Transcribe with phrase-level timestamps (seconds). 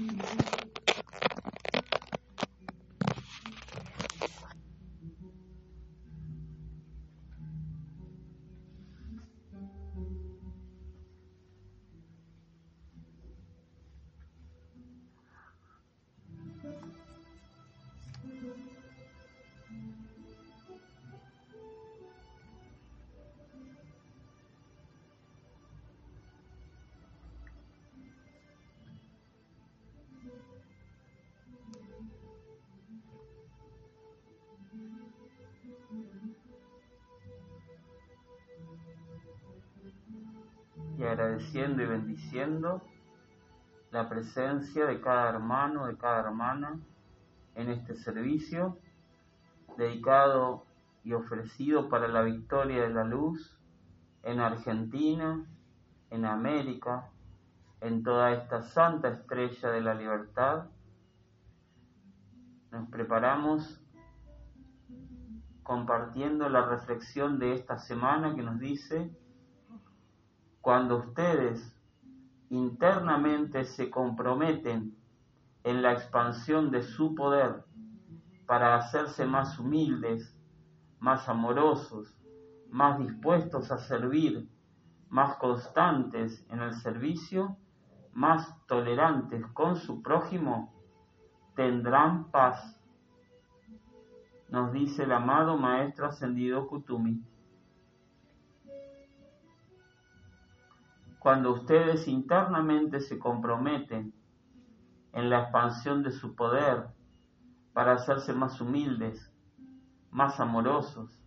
[0.00, 0.69] y
[41.54, 42.82] y bendiciendo
[43.90, 46.78] la presencia de cada hermano, de cada hermana
[47.54, 48.78] en este servicio
[49.78, 50.66] dedicado
[51.02, 53.58] y ofrecido para la victoria de la luz
[54.22, 55.46] en Argentina,
[56.10, 57.10] en América,
[57.80, 60.66] en toda esta santa estrella de la libertad.
[62.70, 63.80] Nos preparamos
[65.62, 69.10] compartiendo la reflexión de esta semana que nos dice
[70.60, 71.74] cuando ustedes
[72.50, 74.96] internamente se comprometen
[75.64, 77.64] en la expansión de su poder
[78.46, 80.36] para hacerse más humildes,
[80.98, 82.14] más amorosos,
[82.70, 84.48] más dispuestos a servir,
[85.08, 87.56] más constantes en el servicio,
[88.12, 90.74] más tolerantes con su prójimo,
[91.54, 92.80] tendrán paz,
[94.48, 97.22] nos dice el amado Maestro Ascendido Kutumi.
[101.20, 104.14] Cuando ustedes internamente se comprometen
[105.12, 106.86] en la expansión de su poder
[107.74, 109.30] para hacerse más humildes,
[110.10, 111.20] más amorosos,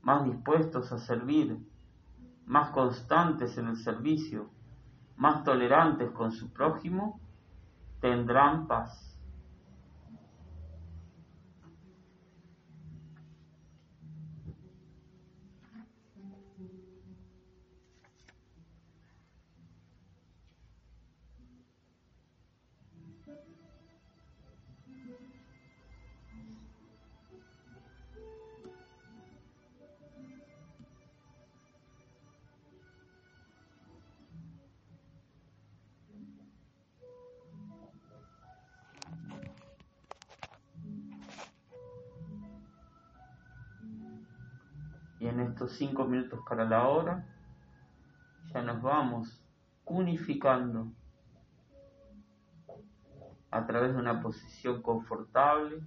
[0.00, 1.58] más dispuestos a servir,
[2.46, 4.48] más constantes en el servicio,
[5.16, 7.20] más tolerantes con su prójimo,
[8.00, 9.09] tendrán paz.
[45.70, 47.24] Estos cinco minutos para la hora
[48.52, 49.40] ya nos vamos
[49.84, 50.92] unificando
[53.50, 55.82] a través de una posición confortable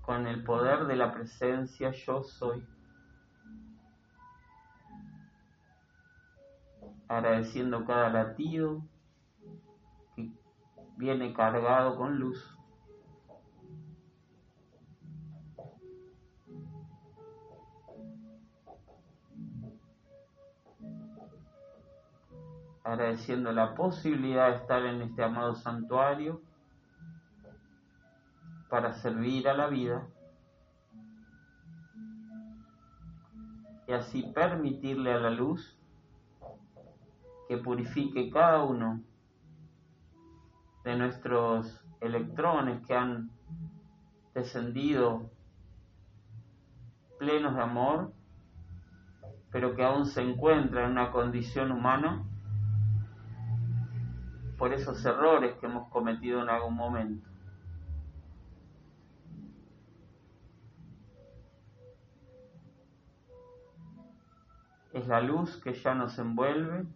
[0.00, 2.66] con el poder de la presencia yo soy.
[7.08, 8.82] Agradeciendo cada latido
[10.16, 10.30] que
[10.96, 12.58] viene cargado con luz.
[22.84, 26.42] Agradeciendo la posibilidad de estar en este amado santuario
[28.68, 30.06] para servir a la vida
[33.86, 35.78] y así permitirle a la luz
[37.48, 39.02] que purifique cada uno
[40.84, 43.30] de nuestros electrones que han
[44.34, 45.30] descendido
[47.18, 48.12] plenos de amor,
[49.50, 52.24] pero que aún se encuentran en una condición humana
[54.62, 57.28] por esos errores que hemos cometido en algún momento.
[64.92, 66.86] Es la luz que ya nos envuelve.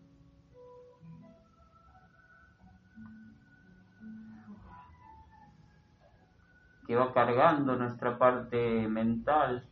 [6.87, 9.67] que va cargando nuestra parte mental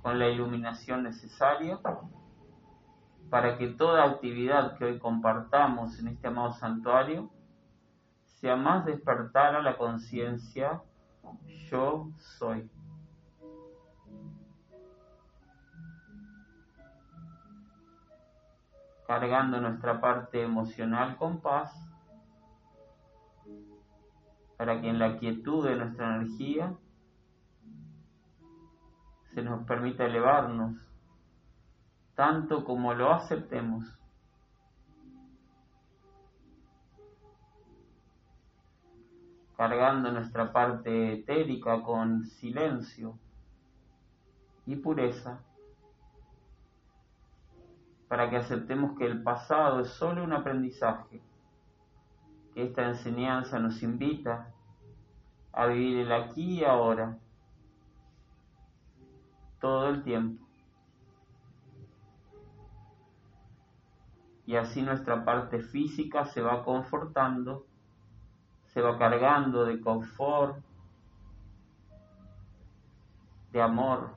[0.00, 1.78] con la iluminación necesaria
[3.30, 7.30] para que toda actividad que hoy compartamos en este amado santuario
[8.24, 10.82] sea más despertar a la conciencia
[11.70, 12.70] yo soy.
[19.06, 21.72] Cargando nuestra parte emocional con paz,
[24.56, 26.74] para que en la quietud de nuestra energía
[29.34, 30.85] se nos permita elevarnos
[32.16, 33.92] tanto como lo aceptemos.
[39.56, 43.18] cargando nuestra parte etérica con silencio
[44.66, 45.40] y pureza,
[48.06, 51.22] para que aceptemos que el pasado es solo un aprendizaje
[52.56, 54.50] esta enseñanza nos invita
[55.52, 57.18] a vivir el aquí y ahora,
[59.60, 60.45] todo el tiempo.
[64.46, 67.66] Y así nuestra parte física se va confortando,
[68.66, 70.64] se va cargando de confort,
[73.50, 74.14] de amor.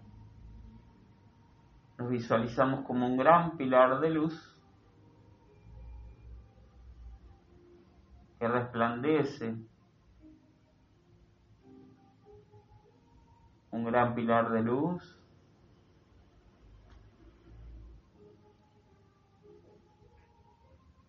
[1.98, 4.56] Nos visualizamos como un gran pilar de luz
[8.38, 9.56] que resplandece,
[13.72, 15.19] un gran pilar de luz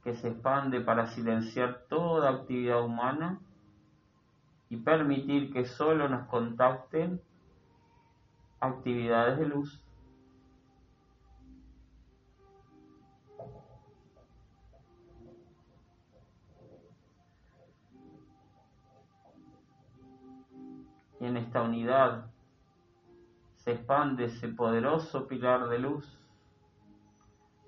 [0.03, 3.39] que se expande para silenciar toda actividad humana
[4.71, 7.21] y permitir que solo nos contacten
[8.61, 9.85] actividades de luz.
[21.21, 22.31] Y en esta unidad
[23.57, 26.17] se expande ese poderoso pilar de luz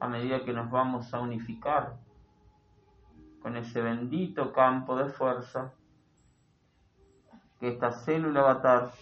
[0.00, 1.98] a medida que nos vamos a unificar
[3.42, 5.72] con ese bendito campo de fuerza
[7.58, 8.92] que esta célula avatar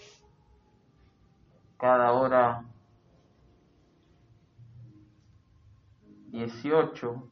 [1.79, 2.65] cada hora
[6.29, 7.31] 18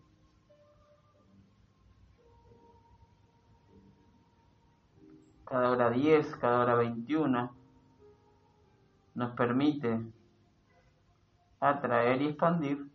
[5.45, 7.55] cada hora 10, cada hora 21
[9.15, 10.01] nos permite
[11.59, 12.88] atraer y expandir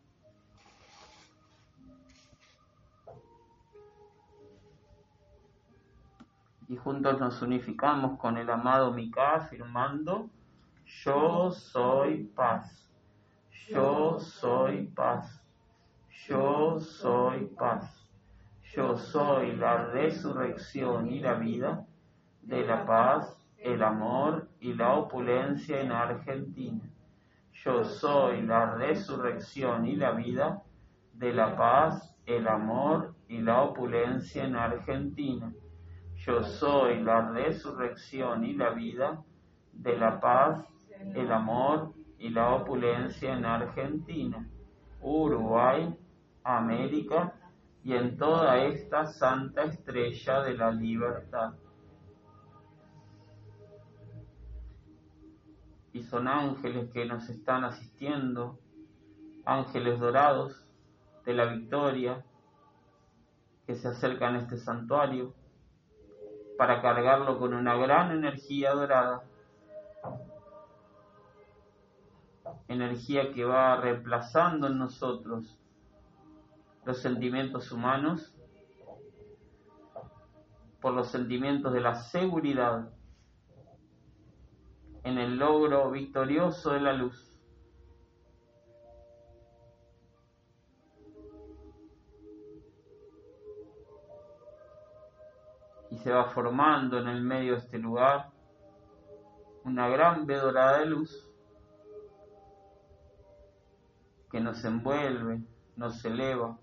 [6.73, 10.29] y juntos nos unificamos con el amado Mika afirmando
[10.85, 12.89] yo soy paz,
[13.69, 15.41] yo soy paz,
[16.27, 18.07] yo soy paz,
[18.73, 21.85] yo soy la resurrección y la vida
[22.41, 26.81] de la paz, el amor y la opulencia en Argentina.
[27.63, 30.61] Yo soy la resurrección y la vida
[31.13, 35.53] de la paz, el amor y la opulencia en Argentina.
[36.25, 39.21] Yo soy la resurrección y la vida
[39.73, 40.65] de la paz,
[41.13, 44.47] el amor y la opulencia en Argentina,
[45.01, 45.93] Uruguay,
[46.45, 47.33] América
[47.83, 51.55] y en toda esta santa estrella de la libertad.
[55.91, 58.59] Y son ángeles que nos están asistiendo,
[59.43, 60.65] ángeles dorados
[61.25, 62.23] de la victoria,
[63.67, 65.33] que se acercan a este santuario
[66.57, 69.23] para cargarlo con una gran energía dorada.
[72.67, 75.59] Energía que va reemplazando en nosotros
[76.85, 78.35] los sentimientos humanos
[80.81, 82.89] por los sentimientos de la seguridad
[85.03, 87.32] en el logro victorioso de la luz.
[96.03, 98.29] Se va formando en el medio de este lugar
[99.63, 101.31] una gran vedorada de luz
[104.29, 105.41] que nos envuelve,
[105.77, 106.57] nos eleva,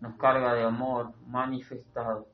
[0.00, 2.26] nos carga de amor manifestado.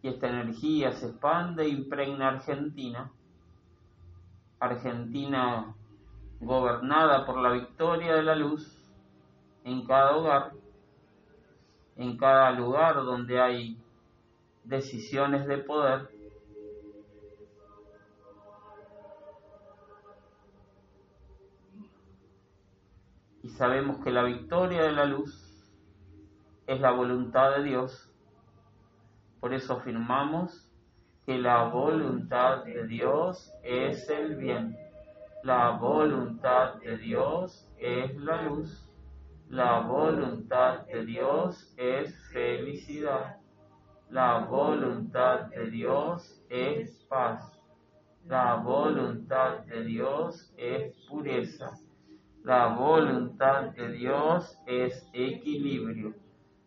[0.00, 3.12] Y esta energía se expande e impregna Argentina.
[4.60, 5.74] Argentina
[6.40, 8.77] gobernada por la victoria de la luz
[9.68, 10.52] en cada hogar,
[11.96, 13.78] en cada lugar donde hay
[14.64, 16.08] decisiones de poder.
[23.42, 25.48] Y sabemos que la victoria de la luz
[26.66, 28.10] es la voluntad de Dios.
[29.40, 30.70] Por eso afirmamos
[31.26, 34.76] que la voluntad de Dios es el bien.
[35.44, 38.87] La voluntad de Dios es la luz.
[39.50, 43.38] La voluntad de Dios es felicidad.
[44.10, 47.50] La voluntad de Dios es paz.
[48.26, 51.70] La voluntad de Dios es pureza.
[52.44, 56.14] La voluntad de Dios es equilibrio.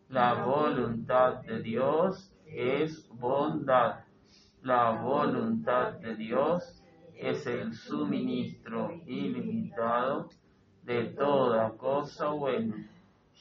[0.10, 4.06] La voluntad de Dios es bondad.
[4.64, 6.84] La voluntad de Dios
[7.14, 10.30] es el suministro ilimitado
[10.84, 12.90] de toda cosa buena,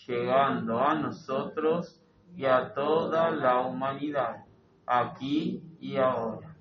[0.06, 2.00] llegando a nosotros
[2.37, 4.44] y a toda la humanidad,
[4.87, 6.56] aquí y ahora.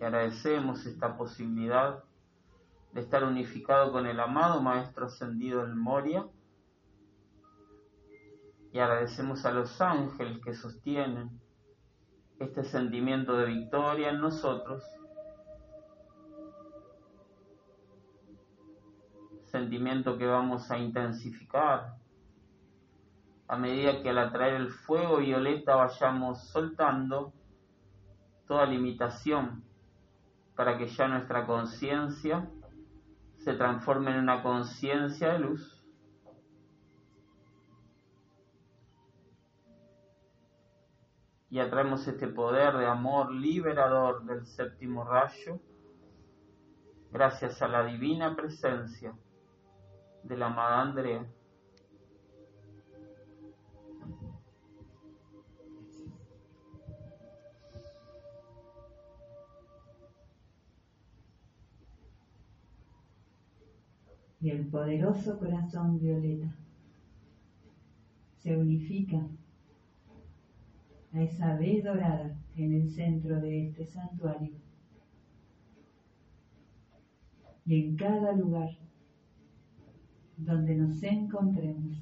[0.00, 2.02] Y agradecemos esta posibilidad
[2.92, 6.26] de estar unificado con el amado Maestro Ascendido del Moria.
[8.72, 11.40] Y agradecemos a los ángeles que sostienen
[12.38, 14.82] este sentimiento de victoria en nosotros.
[19.54, 21.94] Sentimiento que vamos a intensificar
[23.46, 27.32] a medida que al atraer el fuego violeta vayamos soltando
[28.48, 29.62] toda limitación
[30.56, 32.50] para que ya nuestra conciencia
[33.44, 35.86] se transforme en una conciencia de luz.
[41.48, 45.60] Y atraemos este poder de amor liberador del séptimo rayo
[47.12, 49.14] gracias a la divina presencia
[50.24, 51.26] de la amada Andrea.
[64.44, 66.54] y el poderoso corazón violeta
[68.42, 69.26] se unifica
[71.14, 74.52] a esa B dorada en el centro de este santuario.
[77.64, 78.76] Y en cada lugar
[80.36, 81.96] donde nos encontremos,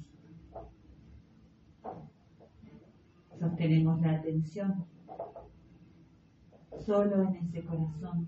[3.39, 4.85] sostenemos la atención
[6.85, 8.27] solo en ese corazón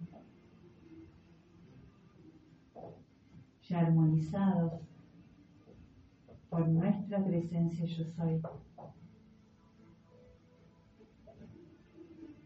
[3.67, 4.81] ya armonizados
[6.49, 8.41] por nuestra presencia yo soy.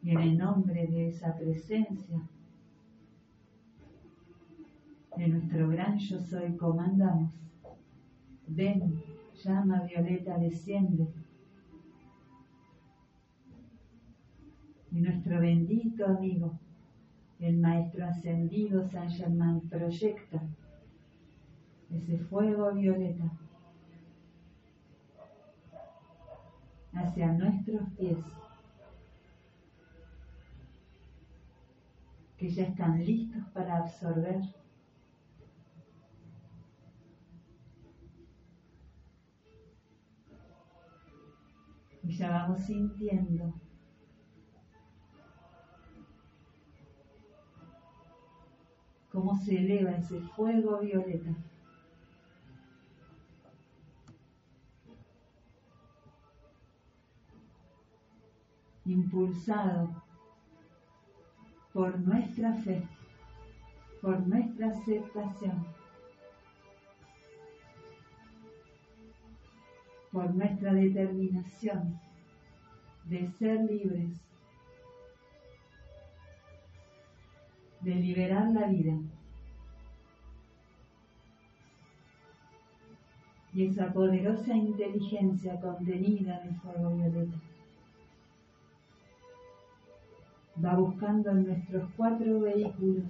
[0.01, 2.21] Y en el nombre de esa presencia,
[5.17, 7.33] de nuestro gran yo soy, comandamos.
[8.51, 9.01] Ven,
[9.43, 11.07] llama violeta, desciende.
[14.91, 16.59] Y nuestro bendito amigo,
[17.39, 20.41] el Maestro Ascendido San Germán, proyecta
[21.91, 23.31] ese fuego violeta
[26.93, 28.17] hacia nuestros pies,
[32.37, 34.41] que ya están listos para absorber
[42.09, 43.53] y ya vamos sintiendo
[49.11, 51.35] cómo se eleva ese fuego violeta.
[58.85, 59.87] impulsado
[61.71, 62.81] por nuestra fe,
[64.01, 65.63] por nuestra aceptación,
[70.11, 71.99] por nuestra determinación
[73.05, 74.09] de ser libres,
[77.81, 78.97] de liberar la vida.
[83.53, 87.37] Y esa poderosa inteligencia contenida en el fuego violeta
[90.63, 93.05] va buscando en nuestros cuatro vehículos.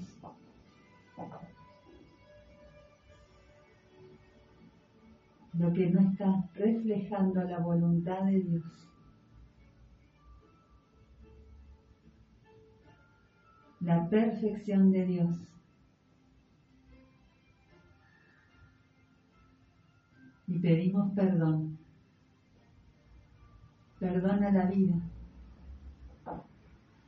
[5.54, 8.64] Lo que no está reflejando la voluntad de Dios.
[13.82, 15.38] La perfección de Dios.
[20.48, 21.78] Y pedimos perdón.
[24.00, 24.96] Perdona la vida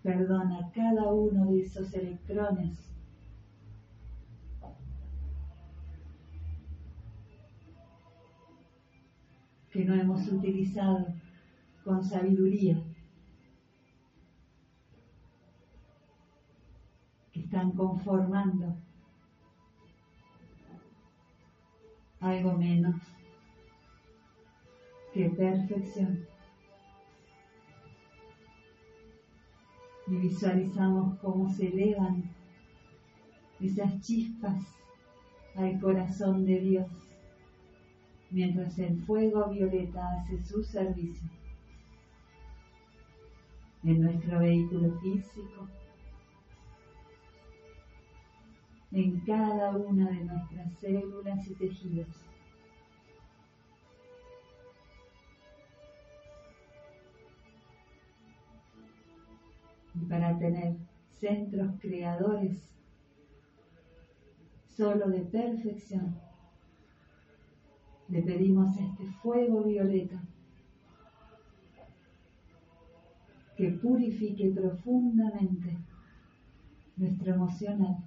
[0.03, 2.90] Perdona cada uno de esos electrones
[9.71, 11.07] que no hemos utilizado
[11.83, 12.83] con sabiduría,
[17.31, 18.75] que están conformando
[22.19, 22.95] algo menos
[25.13, 26.31] que perfección.
[30.07, 32.23] y visualizamos cómo se elevan
[33.61, 34.61] esas chispas
[35.55, 37.10] al corazón de Dios
[38.31, 41.29] mientras el fuego violeta hace su servicio
[43.83, 45.67] en nuestro vehículo físico,
[48.91, 52.07] en cada una de nuestras células y tejidos.
[59.93, 60.75] y para tener
[61.19, 62.57] centros creadores
[64.75, 66.30] solo de perfección.
[68.11, 70.21] Le pedimos a este fuego violeta
[73.55, 75.77] que purifique profundamente
[76.97, 78.03] nuestro emocional.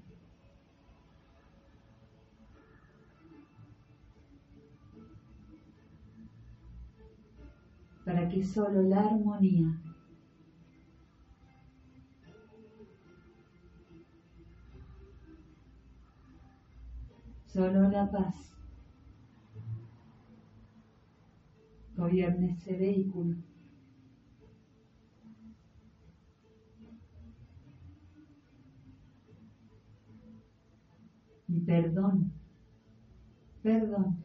[8.04, 9.80] Para que solo la armonía
[17.46, 18.53] solo la paz
[22.04, 23.34] gobierne ese vehículo.
[31.48, 32.32] Y perdón,
[33.62, 34.22] perdón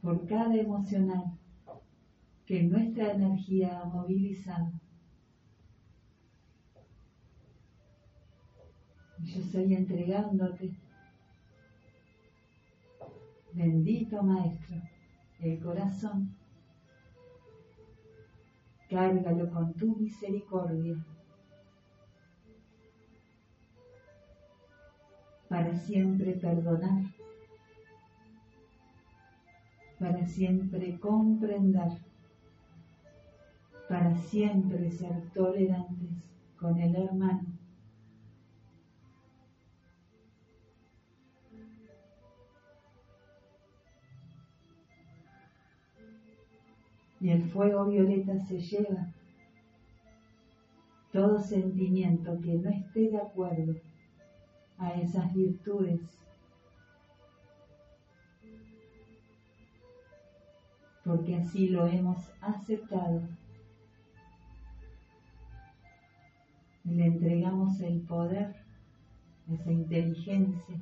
[0.00, 1.36] por cada emocional
[2.46, 4.72] que nuestra energía ha movilizado.
[9.18, 10.70] Yo estoy entregándote,
[13.52, 14.76] bendito Maestro,
[15.40, 16.34] el corazón.
[18.90, 20.96] Cárgalo con tu misericordia
[25.48, 27.04] para siempre perdonar
[29.98, 31.90] para siempre comprender,
[33.88, 36.10] para siempre ser tolerantes
[36.56, 37.57] con el hermano.
[47.20, 49.12] Y el fuego violeta se lleva
[51.12, 53.74] todo sentimiento que no esté de acuerdo
[54.78, 56.00] a esas virtudes
[61.08, 63.22] porque así lo hemos aceptado.
[66.84, 68.54] Y le entregamos el poder,
[69.50, 70.76] esa inteligencia.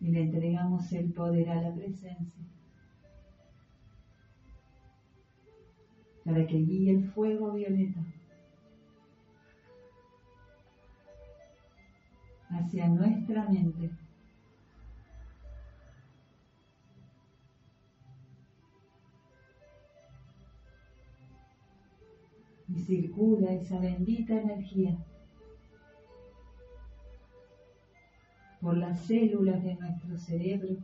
[0.00, 2.44] Y le entregamos el poder a la presencia.
[6.24, 8.00] Para que guíe el fuego violeta
[12.50, 13.90] hacia nuestra mente.
[22.72, 24.96] y circula esa bendita energía
[28.60, 30.76] por las células de nuestro cerebro.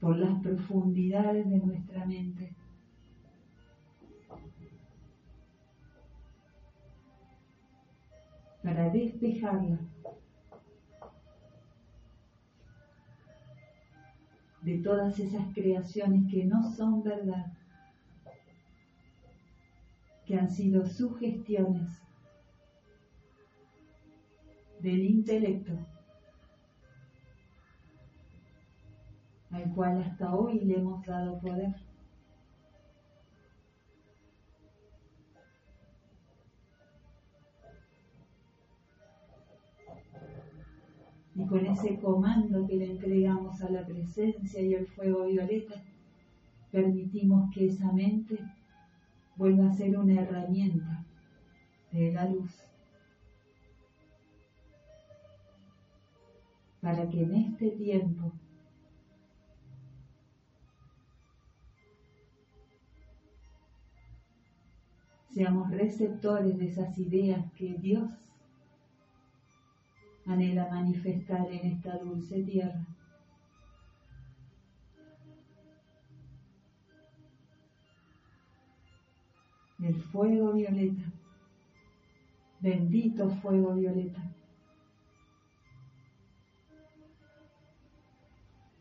[0.00, 2.54] por las profundidades de nuestra mente.
[8.62, 9.78] para despejarla
[14.60, 17.57] de todas esas creaciones que no son verdad,
[20.28, 21.88] que han sido sugestiones
[24.78, 25.72] del intelecto,
[29.50, 31.74] al cual hasta hoy le hemos dado poder.
[41.34, 45.80] y con ese comando que le entregamos a la presencia y el fuego violeta,
[46.72, 48.40] permitimos que esa mente
[49.38, 51.04] vuelva a ser una herramienta
[51.92, 52.50] de la luz
[56.80, 58.32] para que en este tiempo
[65.30, 68.10] seamos receptores de esas ideas que Dios
[70.26, 72.84] anhela manifestar en esta dulce tierra.
[79.80, 81.04] El fuego violeta,
[82.60, 84.20] bendito fuego violeta.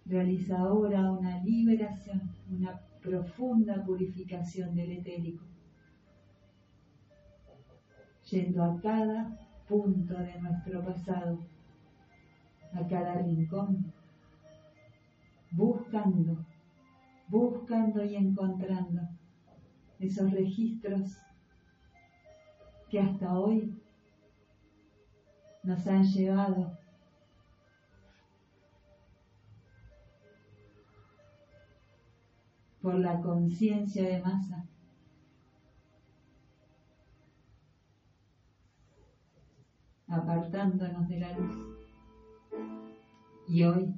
[0.05, 5.43] Realiza ahora una liberación, una profunda purificación del etérico,
[8.31, 11.37] yendo a cada punto de nuestro pasado,
[12.73, 13.93] a cada rincón,
[15.51, 16.43] buscando,
[17.27, 19.16] buscando y encontrando
[19.99, 21.17] esos registros
[22.89, 23.81] que hasta hoy
[25.63, 26.77] nos han llevado
[32.81, 34.65] por la conciencia de masa
[40.07, 41.77] apartándonos de la luz.
[43.47, 43.93] Y hoy,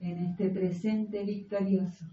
[0.00, 2.04] en este presente victorioso,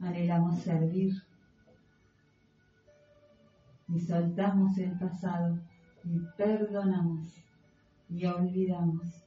[0.00, 1.14] anhelamos servir
[3.88, 5.58] y soltamos el pasado
[6.04, 7.28] y perdonamos
[8.08, 9.26] y olvidamos.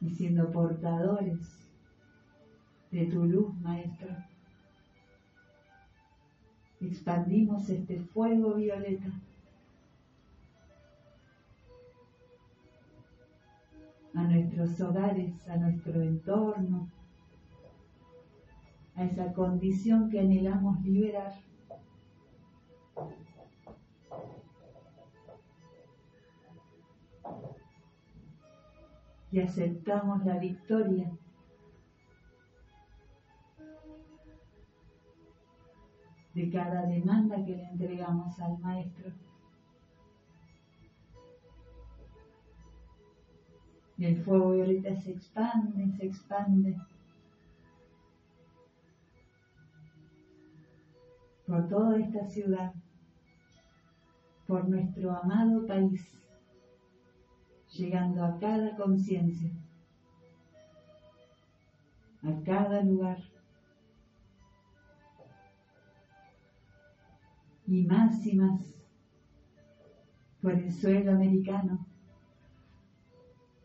[0.00, 1.38] Y siendo portadores
[2.90, 4.29] de tu luz, Maestro.
[6.80, 9.10] Expandimos este fuego violeta
[14.14, 16.88] a nuestros hogares, a nuestro entorno,
[18.96, 21.34] a esa condición que anhelamos liberar.
[29.32, 31.12] Y aceptamos la victoria
[36.34, 39.10] de cada demanda que le entregamos al Maestro.
[43.98, 46.76] Y el fuego violeta se expande, se expande
[51.46, 52.72] por toda esta ciudad,
[54.46, 56.16] por nuestro amado país,
[57.72, 59.50] llegando a cada conciencia,
[62.22, 63.29] a cada lugar.
[67.70, 68.60] Y más y más
[70.42, 71.86] por el suelo americano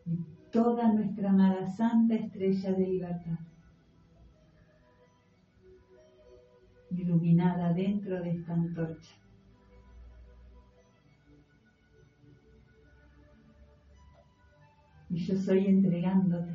[0.05, 0.17] y
[0.51, 3.39] toda nuestra amada santa estrella de libertad.
[6.91, 9.15] iluminada dentro de esta antorcha.
[15.09, 16.53] Y yo soy entregándote,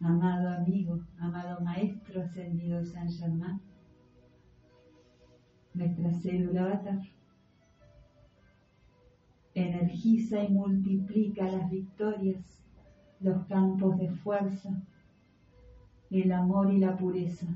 [0.00, 3.60] amado amigo, amado maestro ascendido San Germán,
[5.74, 7.00] nuestra célula avatar.
[9.54, 12.42] Energiza y multiplica las victorias,
[13.20, 14.82] los campos de fuerza,
[16.10, 17.46] el amor y la pureza.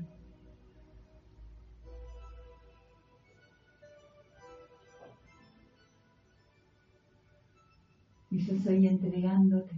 [8.31, 9.75] Y yo estoy entregándote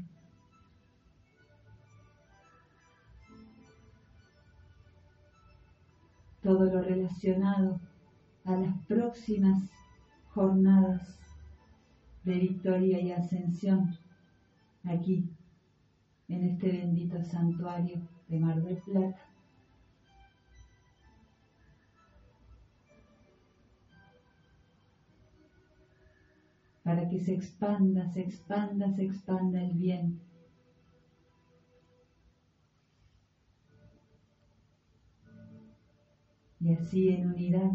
[6.44, 7.80] todo lo relacionado
[8.46, 9.70] a las próximas
[10.34, 11.20] jornadas
[12.24, 13.98] de victoria y ascensión
[14.84, 15.30] aquí,
[16.28, 19.20] en este bendito santuario de Mar del Plata.
[26.84, 30.20] Para que se expanda, se expanda, se expanda el bien.
[36.60, 37.72] Y así en unidad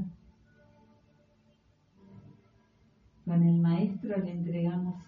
[3.27, 5.03] con el Maestro le entregamos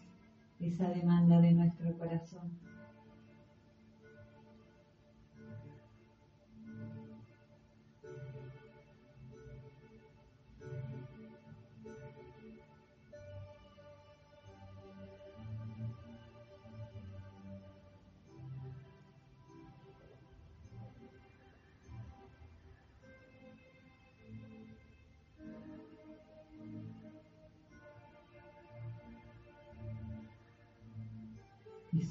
[0.58, 2.50] esa demanda de nuestro corazón.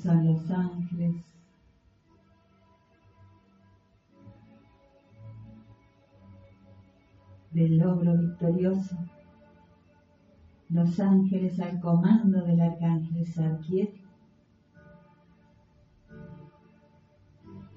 [0.08, 1.15] Son los ángeles.
[7.52, 8.96] del logro victorioso,
[10.70, 13.89] los ángeles al comando del arcángel Sarkiel,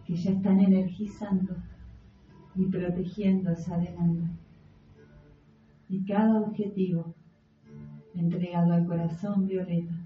[0.05, 1.57] que ya están energizando
[2.55, 4.29] y protegiendo esa demanda.
[5.88, 7.14] Y cada objetivo
[8.14, 10.00] entregado al corazón violeta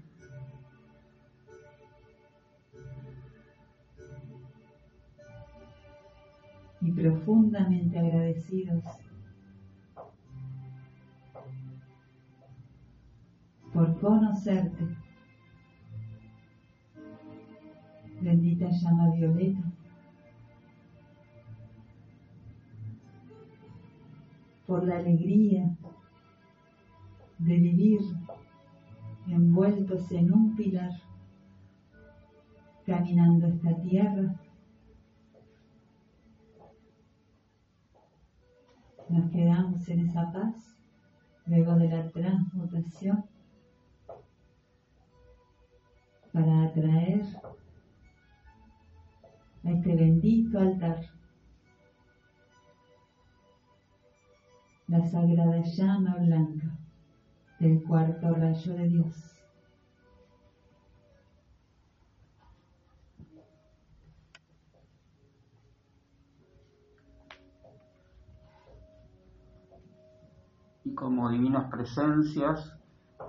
[6.85, 8.83] y profundamente agradecidos
[13.73, 14.95] por conocerte.
[18.21, 19.63] Bendita llama violeta.
[24.67, 25.75] Por la alegría
[27.39, 27.99] de vivir
[29.27, 30.91] envueltos en un pilar,
[32.85, 34.35] caminando esta tierra
[39.07, 40.75] Nos quedamos en esa paz
[41.45, 43.23] luego de la transmutación
[46.33, 47.23] para atraer
[49.63, 51.01] a este bendito altar
[54.87, 56.77] la sagrada llama blanca
[57.59, 59.34] del cuarto rayo de Dios.
[70.93, 72.77] Como divinas presencias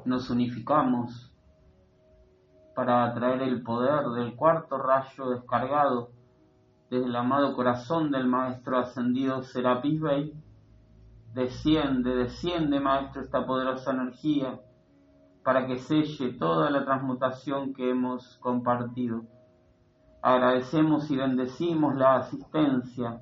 [0.05, 1.33] nos unificamos
[2.75, 6.11] para atraer el poder del cuarto rayo descargado
[6.91, 10.35] desde el amado corazón del Maestro ascendido Serapis Bey.
[11.33, 14.61] Desciende, desciende, Maestro, esta poderosa energía
[15.43, 19.25] para que selle toda la transmutación que hemos compartido.
[20.21, 23.21] Agradecemos y bendecimos la asistencia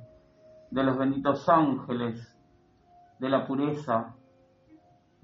[0.71, 2.35] de los benditos ángeles
[3.19, 4.15] de la pureza,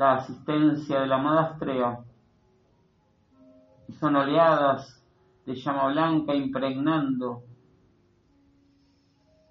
[0.00, 1.98] la asistencia de la amada estrella,
[3.86, 5.04] y son oleadas
[5.44, 7.42] de llama blanca impregnando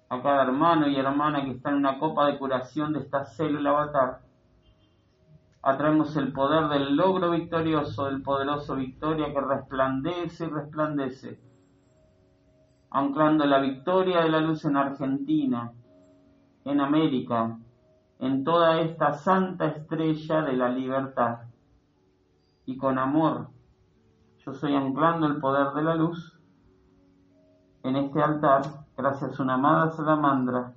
[0.08, 3.70] a cada hermano y hermana que está en una copa de curación de esta célula
[3.70, 4.22] avatar.
[5.62, 11.40] Atraemos el poder del logro victorioso, del poderoso victoria que resplandece y resplandece,
[12.90, 15.70] anclando la victoria de la luz en Argentina,
[16.64, 17.56] en América,
[18.20, 21.40] en toda esta santa estrella de la libertad.
[22.66, 23.48] Y con amor,
[24.44, 26.38] yo soy anclando el poder de la luz
[27.82, 28.62] en este altar
[28.94, 30.74] gracias a una amada salamandra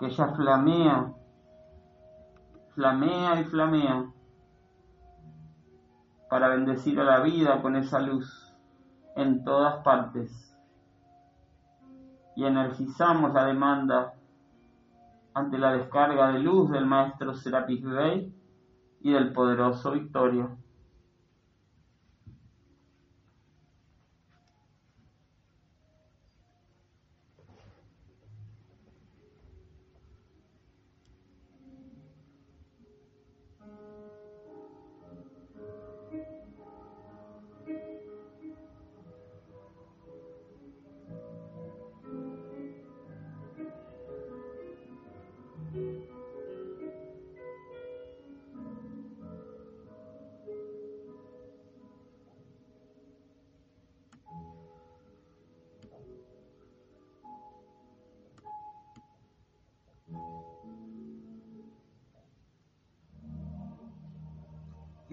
[0.00, 1.12] que ya flamea,
[2.74, 4.10] flamea y flamea
[6.30, 8.54] para bendecir a la vida con esa luz
[9.14, 10.56] en todas partes.
[12.36, 14.14] Y energizamos la demanda
[15.38, 18.32] ante la descarga de luz del maestro Serapis Bey
[19.00, 20.58] y del poderoso Victorio.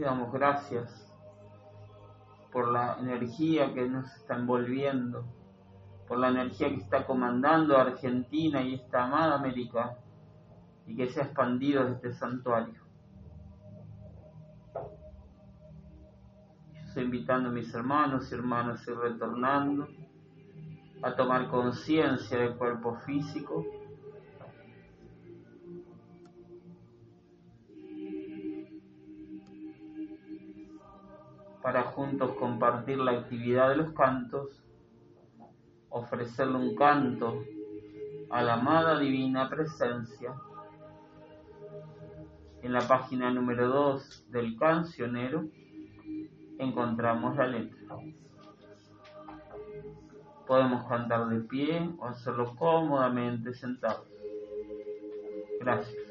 [0.06, 1.12] Damos gracias
[2.52, 5.26] por la energía que nos está envolviendo,
[6.08, 9.98] por la energía que está comandando Argentina y esta amada América
[10.86, 12.80] y que se ha expandido desde este santuario.
[16.72, 19.88] Yo estoy invitando a mis hermanos y hermanas a ir retornando
[21.02, 23.66] a tomar conciencia del cuerpo físico
[31.66, 34.64] para juntos compartir la actividad de los cantos,
[35.90, 37.44] ofrecerle un canto
[38.30, 40.36] a la amada divina presencia.
[42.62, 45.46] En la página número 2 del cancionero
[46.60, 47.98] encontramos la letra.
[50.46, 54.08] Podemos cantar de pie o hacerlo cómodamente sentados.
[55.60, 56.05] Gracias.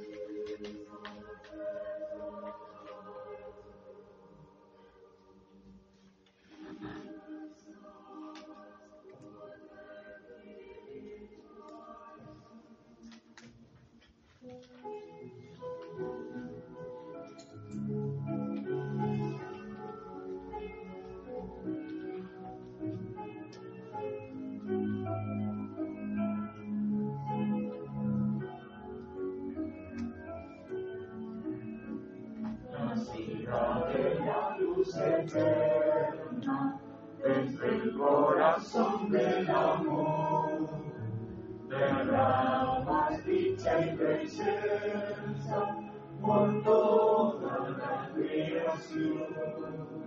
[48.75, 50.05] Creación.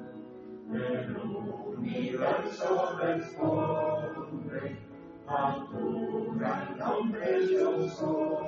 [0.74, 1.16] El
[1.78, 4.78] universo responde
[5.28, 8.48] a tu gran nombre yo soy.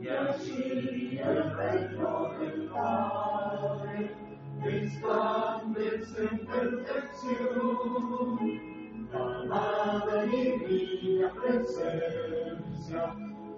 [0.00, 4.14] Y así el reino del Padre
[4.62, 7.48] resplandece en perfección,
[9.12, 13.02] amada divina presencia,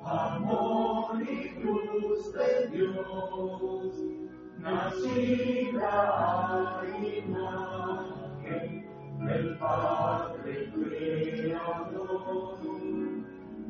[0.05, 1.31] amor y
[1.63, 3.95] luz de Dios,
[4.63, 5.97] nacida
[7.03, 8.69] imagen
[9.27, 12.59] del Padre Creador,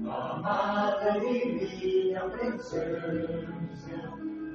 [0.04, 4.00] amada divina presencia,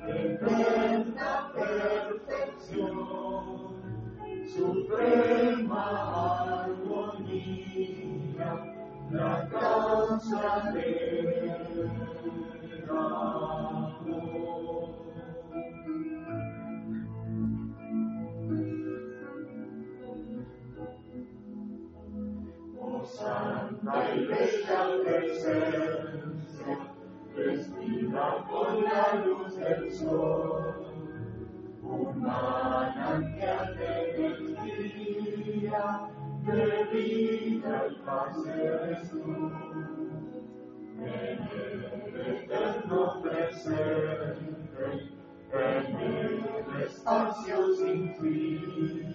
[0.08, 2.96] eterna perfección,
[4.46, 5.86] suprema
[6.64, 8.52] armonía,
[9.12, 11.52] la causa del
[12.90, 13.85] amor.
[24.28, 26.78] Bella presencia,
[27.36, 30.86] vestida con la luz del sol,
[31.84, 36.10] un manantial de energía,
[36.46, 39.52] de vida y paz eres tú.
[40.98, 41.78] En el
[42.26, 44.86] eterno presente,
[45.52, 49.15] en el espacio sin fin,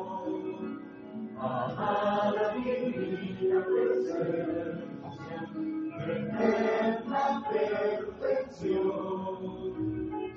[1.41, 5.37] Amada divina presencia,
[6.05, 8.77] eterna perfección,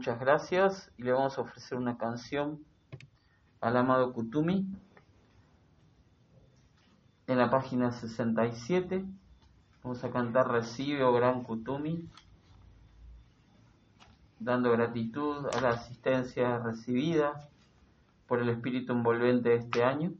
[0.00, 2.64] Muchas gracias y le vamos a ofrecer una canción
[3.60, 4.66] al amado Kutumi
[7.26, 9.04] en la página 67.
[9.84, 12.08] Vamos a cantar Recibe, oh gran Kutumi,
[14.38, 17.50] dando gratitud a la asistencia recibida
[18.26, 20.14] por el espíritu envolvente de este año.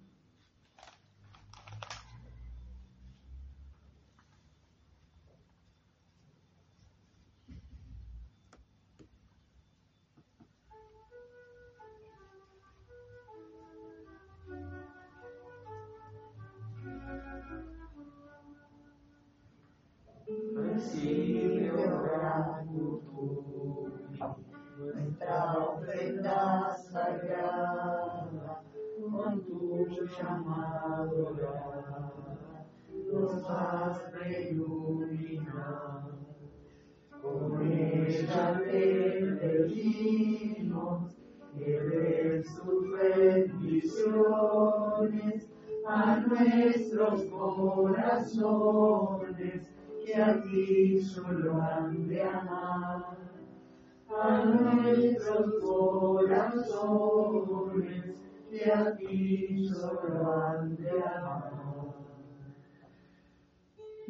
[37.23, 41.15] Con ella te pedimos
[41.55, 44.21] que des tus bendiciones
[45.87, 48.41] a nuestros corazones
[50.05, 53.19] que a ti solo han de amar.
[54.09, 56.81] A nuestros corazones
[58.51, 61.60] que a ti solo han de amar.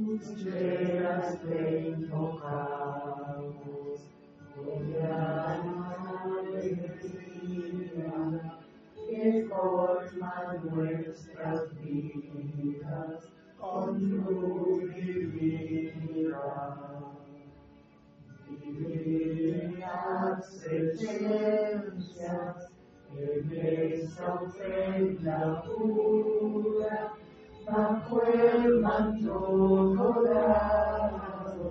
[0.00, 3.44] Muchas te invocamos,
[4.56, 4.82] con
[9.10, 13.20] que forman nuestras vidas
[13.58, 16.76] con tu divinidad.
[18.48, 19.84] Divinas
[20.64, 22.56] esencias,
[23.14, 27.00] en esta ofrenda pura,
[28.26, 31.70] el manto dorado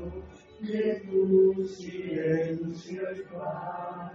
[0.62, 4.14] de tu silencio y paz,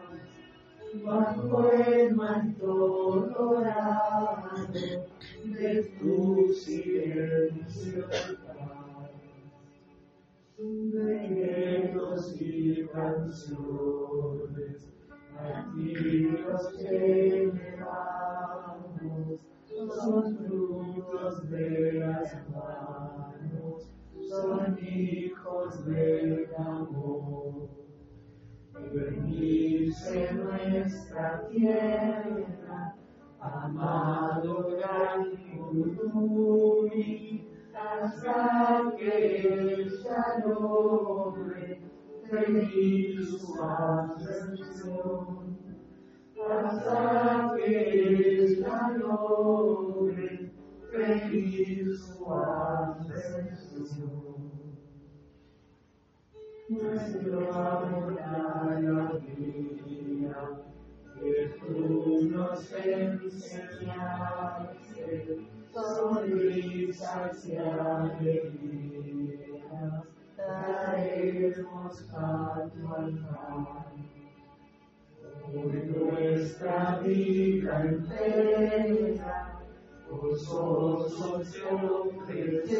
[1.04, 4.66] bajo el manto dorado
[5.44, 9.10] de tu silencio y paz.
[12.40, 14.78] Y canciones,
[15.36, 17.74] a ti los elevamos,
[19.74, 23.90] son frutos de las manos,
[24.28, 27.68] son hijos del amor.
[28.92, 32.94] Bendice nuestra tierra,
[33.40, 41.82] amado gran Kutumi, hasta que ella logre
[42.30, 45.43] feliz su ascensión
[46.42, 50.52] hasta que ella logre
[50.90, 54.04] feliz su ascensión.
[56.68, 58.22] Nuestro amor y
[58.86, 60.34] alegría,
[61.20, 63.86] que tú nos enseñaste,
[65.72, 68.44] sonrisas y alegrías,
[70.36, 74.13] traemos a tu altar.
[75.52, 79.60] Por nuestra vida entera,
[80.08, 80.24] te
[82.24, 82.74] ofrecemos,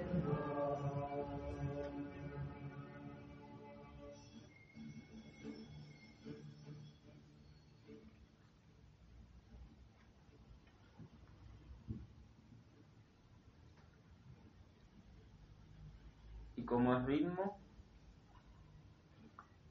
[16.71, 17.59] Como es ritmo,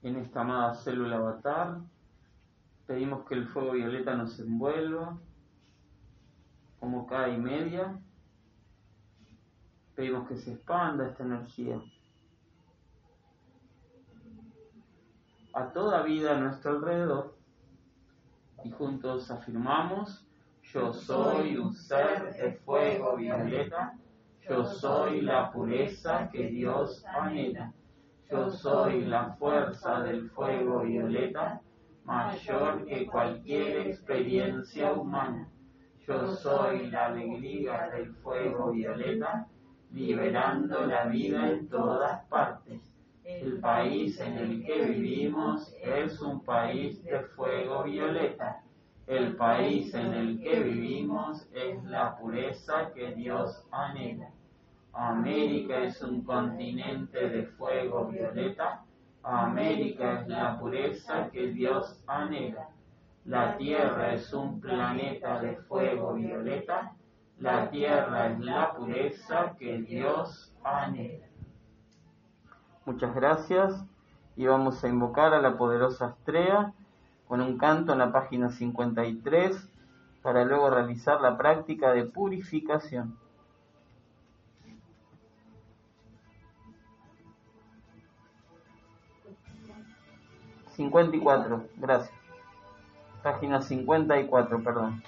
[0.03, 1.79] en esta amada célula avatar,
[2.87, 5.19] pedimos que el fuego violeta nos envuelva,
[6.79, 7.99] como cada y media,
[9.95, 11.81] pedimos que se expanda esta energía.
[15.55, 17.35] A toda vida a nuestro alrededor
[18.63, 20.29] y juntos afirmamos,
[20.65, 23.99] yo soy un ser de fuego violeta,
[24.49, 27.73] yo soy la pureza que Dios anhela.
[28.31, 31.61] Yo soy la fuerza del fuego violeta,
[32.05, 35.49] mayor que cualquier experiencia humana.
[36.07, 39.47] Yo soy la alegría del fuego violeta,
[39.93, 42.81] liberando la vida en todas partes.
[43.25, 48.63] El país en el que vivimos es un país de fuego violeta.
[49.11, 54.31] El país en el que vivimos es la pureza que Dios anhela.
[54.93, 58.85] América es un continente de fuego violeta.
[59.25, 62.69] América es la pureza que Dios anhela.
[63.25, 66.93] La Tierra es un planeta de fuego violeta.
[67.41, 71.27] La Tierra es la pureza que Dios anhela.
[72.87, 73.85] Muchas gracias
[74.37, 76.75] y vamos a invocar a la poderosa Estrella
[77.31, 79.57] con un canto en la página 53
[80.21, 83.17] para luego realizar la práctica de purificación.
[90.75, 92.19] 54, gracias.
[93.23, 95.01] Página 54, perdón.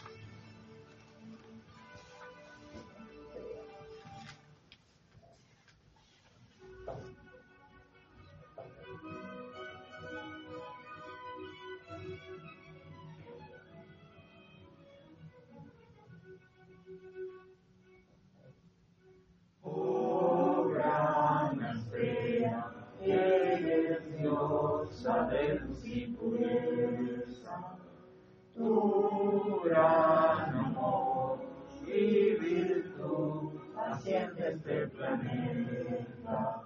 [24.49, 27.77] Diosa de luz y pureza,
[28.57, 31.39] tu gran amor
[31.87, 36.63] y virtud asciende este planeta,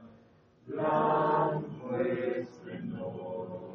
[0.67, 3.67] blanco esplendor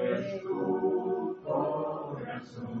[0.00, 2.72] es tu corazón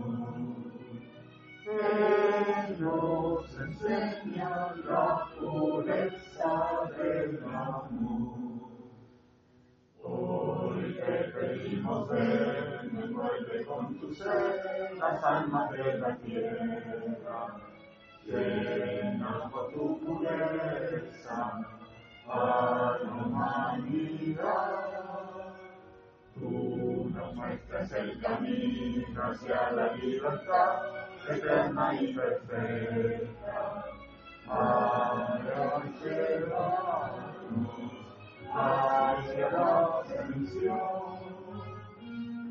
[1.64, 8.41] que nos enseña la pureza del amor.
[11.04, 17.56] Pedimos ven, envuelve con tu ser las almas de la tierra,
[18.24, 21.60] llena con tu pureza
[22.28, 24.92] a la humanidad.
[26.34, 30.82] Tú nos muestras el camino hacia la libertad
[31.28, 33.84] eterna y perfecta.
[34.46, 37.31] Para llevarnos
[38.54, 41.22] hacia la ascensión.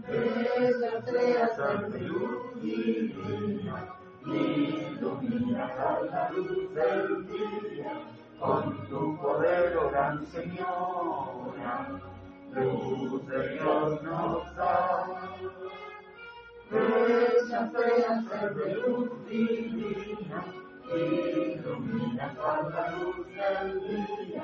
[0.07, 3.95] Estrella ser de luz divina,
[4.25, 7.93] ilumina a la luz del día,
[8.39, 12.01] con tu poder, oh gran Señora,
[12.53, 15.07] luz de Dios nos da.
[16.71, 20.45] Estrella ser de luz divina,
[20.93, 24.43] ilumina con la luz del día,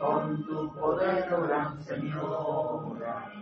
[0.00, 3.32] con tu poder, oh gran Señora,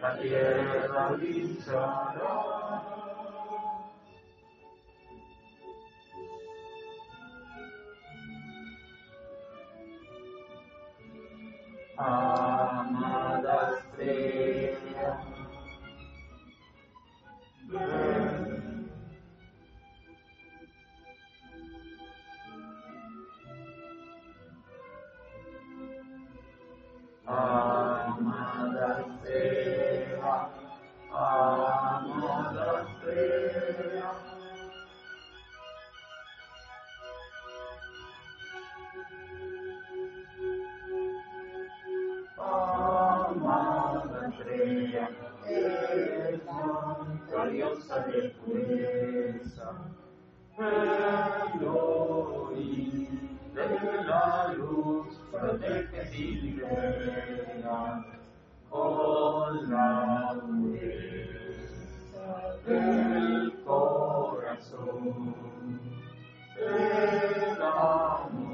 [0.00, 2.82] la tierra brillará.
[11.98, 12.55] Amada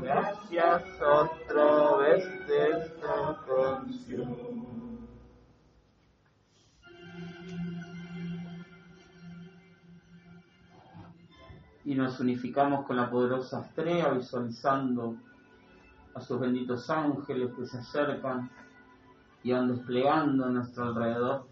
[0.03, 4.37] Gracias otra vez de esta canción.
[11.85, 15.17] Y nos unificamos con la poderosa Astrea visualizando
[16.15, 18.51] a sus benditos ángeles que se acercan
[19.43, 21.49] y van desplegando a nuestro alrededor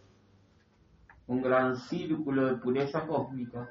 [1.27, 3.69] un gran círculo de pureza cósmica.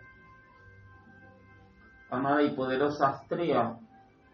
[2.10, 3.78] Amada y poderosa Astrea,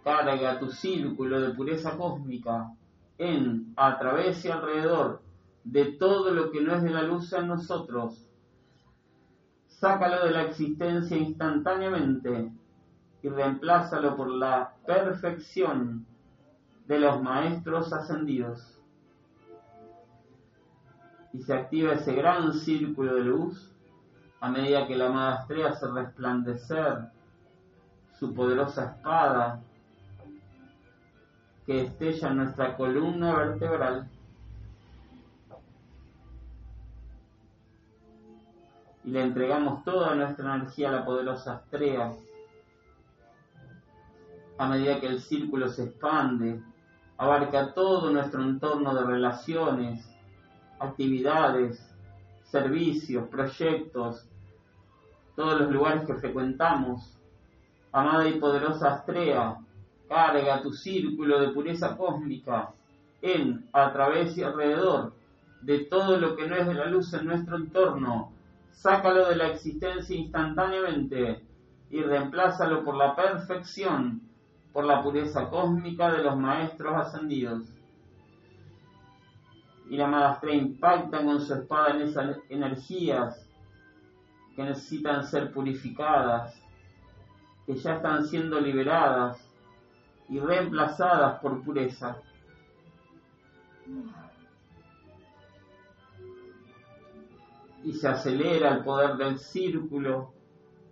[0.03, 2.71] carga tu círculo de pureza cósmica
[3.17, 5.21] en, a través y alrededor
[5.63, 8.27] de todo lo que no es de la luz en nosotros.
[9.67, 12.51] Sácalo de la existencia instantáneamente
[13.21, 16.05] y reemplázalo por la perfección
[16.87, 18.79] de los maestros ascendidos.
[21.33, 23.71] Y se activa ese gran círculo de luz
[24.39, 27.14] a medida que la amada estrella hace resplandecer
[28.19, 29.61] su poderosa espada
[31.65, 34.09] que estella nuestra columna vertebral
[39.03, 42.13] y le entregamos toda nuestra energía a la poderosa estrella
[44.57, 46.61] a medida que el círculo se expande,
[47.17, 50.09] abarca todo nuestro entorno de relaciones,
[50.79, 51.93] actividades,
[52.43, 54.25] servicios, proyectos,
[55.35, 57.14] todos los lugares que frecuentamos.
[57.95, 59.55] Amada y poderosa Astrea,
[60.09, 62.73] carga tu círculo de pureza cósmica
[63.21, 65.13] en, a través y alrededor
[65.61, 68.33] de todo lo que no es de la luz en nuestro entorno.
[68.73, 71.41] Sácalo de la existencia instantáneamente
[71.89, 74.23] y reemplázalo por la perfección,
[74.73, 77.63] por la pureza cósmica de los maestros ascendidos.
[79.89, 83.49] Y la amada Astrea impacta con su espada en esas energías
[84.53, 86.64] que necesitan ser purificadas,
[87.65, 89.37] que ya están siendo liberadas
[90.29, 92.17] y reemplazadas por pureza.
[97.83, 100.33] Y se acelera el poder del círculo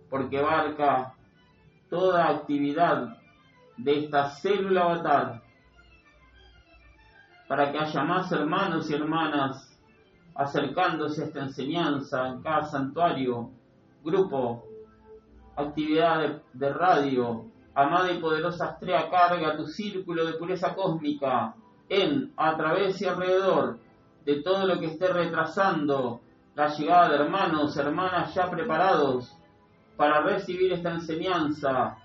[0.08, 1.14] porque abarca
[1.90, 3.16] toda actividad
[3.76, 5.42] de esta célula avatar
[7.48, 9.78] para que haya más hermanos y hermanas
[10.34, 13.50] acercándose a esta enseñanza en cada santuario,
[14.02, 14.63] grupo,
[15.56, 17.44] actividad de, radio,
[17.74, 21.54] amada y poderosa estrella, carga tu círculo de pureza cósmica
[21.88, 23.78] en, a través y alrededor
[24.24, 26.20] de todo lo que esté retrasando
[26.54, 29.36] la llegada de hermanos, hermanas ya preparados
[29.96, 31.98] para recibir esta enseñanza,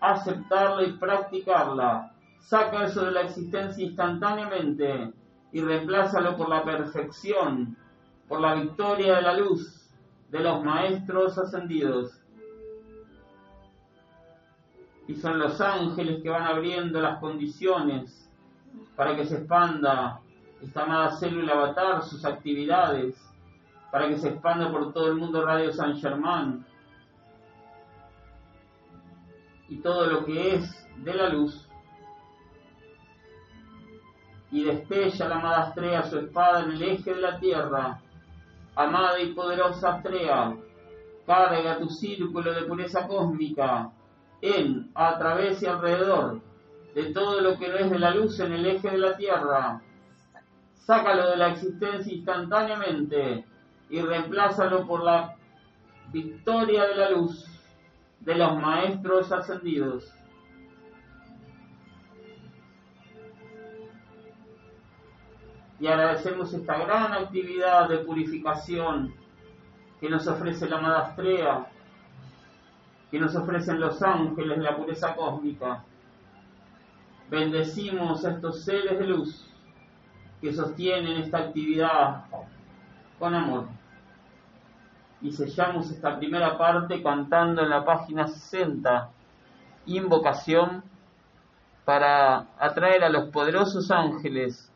[0.00, 2.12] aceptarla y practicarla.
[2.40, 5.12] Saca eso de la existencia instantáneamente
[5.52, 7.76] y reemplázalo por la perfección,
[8.28, 9.90] por la victoria de la luz
[10.30, 12.20] de los maestros ascendidos
[15.08, 18.28] y son los ángeles que van abriendo las condiciones
[18.96, 20.20] para que se expanda
[20.60, 23.14] esta amada célula avatar, sus actividades,
[23.92, 26.66] para que se expanda por todo el mundo Radio San Germán
[29.68, 31.68] y todo lo que es de la luz.
[34.50, 38.00] Y destella la amada Astrea su espada en el eje de la tierra.
[38.74, 40.56] Amada y poderosa Astrea,
[41.26, 43.90] carga tu círculo de pureza cósmica
[44.40, 46.40] en, a través y alrededor
[46.94, 49.82] de todo lo que no es de la luz en el eje de la Tierra.
[50.74, 53.44] Sácalo de la existencia instantáneamente
[53.90, 55.36] y reemplázalo por la
[56.12, 57.44] victoria de la luz
[58.20, 60.12] de los maestros ascendidos.
[65.78, 69.14] Y agradecemos esta gran actividad de purificación
[70.00, 71.66] que nos ofrece la amada Astrea
[73.10, 75.84] que nos ofrecen los ángeles de la pureza cósmica.
[77.30, 79.48] Bendecimos a estos seres de luz
[80.40, 82.24] que sostienen esta actividad
[83.18, 83.68] con amor.
[85.22, 89.10] Y sellamos esta primera parte cantando en la página 60,
[89.86, 90.84] invocación
[91.84, 94.70] para atraer a los poderosos ángeles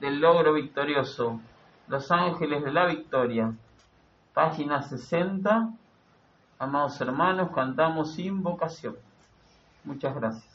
[0.00, 1.40] del logro victorioso,
[1.88, 3.52] los ángeles de la victoria.
[4.32, 5.70] Página 60
[6.58, 8.96] Amados hermanos, cantamos invocación.
[9.84, 10.47] Muchas gracias.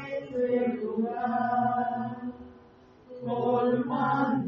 [0.07, 2.17] este lugar,
[3.23, 4.40] colmándolo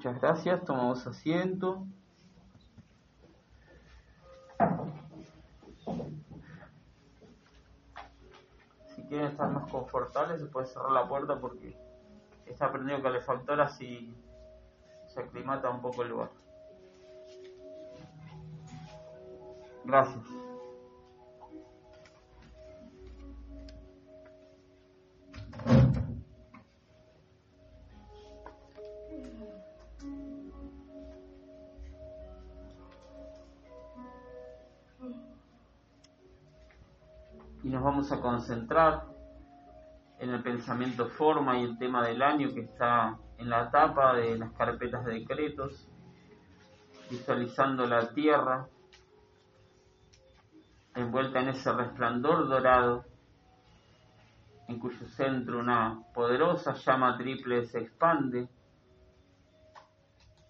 [0.00, 1.86] Muchas gracias, tomamos asiento.
[8.86, 11.76] Si quieren estar más confortables, se puede cerrar la puerta porque
[12.46, 14.16] está prendido calefactor así
[15.06, 16.30] se aclimata un poco el lugar.
[19.84, 20.24] Gracias.
[37.70, 39.04] Y nos vamos a concentrar
[40.18, 44.36] en el pensamiento forma y el tema del año que está en la tapa de
[44.36, 45.88] las carpetas de decretos,
[47.08, 48.66] visualizando la tierra
[50.96, 53.04] envuelta en ese resplandor dorado,
[54.66, 58.48] en cuyo centro una poderosa llama triple se expande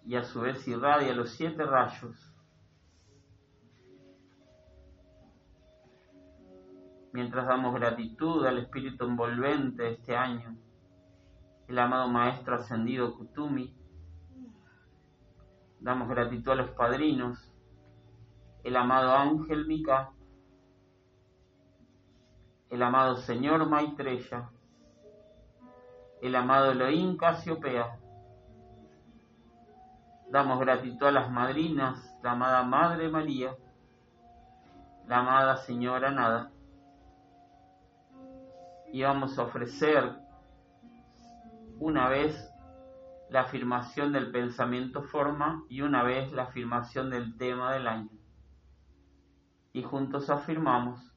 [0.07, 2.30] y a su vez irradia los siete rayos.
[7.13, 10.55] Mientras damos gratitud al espíritu envolvente de este año,
[11.67, 13.75] el amado Maestro Ascendido Kutumi.
[15.79, 17.51] Damos gratitud a los padrinos,
[18.63, 20.11] el amado Ángel Mika,
[22.69, 24.49] el amado Señor Maitreya,
[26.21, 27.99] el amado Elohim Casiopea.
[30.29, 33.53] Damos gratitud a las madrinas, la amada Madre María,
[35.07, 36.50] la amada Señora Nada.
[38.91, 40.11] Y vamos a ofrecer
[41.79, 42.51] una vez
[43.29, 48.09] la afirmación del pensamiento forma y una vez la afirmación del tema del año.
[49.73, 51.11] Y juntos afirmamos,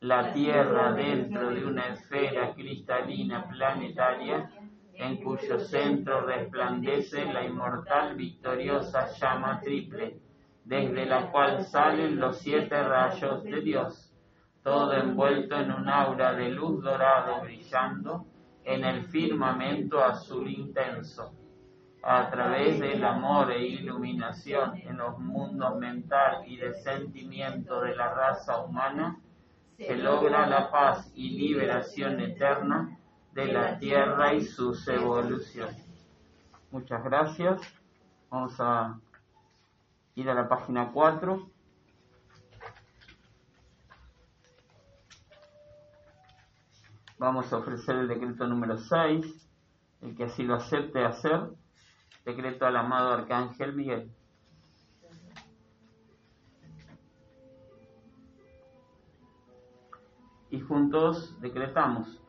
[0.00, 4.50] la Tierra dentro de una esfera cristalina planetaria
[4.94, 10.20] en cuyo centro resplandece la inmortal victoriosa llama triple,
[10.64, 14.11] desde la cual salen los siete rayos de Dios,
[14.62, 18.26] todo envuelto en un aura de luz dorado brillando
[18.64, 21.32] en el firmamento azul intenso,
[22.02, 28.12] a través del amor e iluminación en los mundos mental y de sentimiento de la
[28.14, 29.18] raza humana,
[29.76, 32.98] se logra la paz y liberación eterna
[33.32, 35.82] de la Tierra y sus evoluciones.
[36.70, 37.60] Muchas gracias.
[38.30, 38.98] Vamos a
[40.14, 41.50] ir a la página 4.
[47.22, 49.48] Vamos a ofrecer el decreto número 6,
[50.00, 51.50] el que así lo acepte hacer,
[52.24, 54.10] decreto al amado Arcángel Miguel.
[60.50, 62.20] Y juntos decretamos,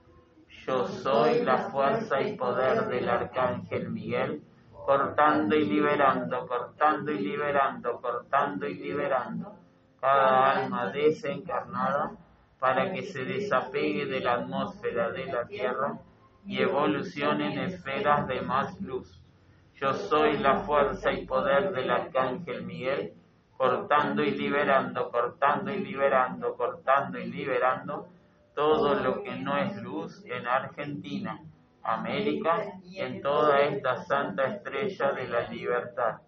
[0.67, 4.43] yo soy la fuerza y poder del Arcángel Miguel,
[4.85, 9.55] cortando y liberando, cortando y liberando, cortando y liberando
[9.99, 12.11] cada alma desencarnada
[12.63, 15.99] para que se desapegue de la atmósfera de la Tierra
[16.45, 19.21] y evolucione en esferas de más luz.
[19.75, 23.15] Yo soy la fuerza y poder del Arcángel Miguel,
[23.57, 28.07] cortando y liberando, cortando y liberando, cortando y liberando
[28.55, 31.41] todo lo que no es luz en Argentina,
[31.83, 36.21] América y en toda esta santa estrella de la libertad.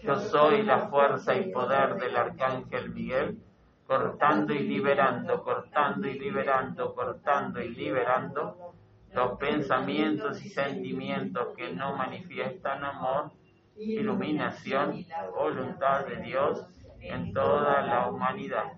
[0.00, 3.42] Yo soy la fuerza y poder del Arcángel Miguel,
[3.86, 8.74] cortando y liberando, cortando y liberando, cortando y liberando
[9.12, 13.30] los pensamientos y sentimientos que no manifiestan amor,
[13.76, 16.66] iluminación, voluntad de Dios
[17.00, 18.72] en toda la humanidad.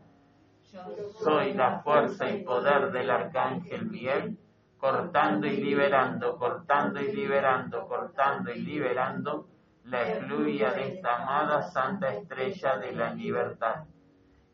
[1.22, 4.38] Soy la fuerza y poder del arcángel Miguel,
[4.76, 9.48] cortando y liberando, cortando y liberando, cortando y liberando
[9.84, 13.86] la efluvia de esta amada santa estrella de la libertad.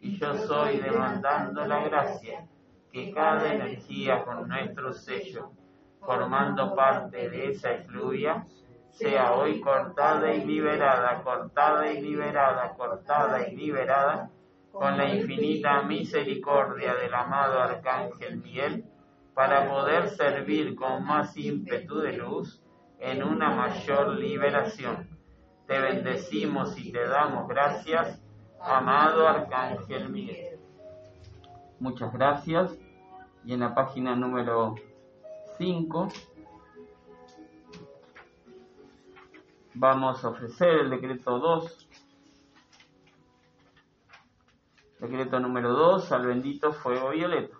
[0.05, 2.47] Y yo soy demandando la gracia
[2.93, 5.53] que cada energía con nuestro sello,
[5.99, 8.47] formando parte de esa efluvia,
[8.91, 14.29] sea hoy cortada y liberada, cortada y liberada, cortada y liberada,
[14.71, 18.85] con la infinita misericordia del amado Arcángel Miguel,
[19.33, 22.63] para poder servir con más ímpetu de luz
[22.99, 25.09] en una mayor liberación.
[25.67, 28.21] Te bendecimos y te damos gracias,
[28.65, 30.59] amado Arcángel Miguel.
[31.81, 32.79] Muchas gracias.
[33.45, 34.75] Y en la página número
[35.59, 36.09] 5
[39.75, 41.89] vamos a ofrecer el decreto 2.
[45.01, 47.57] Decreto número 2 al bendito fuego violeta.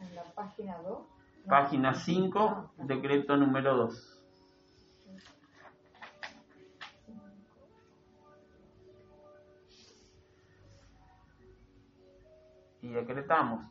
[0.00, 0.98] En la página 2.
[1.46, 4.13] Página 5, decreto número 2.
[12.94, 13.66] Decretamos,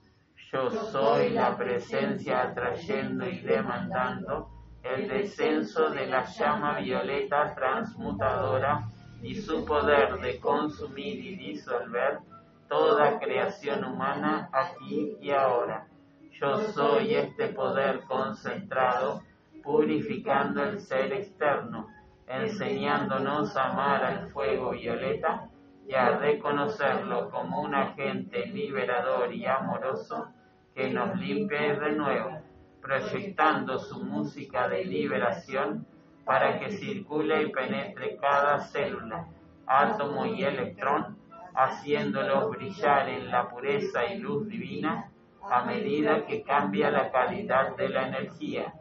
[0.52, 4.50] yo soy la presencia atrayendo y demandando
[4.84, 8.84] el descenso de la llama violeta transmutadora
[9.22, 12.20] y su poder de consumir y disolver
[12.68, 15.88] toda creación humana aquí y ahora.
[16.32, 19.22] Yo soy este poder concentrado,
[19.64, 21.88] purificando el ser externo,
[22.28, 25.48] enseñándonos a amar al fuego violeta
[25.88, 30.30] y a reconocerlo como un agente liberador y amoroso
[30.74, 32.42] que nos limpia y renueva,
[32.82, 35.86] proyectando su música de liberación
[36.26, 39.28] para que circule y penetre cada célula,
[39.68, 41.18] átomo y electrón,
[41.54, 45.10] haciéndolos brillar en la pureza y luz divina
[45.50, 48.74] a medida que cambia la calidad de la energía.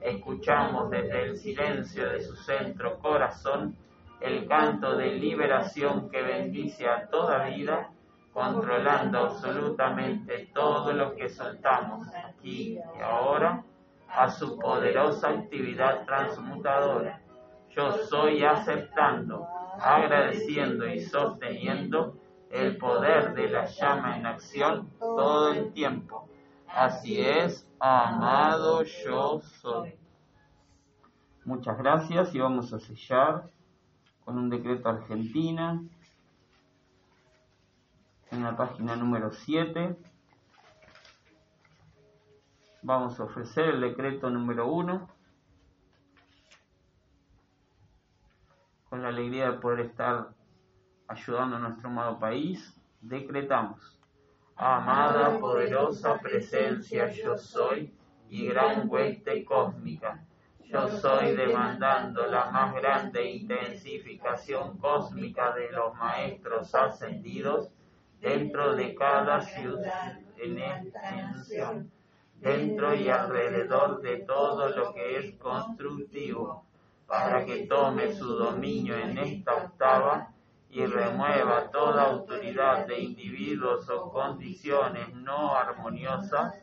[0.00, 3.76] Escuchamos desde el silencio de su centro corazón
[4.20, 7.90] el canto de liberación que bendice a toda vida,
[8.32, 13.64] controlando absolutamente todo lo que soltamos aquí y ahora
[14.08, 17.20] a su poderosa actividad transmutadora.
[17.70, 19.46] Yo soy aceptando,
[19.80, 22.16] agradeciendo y sosteniendo
[22.50, 26.28] el poder de la llama en acción todo el tiempo.
[26.68, 29.94] Así es, amado yo soy.
[31.44, 33.50] Muchas gracias y vamos a sellar
[34.24, 35.82] con un decreto argentina
[38.30, 39.96] en la página número 7.
[42.82, 45.08] Vamos a ofrecer el decreto número 1
[48.88, 50.30] con la alegría de poder estar
[51.08, 52.76] ayudando a nuestro amado país.
[53.00, 53.98] Decretamos,
[54.56, 57.94] amada poderosa presencia yo soy
[58.28, 60.24] y gran hueste cósmica
[60.72, 67.70] yo soy demandando la más grande intensificación cósmica de los maestros ascendidos
[68.20, 71.90] dentro de cada ciudad en extensión,
[72.36, 76.64] dentro y alrededor de todo lo que es constructivo,
[77.08, 80.30] para que tome su dominio en esta octava
[80.70, 86.54] y remueva toda autoridad de individuos o condiciones no armoniosas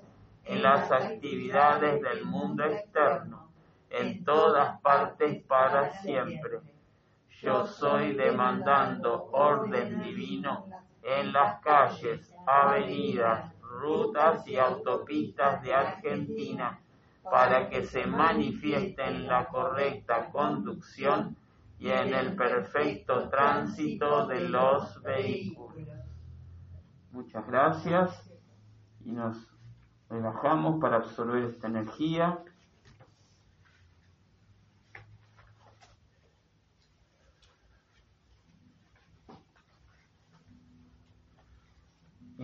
[0.46, 3.37] en las actividades del mundo externo
[3.90, 6.60] en todas partes para siempre.
[7.42, 10.68] Yo soy demandando orden divino
[11.04, 16.80] en las calles, avenidas, rutas y autopistas de Argentina
[17.24, 21.36] para que se manifieste en la correcta conducción
[21.80, 25.88] y en el perfecto tránsito de los vehículos.
[27.12, 28.32] Muchas gracias
[29.04, 29.38] y nos
[30.10, 32.44] relajamos para absorber esta energía.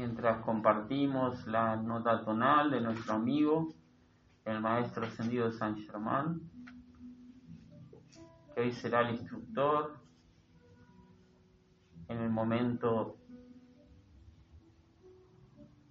[0.04, 3.70] Mientras compartimos la nota tonal de nuestro amigo,
[4.44, 6.42] el maestro ascendido San Germán,
[8.54, 9.98] que hoy será el instructor
[12.10, 13.16] en el momento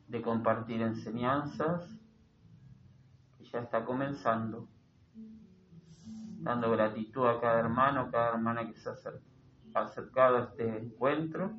[0.08, 1.98] de compartir enseñanzas,
[3.38, 4.68] que ya está comenzando,
[6.40, 11.54] dando gratitud a cada hermano, cada hermana que se ha acercado a este encuentro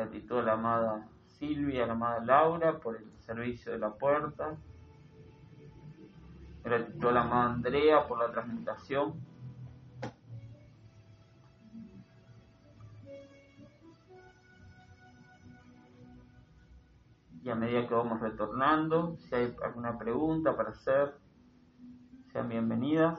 [0.00, 4.56] gratitud a la amada Silvia, a la amada Laura por el servicio de la puerta.
[6.64, 9.14] Gratitud a la amada Andrea por la transmutación.
[17.42, 21.14] Y a medida que vamos retornando, si hay alguna pregunta para hacer,
[22.32, 23.18] sean bienvenidas.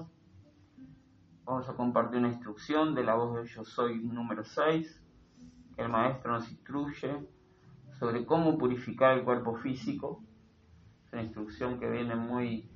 [1.44, 5.01] Vamos a compartir una instrucción de la voz de Yo Soy número 6
[5.78, 7.28] el maestro nos instruye
[8.00, 10.24] sobre cómo purificar el cuerpo físico.
[11.06, 12.70] Es una instrucción que viene muy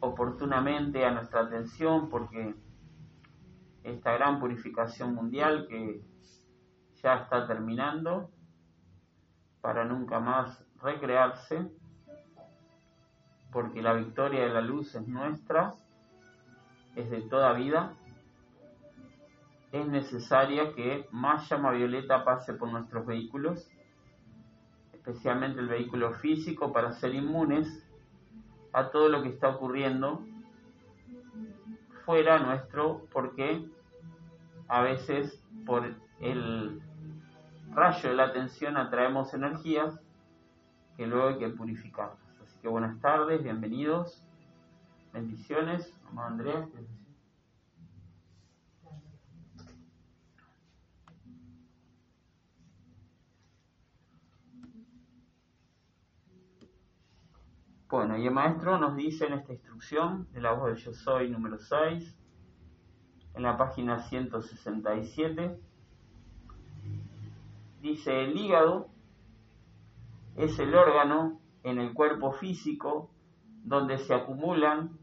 [0.00, 2.54] oportunamente a nuestra atención porque
[3.84, 6.04] esta gran purificación mundial que
[7.02, 8.30] ya está terminando
[9.60, 11.70] para nunca más recrearse,
[13.52, 15.74] porque la victoria de la luz es nuestra,
[16.96, 17.94] es de toda vida,
[19.72, 23.68] es necesaria que más llama violeta pase por nuestros vehículos,
[24.92, 27.84] especialmente el vehículo físico, para ser inmunes
[28.72, 30.24] a todo lo que está ocurriendo
[32.04, 33.66] fuera nuestro, porque
[34.68, 36.80] a veces por el
[37.72, 39.98] rayo de la atención atraemos energías
[40.96, 42.18] que luego hay que purificarlas.
[42.42, 44.22] Así que buenas tardes, bienvenidos,
[45.12, 45.94] bendiciones.
[46.04, 46.68] Mamá Andrea.
[57.92, 61.28] Bueno, y el maestro nos dice en esta instrucción de la voz de Yo Soy
[61.28, 62.16] número 6,
[63.34, 65.60] en la página 167,
[67.82, 68.88] dice el hígado
[70.36, 73.10] es el órgano en el cuerpo físico
[73.62, 74.98] donde se acumulan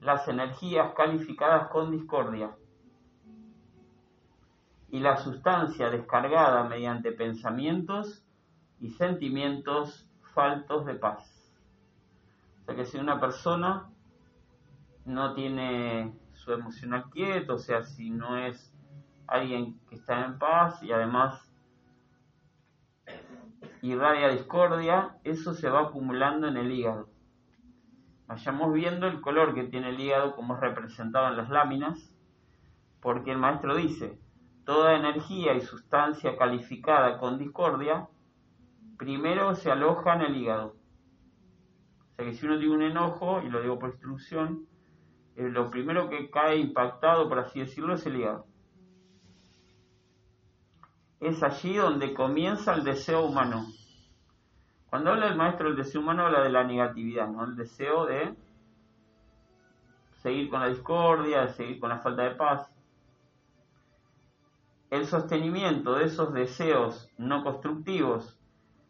[0.00, 2.56] las energías calificadas con discordia
[4.88, 8.24] y la sustancia descargada mediante pensamientos
[8.80, 11.29] y sentimientos faltos de paz.
[12.70, 13.90] Sea que si una persona
[15.04, 18.72] no tiene su emocional quieto, o sea, si no es
[19.26, 21.50] alguien que está en paz y además
[23.82, 27.08] irradia discordia, eso se va acumulando en el hígado.
[28.28, 32.14] Vayamos viendo el color que tiene el hígado como es representado en las láminas,
[33.00, 34.16] porque el maestro dice,
[34.64, 38.06] toda energía y sustancia calificada con discordia,
[38.96, 40.79] primero se aloja en el hígado.
[42.24, 44.66] Que si uno tiene un enojo, y lo digo por instrucción,
[45.36, 48.46] eh, lo primero que cae impactado, por así decirlo, es el hígado
[51.20, 53.66] es allí donde comienza el deseo humano.
[54.88, 57.44] Cuando habla el maestro del deseo humano, habla de la negatividad, ¿no?
[57.44, 58.34] El deseo de
[60.22, 62.72] seguir con la discordia, de seguir con la falta de paz.
[64.88, 68.40] El sostenimiento de esos deseos no constructivos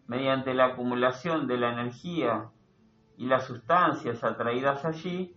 [0.07, 2.49] mediante la acumulación de la energía
[3.21, 5.37] y las sustancias atraídas allí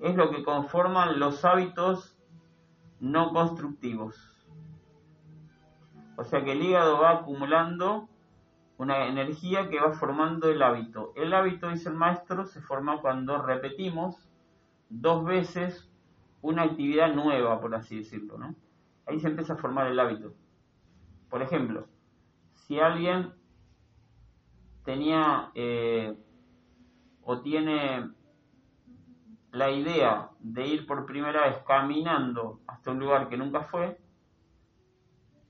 [0.00, 2.14] es lo que conforman los hábitos
[3.00, 4.16] no constructivos.
[6.18, 8.10] O sea que el hígado va acumulando
[8.76, 11.14] una energía que va formando el hábito.
[11.16, 14.28] El hábito, dice el maestro, se forma cuando repetimos
[14.90, 15.90] dos veces
[16.42, 18.54] una actividad nueva, por así decirlo, ¿no?
[19.06, 20.34] Ahí se empieza a formar el hábito.
[21.30, 21.86] Por ejemplo,
[22.52, 23.32] si alguien
[24.84, 26.14] tenía eh,
[27.22, 28.10] o tiene
[29.52, 34.00] la idea de ir por primera vez caminando hasta un lugar que nunca fue,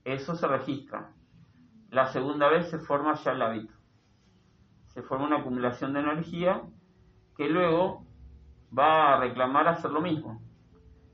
[0.03, 1.13] eso se registra.
[1.89, 3.73] La segunda vez se forma ya el hábito.
[4.87, 6.63] Se forma una acumulación de energía
[7.37, 8.05] que luego
[8.77, 10.41] va a reclamar hacer lo mismo.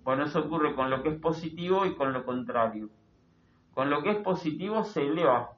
[0.03, 2.89] Bueno, eso ocurre con lo que es positivo y con lo contrario.
[3.73, 5.51] Con lo que es positivo se eleva,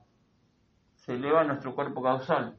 [0.95, 2.57] se eleva nuestro cuerpo causal.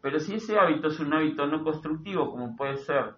[0.00, 3.14] Pero si ese hábito es un hábito no constructivo, como puede ser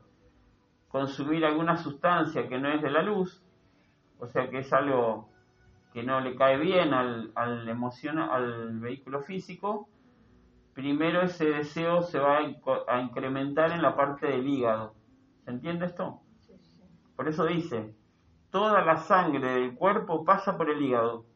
[0.88, 3.42] consumir alguna sustancia que no es de la luz,
[4.18, 5.30] o sea que es algo
[5.92, 9.88] que no le cae bien al, al, al vehículo físico,
[10.74, 14.94] primero ese deseo se va a, incrementar en la parte del hígado.
[15.44, 16.20] ¿Se entiende esto?
[17.16, 17.94] Por eso dice,
[18.50, 21.26] toda la sangre del cuerpo pasa por el hígado.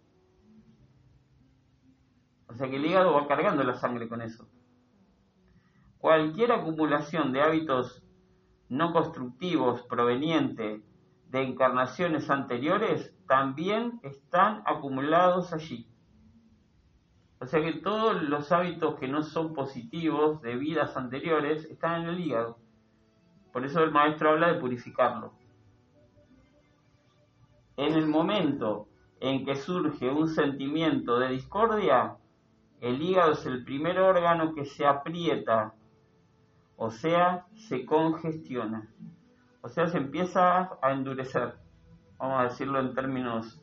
[2.49, 4.49] O sea que el hígado va cargando la sangre con eso.
[6.07, 8.01] Cualquier acumulación de hábitos
[8.69, 10.81] no constructivos proveniente
[11.31, 15.91] de encarnaciones anteriores también están acumulados allí.
[17.41, 22.11] O sea que todos los hábitos que no son positivos de vidas anteriores están en
[22.11, 22.61] el hígado.
[23.53, 25.33] Por eso el maestro habla de purificarlo.
[27.77, 28.87] En el momento
[29.19, 32.17] en que surge un sentimiento de discordia,
[32.81, 35.75] el hígado es el primer órgano que se aprieta,
[36.77, 38.89] o sea, se congestiona.
[39.63, 41.55] O sea, se empieza a endurecer,
[42.19, 43.61] vamos a decirlo en términos.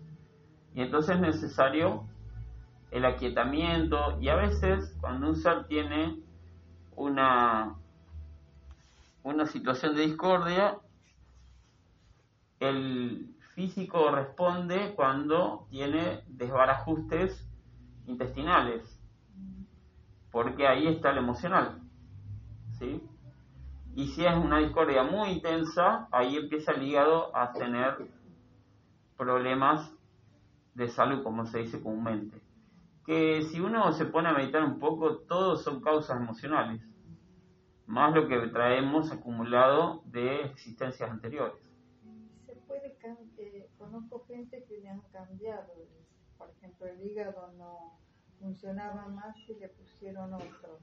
[0.74, 2.08] Y entonces es necesario
[2.92, 6.20] el aquietamiento y a veces cuando un ser tiene
[6.96, 7.76] una,
[9.24, 10.78] una situación de discordia,
[12.60, 17.48] el físico responde cuando tiene desbarajustes
[18.08, 19.00] intestinales,
[20.32, 21.83] porque ahí está el emocional.
[22.80, 23.02] ¿Sí?
[23.96, 28.10] Y si es una discordia muy intensa, ahí empieza el hígado a tener
[29.18, 29.94] problemas
[30.74, 32.42] de salud, como se dice comúnmente.
[33.06, 36.82] Que si uno se pone a meditar un poco, todos son causas emocionales,
[37.86, 41.62] más lo que traemos acumulado de existencias anteriores.
[42.46, 42.98] Se puede
[43.38, 45.74] eh, conozco gente que le han cambiado,
[46.38, 48.00] por ejemplo, el hígado no
[48.40, 50.80] funcionaba más y le pusieron otro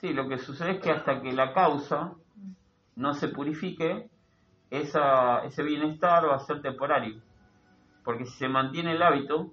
[0.00, 2.14] Sí, lo que sucede es que hasta que la causa
[2.96, 4.08] no se purifique,
[4.70, 7.20] esa, ese bienestar va a ser temporario.
[8.02, 9.52] Porque si se mantiene el hábito,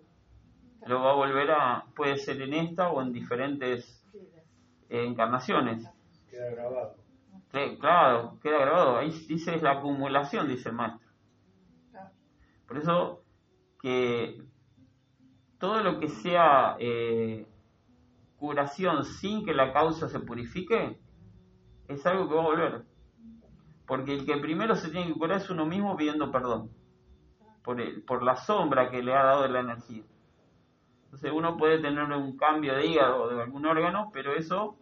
[0.85, 4.05] lo va a volver a, puede ser en esta o en diferentes
[4.89, 5.85] encarnaciones.
[6.29, 6.95] Queda grabado.
[7.79, 8.97] claro, queda grabado.
[8.99, 11.09] Ahí dice es la acumulación, dice el maestro.
[12.65, 13.21] Por eso
[13.81, 14.41] que
[15.59, 17.45] todo lo que sea eh,
[18.37, 20.99] curación sin que la causa se purifique,
[21.87, 22.85] es algo que va a volver.
[23.85, 26.69] Porque el que primero se tiene que curar es uno mismo pidiendo perdón
[27.63, 30.03] por, el, por la sombra que le ha dado de la energía.
[31.05, 34.77] Entonces uno puede tener un cambio de hígado o de algún órgano, pero eso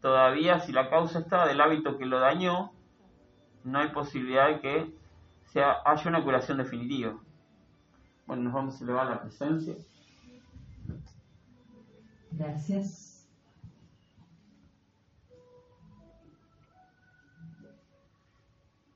[0.00, 2.72] todavía si la causa está del hábito que lo dañó,
[3.64, 4.94] no hay posibilidad de que
[5.44, 7.16] sea, haya una curación definitiva.
[8.26, 9.74] Bueno, nos vamos a elevar la presencia.
[12.36, 13.28] Gracias.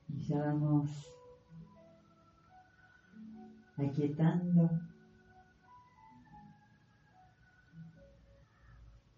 [0.09, 0.91] Y ya vamos
[3.76, 4.70] aquietando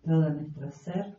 [0.05, 1.17] todo nuestro ser.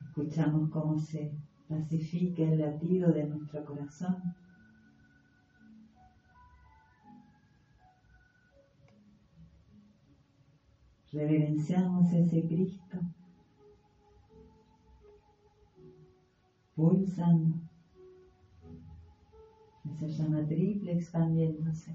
[0.00, 1.32] Escuchamos cómo se
[1.68, 4.34] pacifica el latido de nuestro corazón.
[11.12, 12.98] Reverenciamos ese Cristo
[16.74, 17.54] pulsando,
[19.84, 21.94] esa llama triple expandiéndose.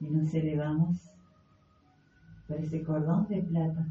[0.00, 0.98] Y nos elevamos
[2.46, 3.86] por ese cordón de plata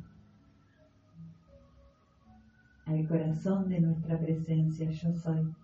[2.86, 5.56] al corazón de nuestra presencia, yo soy.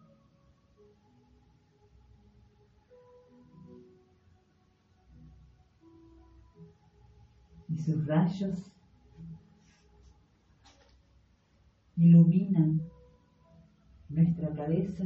[7.76, 8.72] Y sus rayos
[11.98, 12.82] iluminan
[14.10, 15.04] nuestra cabeza.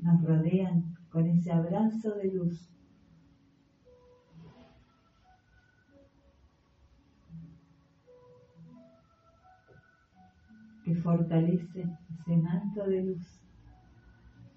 [0.00, 2.70] Nos rodean con ese abrazo de luz.
[10.84, 11.86] que fortalece
[12.24, 13.40] ese manto de luz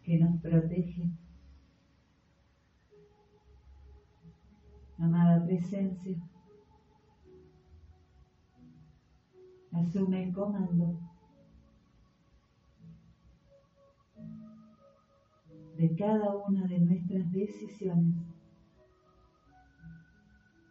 [0.04, 1.10] que nos protege.
[4.98, 6.18] Amada presencia,
[9.72, 10.98] asume el comando
[15.76, 18.16] de cada una de nuestras decisiones.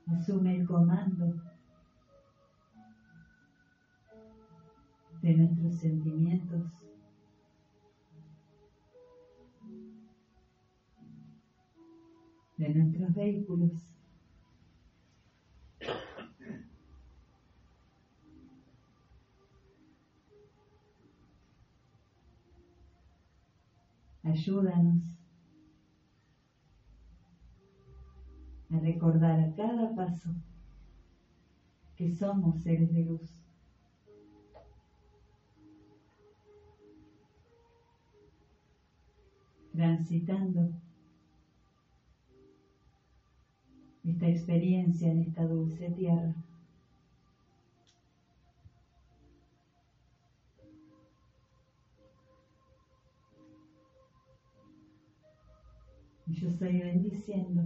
[0.07, 1.35] Asume el comando
[5.21, 6.86] de nuestros sentimientos.
[12.57, 13.73] De nuestros vehículos.
[24.23, 25.05] Ayúdanos
[28.71, 30.31] a recordar a cada paso
[31.97, 33.47] que somos seres de luz.
[39.77, 40.73] transitando
[44.07, 46.35] esta experiencia en esta dulce tierra.
[56.27, 57.63] Y yo estoy bendiciendo,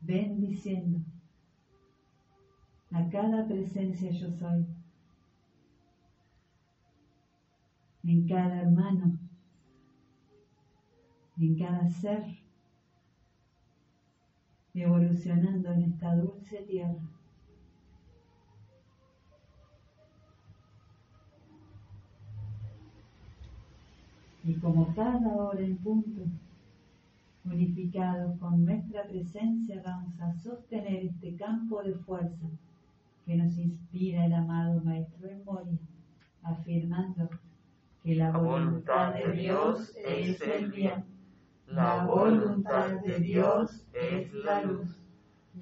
[0.00, 1.00] bendiciendo
[2.90, 4.66] a cada presencia yo soy,
[8.02, 9.18] en cada hermano
[11.40, 12.39] en cada ser
[14.74, 17.00] evolucionando en esta dulce tierra.
[24.44, 26.22] Y como cada hora en punto,
[27.44, 32.46] unificados con nuestra presencia, vamos a sostener este campo de fuerza
[33.26, 35.78] que nos inspira el amado Maestro en Moria,
[36.42, 37.28] afirmando
[38.02, 41.04] que la voluntad de Dios es el bien,
[41.70, 44.88] la voluntad de Dios es la luz,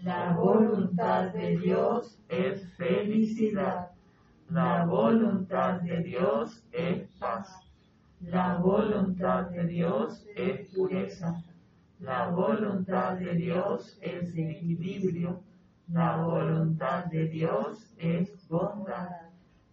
[0.02, 3.90] la voluntad de Dios es felicidad,
[4.48, 7.48] la voluntad de Dios es paz.
[8.20, 11.44] La voluntad de Dios es pureza.
[12.00, 15.42] La voluntad de Dios es equilibrio.
[15.88, 19.11] La voluntad de Dios es bondad.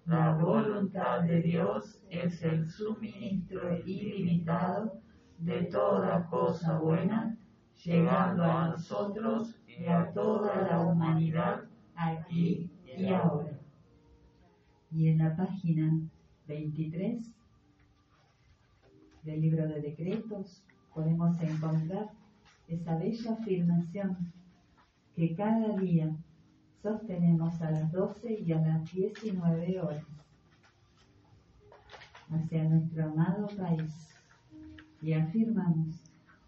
[0.05, 5.04] La voluntad de Dios es el suministro ilimitado
[5.39, 7.37] de toda cosa buena,
[7.83, 11.63] llegando a nosotros y a toda la humanidad
[11.95, 13.59] aquí y ahora.
[14.91, 15.91] Y en la página
[16.47, 17.31] 23
[19.23, 20.63] del libro de decretos
[20.93, 22.09] podemos encontrar
[22.67, 24.31] esa bella afirmación
[25.15, 26.15] que cada día
[26.81, 30.05] sostenemos a las 12 y a las 19 horas
[32.31, 34.14] hacia nuestro amado país
[35.05, 36.01] y afirmamos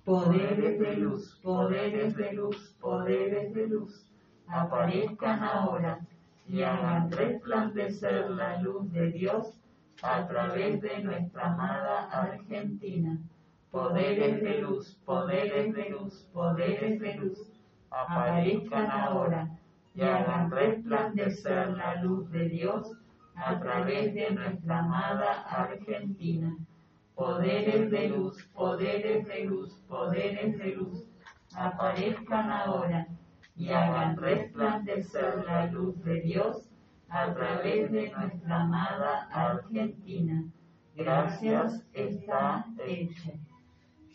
[0.03, 4.09] poderes de luz, poderes de luz, poderes de luz,
[4.47, 5.99] aparezcan ahora
[6.47, 9.59] y hagan resplandecer la luz de Dios
[10.01, 13.19] a través de nuestra amada Argentina.
[13.69, 17.39] Poderes de luz, poderes de luz, poderes de luz,
[17.91, 19.49] aparezcan ahora
[19.93, 22.91] y hagan resplandecer la luz de Dios
[23.35, 26.57] a través de nuestra amada Argentina.
[27.17, 31.03] Poderes de luz, poderes de luz, poderes de luz,
[31.55, 33.07] aparezcan ahora
[33.55, 36.69] y hagan resplandecer la luz de Dios
[37.09, 40.43] a través de nuestra amada Argentina.
[40.95, 43.31] Gracias está hecho.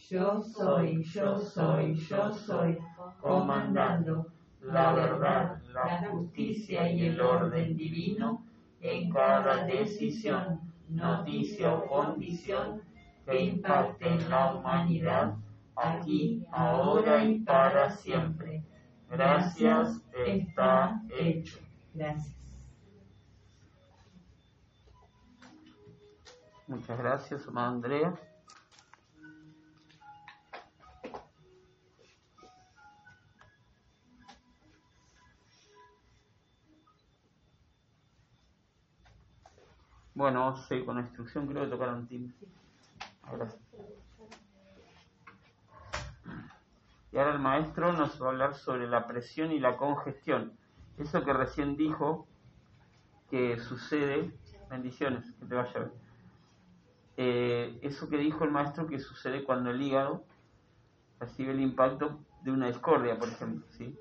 [0.08, 2.78] Yo soy, yo soy, yo soy,
[3.20, 4.28] comandando
[4.60, 8.44] la verdad, la justicia y el orden divino
[8.80, 12.91] en cada decisión, noticia o condición
[13.24, 15.34] que impacte en la humanidad,
[15.76, 18.62] aquí, ahora y para siempre.
[19.10, 21.58] Gracias está hecho.
[21.94, 22.36] Gracias.
[26.66, 28.14] Muchas gracias, amada Andrea.
[40.14, 42.34] Bueno, seguir con la instrucción, creo que tocaron timbre.
[43.32, 43.62] Gracias.
[47.12, 50.52] Y ahora el maestro nos va a hablar sobre la presión y la congestión.
[50.98, 52.26] Eso que recién dijo
[53.30, 54.30] que sucede,
[54.70, 55.92] bendiciones, que te vaya bien.
[57.18, 60.24] Eh, eso que dijo el maestro que sucede cuando el hígado
[61.20, 63.98] recibe el impacto de una discordia, por ejemplo, ¿sí?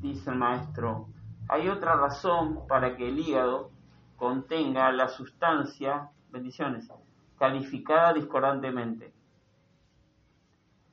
[0.00, 1.08] Dice el maestro,
[1.48, 3.70] hay otra razón para que el hígado
[4.16, 6.90] contenga la sustancia, bendiciones,
[7.38, 9.12] calificada discordantemente.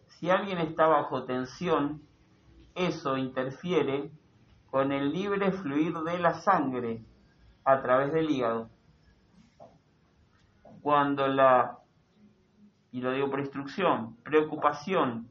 [0.07, 2.03] Si alguien está bajo tensión,
[2.75, 4.11] eso interfiere
[4.69, 7.03] con el libre fluir de la sangre
[7.63, 8.69] a través del hígado.
[10.81, 11.79] Cuando la,
[12.91, 15.29] y lo digo por instrucción, preocupación,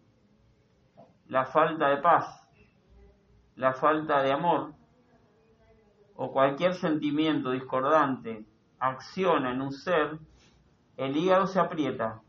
[1.28, 2.47] la falta de paz,
[3.57, 4.73] la falta de amor
[6.14, 8.44] o cualquier sentimiento discordante
[8.78, 10.18] acciona en un ser,
[10.97, 12.20] el hígado se aprieta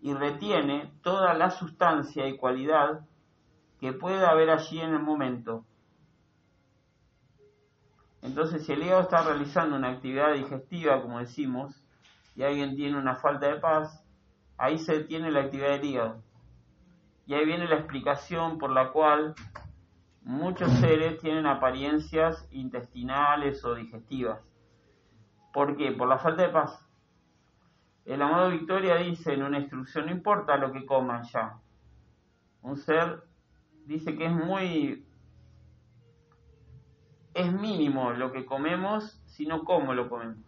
[0.00, 3.06] y retiene toda la sustancia y cualidad
[3.80, 5.64] que pueda haber allí en el momento
[8.24, 11.84] entonces, si el hígado está realizando una actividad digestiva, como decimos,
[12.34, 14.02] y alguien tiene una falta de paz,
[14.56, 16.22] ahí se detiene la actividad del hígado.
[17.26, 19.34] Y ahí viene la explicación por la cual
[20.24, 24.40] muchos seres tienen apariencias intestinales o digestivas.
[25.52, 25.92] ¿Por qué?
[25.92, 26.80] Por la falta de paz.
[28.04, 31.58] El amado Victoria dice en una instrucción, no importa lo que coman ya.
[32.62, 33.22] Un ser
[33.86, 35.06] dice que es muy
[37.34, 40.38] es mínimo lo que comemos, sino cómo lo comemos.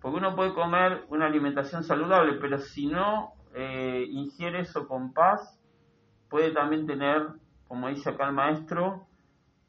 [0.00, 5.60] Porque uno puede comer una alimentación saludable, pero si no eh, ingiere eso con paz,
[6.28, 7.28] puede también tener,
[7.70, 9.06] como dice acá el maestro,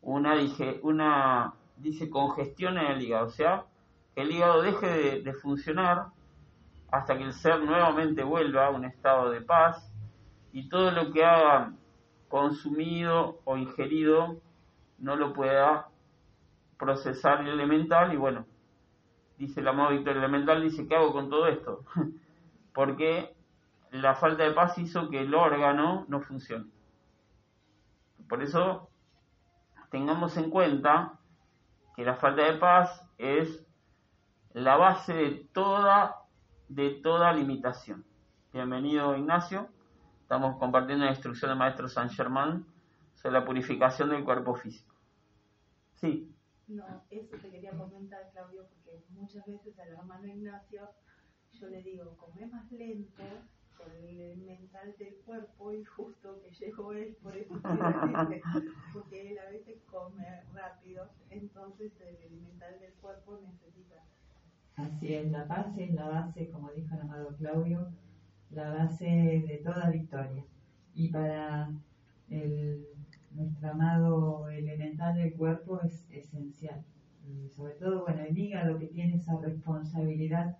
[0.01, 0.33] una,
[0.81, 3.65] una dice congestión en el hígado, o sea,
[4.15, 6.07] que el hígado deje de, de funcionar
[6.91, 9.93] hasta que el ser nuevamente vuelva a un estado de paz
[10.51, 11.73] y todo lo que haga
[12.27, 14.41] consumido o ingerido
[14.97, 15.89] no lo pueda
[16.79, 18.47] procesar el elemental y bueno,
[19.37, 21.85] dice el amado Víctor Elemental, dice, ¿qué hago con todo esto?
[22.73, 23.35] Porque
[23.91, 26.80] la falta de paz hizo que el órgano no funcione.
[28.31, 28.89] Por eso
[29.89, 31.19] tengamos en cuenta
[31.97, 33.67] que la falta de paz es
[34.53, 36.15] la base de toda,
[36.69, 38.05] de toda limitación.
[38.53, 39.67] Bienvenido Ignacio.
[40.21, 42.65] Estamos compartiendo la instrucción del maestro San Germán
[43.15, 44.95] sobre la purificación del cuerpo físico.
[45.95, 46.33] Sí.
[46.69, 50.89] No, eso te quería comentar, Claudio, porque muchas veces al hermano Ignacio
[51.51, 53.23] yo le digo, come más lento
[53.87, 57.53] el mental del cuerpo y justo que llegó él, por eso
[58.93, 64.03] porque él a veces come rápido, entonces el mental del cuerpo necesita.
[64.75, 67.87] Así es, la paz es la base, como dijo el amado Claudio,
[68.51, 70.43] la base de toda victoria.
[70.95, 71.71] Y para
[72.29, 72.85] el,
[73.33, 76.83] nuestro amado elemental del cuerpo es esencial.
[77.27, 80.57] Y sobre todo, bueno, el hígado que tiene esa responsabilidad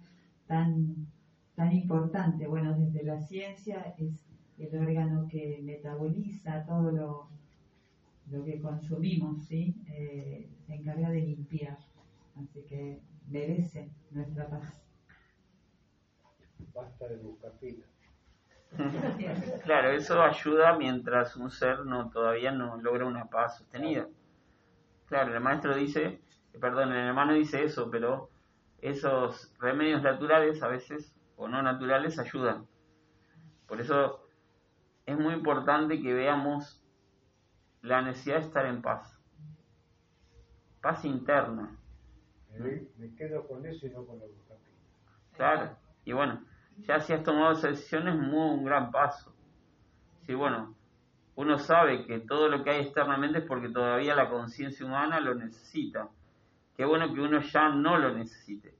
[0.48, 1.07] tan,
[1.55, 2.47] tan importante.
[2.47, 4.25] Bueno, desde la ciencia es
[4.57, 7.29] el órgano que metaboliza todo lo,
[8.29, 9.75] lo que consumimos, ¿sí?
[9.87, 11.77] Eh, se encarga de limpiar.
[12.35, 14.81] Así que merece nuestra paz.
[16.73, 17.51] Basta de buscar
[19.65, 24.07] claro, eso ayuda mientras un ser no todavía no logra una paz sostenida.
[25.07, 26.21] Claro, el maestro dice,
[26.59, 28.29] perdón, el hermano dice eso, pero
[28.81, 32.68] esos remedios naturales a veces o no naturales ayudan.
[33.68, 34.27] Por eso
[35.07, 36.84] es muy importante que veamos
[37.81, 39.19] la necesidad de estar en paz.
[40.81, 41.76] Paz interna.
[42.59, 44.26] Me, quedo con eso y no con la
[45.35, 46.43] Claro, y bueno,
[46.77, 49.34] ya si has tomado esa decisión es muy un gran paso.
[50.27, 50.76] Sí, bueno,
[51.35, 55.34] uno sabe que todo lo que hay externamente es porque todavía la conciencia humana lo
[55.34, 56.07] necesita.
[56.77, 58.76] Qué bueno que uno ya no lo necesite.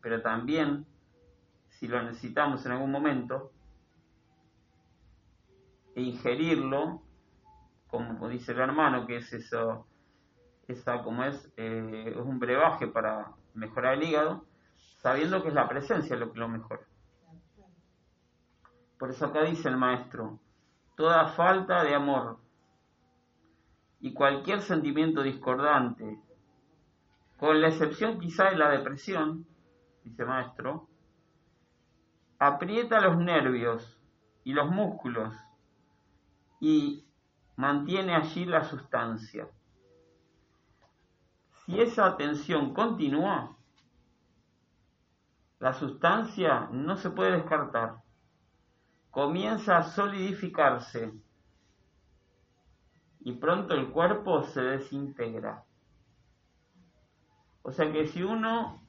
[0.00, 0.86] Pero también,
[1.78, 3.52] si lo necesitamos en algún momento,
[5.94, 7.02] e ingerirlo,
[7.86, 9.86] como dice el hermano, que es eso,
[10.68, 14.46] esa como es, eh, es un brebaje para mejorar el hígado,
[14.98, 16.82] sabiendo que es la presencia lo que lo mejora.
[18.98, 20.40] Por eso acá dice el maestro,
[20.96, 22.38] toda falta de amor
[24.00, 26.18] y cualquier sentimiento discordante,
[27.38, 29.46] con la excepción quizá de la depresión,
[30.04, 30.88] dice maestro,
[32.38, 33.98] aprieta los nervios
[34.44, 35.34] y los músculos
[36.60, 37.04] y
[37.56, 39.48] mantiene allí la sustancia.
[41.64, 43.56] Si esa tensión continúa,
[45.58, 48.06] la sustancia no se puede descartar
[49.16, 51.10] comienza a solidificarse
[53.20, 55.64] y pronto el cuerpo se desintegra.
[57.62, 58.85] O sea que si uno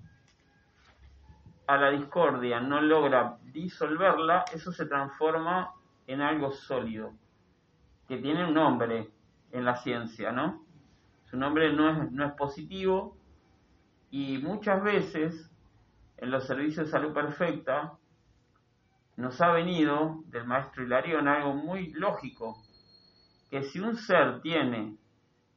[1.68, 5.74] a la discordia no logra disolverla, eso se transforma
[6.08, 7.14] en algo sólido,
[8.08, 9.12] que tiene un nombre
[9.52, 10.66] en la ciencia, ¿no?
[11.26, 13.18] Su nombre no es, no es positivo
[14.10, 15.52] y muchas veces
[16.18, 17.94] en los servicios de salud perfecta
[19.18, 22.64] nos ha venido del maestro Hilarión algo muy lógico,
[23.50, 24.96] que si un ser tiene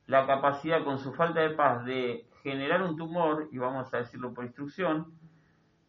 [0.07, 4.35] la capacidad con su falta de paz de generar un tumor, y vamos a decirlo
[4.35, 5.20] por instrucción,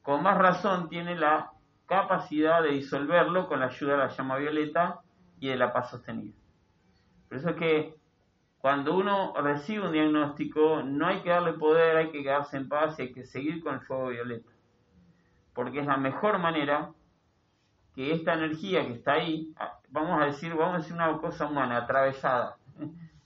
[0.01, 1.51] con más razón tiene la
[1.85, 5.01] capacidad de disolverlo con la ayuda de la llama violeta
[5.39, 6.33] y de la paz sostenida.
[7.27, 7.95] Por eso es que
[8.59, 12.97] cuando uno recibe un diagnóstico, no hay que darle poder, hay que quedarse en paz
[12.97, 14.51] y hay que seguir con el fuego violeta.
[15.53, 16.91] Porque es la mejor manera
[17.95, 21.47] que esta energía que está ahí, ah, vamos a decir, vamos a decir una cosa
[21.47, 22.55] humana, atravesada,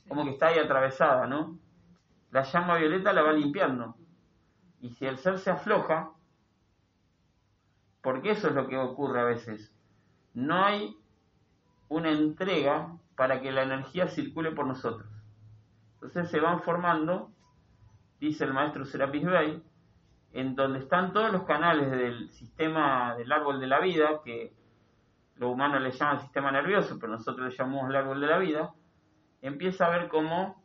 [0.08, 1.58] como que está ahí atravesada, ¿no?
[2.32, 3.96] La llama violeta la va limpiando.
[4.82, 6.12] Y si el ser se afloja,
[8.06, 9.76] porque eso es lo que ocurre a veces,
[10.36, 10.96] no hay
[11.90, 15.10] una entrega para que la energía circule por nosotros.
[15.96, 17.32] Entonces se van formando,
[18.20, 19.64] dice el maestro Serapis Bey,
[20.34, 24.54] en donde están todos los canales del sistema del árbol de la vida, que
[25.38, 28.72] lo humano le llama sistema nervioso, pero nosotros le llamamos el árbol de la vida,
[29.42, 30.64] empieza a ver como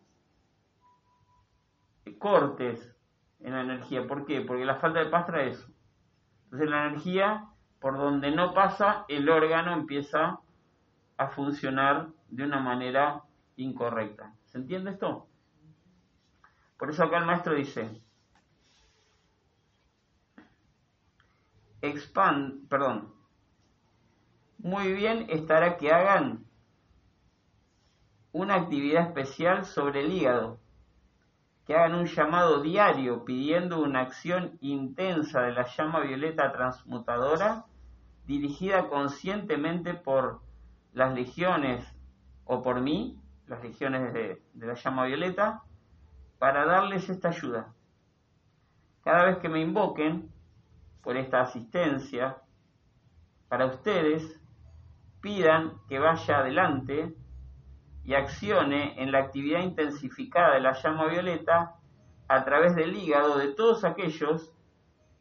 [2.18, 2.94] cortes
[3.38, 4.06] en la energía.
[4.06, 4.42] ¿Por qué?
[4.42, 5.56] Porque la falta de paz trae
[6.50, 7.46] Entonces la energía,
[7.78, 10.40] por donde no pasa, el órgano empieza
[11.16, 13.22] a funcionar de una manera
[13.56, 14.34] incorrecta.
[14.46, 15.28] ¿Se entiende esto?
[16.76, 18.02] Por eso acá el maestro dice,
[21.82, 23.14] expand, perdón,
[24.58, 26.46] muy bien estará que hagan
[28.32, 30.59] una actividad especial sobre el hígado,
[31.70, 37.64] que hagan un llamado diario pidiendo una acción intensa de la llama violeta transmutadora
[38.26, 40.40] dirigida conscientemente por
[40.94, 41.86] las legiones
[42.44, 45.62] o por mí, las legiones de, de la llama violeta,
[46.40, 47.72] para darles esta ayuda.
[49.04, 50.28] Cada vez que me invoquen
[51.04, 52.38] por esta asistencia,
[53.48, 54.40] para ustedes,
[55.20, 57.14] pidan que vaya adelante
[58.04, 61.76] y accione en la actividad intensificada de la llama violeta
[62.28, 64.52] a través del hígado de todos aquellos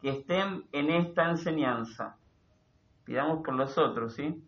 [0.02, 2.18] que estén en esta enseñanza.
[3.04, 4.44] Pidamos por los otros, ¿sí?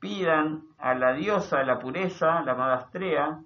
[0.00, 3.42] Pidan a la diosa de la pureza, la Madastrea,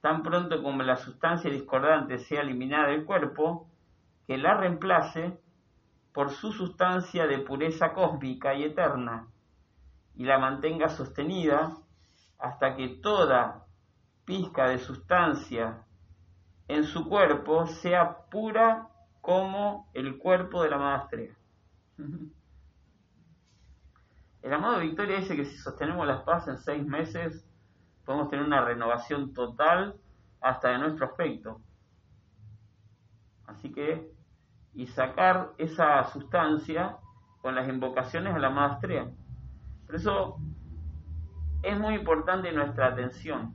[0.00, 3.66] tan pronto como la sustancia discordante sea eliminada del cuerpo,
[4.26, 5.38] que la reemplace
[6.12, 9.28] por su sustancia de pureza cósmica y eterna,
[10.14, 11.72] y la mantenga sostenida
[12.42, 13.64] hasta que toda
[14.24, 15.84] pizca de sustancia
[16.66, 18.88] en su cuerpo sea pura
[19.20, 21.36] como el cuerpo de la Madre
[24.42, 27.48] El amado Victoria dice que si sostenemos las paz en seis meses,
[28.04, 29.94] podemos tener una renovación total
[30.40, 31.60] hasta de nuestro aspecto.
[33.46, 34.10] Así que,
[34.74, 36.96] y sacar esa sustancia
[37.40, 39.08] con las invocaciones a la maestría.
[39.86, 40.40] Por eso
[41.62, 43.54] es muy importante nuestra atención.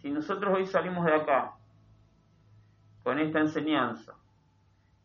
[0.00, 1.56] Si nosotros hoy salimos de acá
[3.02, 4.14] con esta enseñanza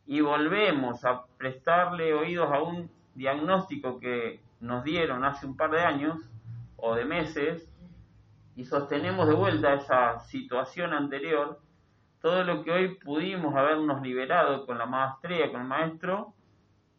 [0.06, 5.82] y volvemos a prestarle oídos a un diagnóstico que nos dieron hace un par de
[5.82, 6.20] años
[6.78, 7.68] o de meses
[8.56, 11.60] y sostenemos de vuelta esa situación anterior,
[12.22, 16.34] todo lo que hoy pudimos habernos liberado con la maestría, con el maestro,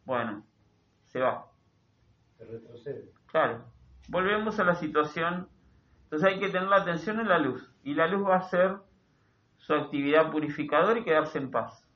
[0.03, 0.43] bueno,
[1.05, 1.47] se va.
[2.37, 3.09] Se retrocede.
[3.27, 3.72] Claro
[4.07, 5.47] volvemos a la situación.
[6.03, 7.71] Entonces hay que tener la atención en la luz.
[7.83, 8.77] Y la luz va a ser
[9.57, 11.87] su actividad purificadora y quedarse en paz.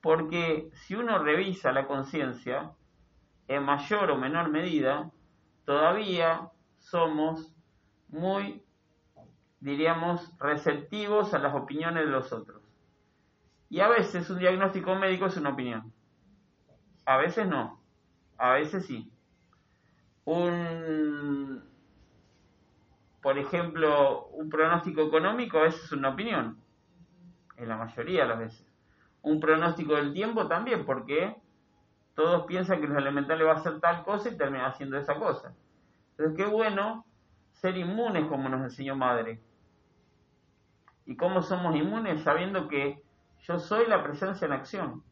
[0.00, 2.72] Porque si uno revisa la conciencia,
[3.48, 5.10] en mayor o menor medida,
[5.64, 7.52] todavía somos
[8.08, 8.62] muy,
[9.60, 12.62] diríamos, receptivos a las opiniones de los otros.
[13.70, 15.92] Y a veces un diagnóstico médico es una opinión.
[17.04, 17.82] A veces no.
[18.38, 19.10] A veces sí
[20.28, 21.64] un,
[23.22, 26.58] por ejemplo, un pronóstico económico a veces es una opinión,
[27.56, 28.66] en la mayoría de las veces.
[29.22, 31.34] Un pronóstico del tiempo también, porque
[32.14, 35.54] todos piensan que los elementales va a hacer tal cosa y termina haciendo esa cosa.
[36.10, 37.06] Entonces, qué bueno
[37.52, 39.40] ser inmunes como nos enseñó Madre.
[41.06, 42.22] ¿Y cómo somos inmunes?
[42.22, 43.02] Sabiendo que
[43.44, 45.02] yo soy la presencia en acción.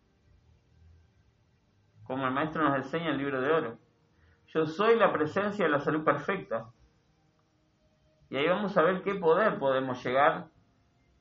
[2.04, 3.85] Como el maestro nos enseña en el libro de oro.
[4.56, 6.70] Yo soy la presencia de la salud perfecta.
[8.30, 10.46] Y ahí vamos a ver qué poder podemos llegar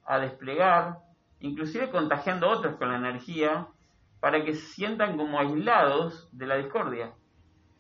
[0.06, 1.00] a desplegar,
[1.42, 3.68] inclusive contagiando a otros con la energía,
[4.22, 7.12] para que se sientan como aislados de la discordia.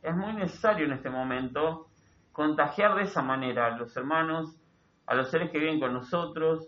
[0.01, 1.87] Es muy necesario en este momento
[2.33, 4.59] contagiar de esa manera a los hermanos,
[5.05, 6.67] a los seres que viven con nosotros,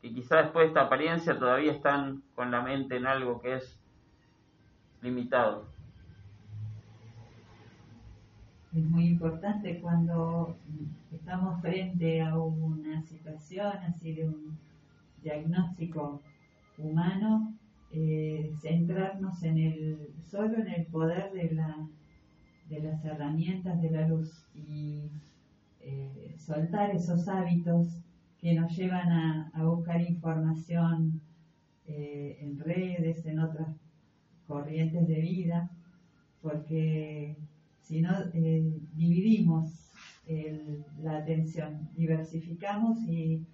[0.00, 3.80] que quizá después de esta apariencia todavía están con la mente en algo que es
[5.00, 5.76] limitado
[8.74, 10.56] es muy importante cuando
[11.12, 14.58] estamos frente a una situación así de un
[15.22, 16.20] diagnóstico
[16.76, 17.54] humano,
[17.92, 21.88] eh, centrarnos en el, solo en el poder de, la,
[22.68, 25.00] de las herramientas de la luz y
[25.80, 27.88] eh, soltar esos hábitos
[28.40, 31.20] que nos llevan a, buscar información
[31.86, 33.68] eh, en redes, en otras
[34.46, 35.70] corrientes de vida,
[36.42, 37.36] porque
[37.88, 39.86] si no eh, dividimos
[41.00, 43.46] la atención, diversificamos y,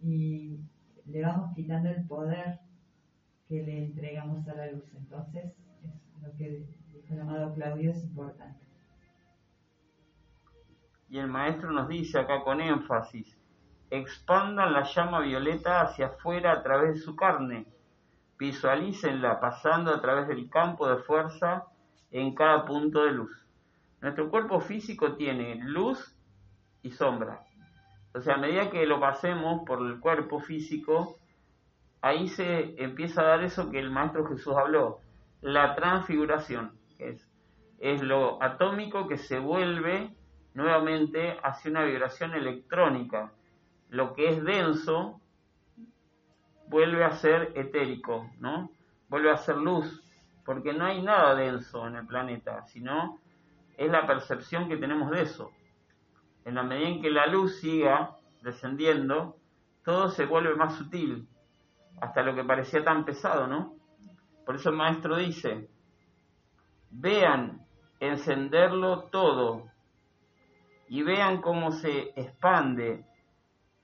[0.00, 2.60] le vamos quitando el poder
[3.48, 4.84] que le entregamos a la luz.
[4.94, 5.46] Entonces,
[5.82, 8.64] es lo que dijo el amado Claudio es importante.
[11.08, 13.36] Y el maestro nos dice acá con énfasis,
[13.90, 17.66] expandan la llama violeta hacia afuera a través de su carne,
[18.38, 21.66] visualícenla pasando a través del campo de fuerza
[22.12, 23.41] en cada punto de luz.
[24.02, 26.14] Nuestro cuerpo físico tiene luz
[26.82, 27.40] y sombra.
[28.12, 31.16] O sea, a medida que lo pasemos por el cuerpo físico,
[32.00, 34.98] ahí se empieza a dar eso que el Maestro Jesús habló,
[35.40, 37.28] la transfiguración, que es,
[37.78, 40.10] es lo atómico que se vuelve
[40.54, 43.30] nuevamente hacia una vibración electrónica.
[43.88, 45.20] Lo que es denso
[46.66, 48.68] vuelve a ser etérico, ¿no?
[49.08, 50.00] Vuelve a ser luz.
[50.44, 53.21] porque no hay nada denso en el planeta, sino
[53.76, 55.50] es la percepción que tenemos de eso.
[56.44, 59.36] En la medida en que la luz siga descendiendo,
[59.84, 61.28] todo se vuelve más sutil,
[62.00, 63.74] hasta lo que parecía tan pesado, ¿no?
[64.44, 65.68] Por eso el maestro dice,
[66.90, 67.64] vean
[68.00, 69.70] encenderlo todo
[70.88, 73.04] y vean cómo se expande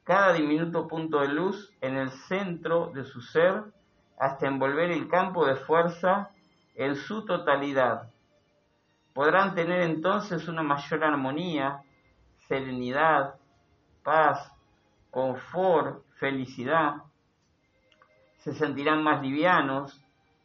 [0.02, 3.62] cada diminuto punto de luz en el centro de su ser
[4.19, 6.31] hasta envolver el campo de fuerza
[6.74, 8.10] en su totalidad.
[9.18, 11.82] Podrán tener entonces una mayor armonía,
[12.46, 13.34] serenidad,
[14.04, 14.52] paz,
[15.10, 17.02] confort, felicidad.
[18.36, 20.00] Se sentirán más livianos,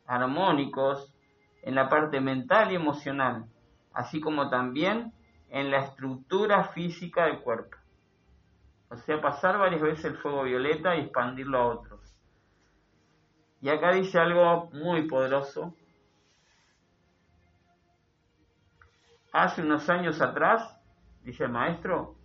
[0.07, 1.13] armónicos
[1.61, 3.45] en la parte mental y emocional,
[3.93, 5.13] así como también
[5.51, 7.77] en la estructura física del cuerpo.
[8.89, 12.17] O sea, pasar varias veces el fuego violeta y expandirlo a otros.
[13.61, 15.75] Y acá dice algo muy poderoso.
[19.33, 20.79] Hace unos años atrás,
[21.23, 22.15] dice el maestro,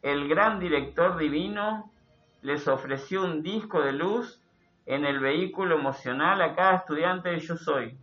[0.00, 1.92] el gran director divino
[2.40, 4.42] les ofreció un disco de luz
[4.86, 7.98] en el vehículo emocional a cada estudiante de Yo Soy,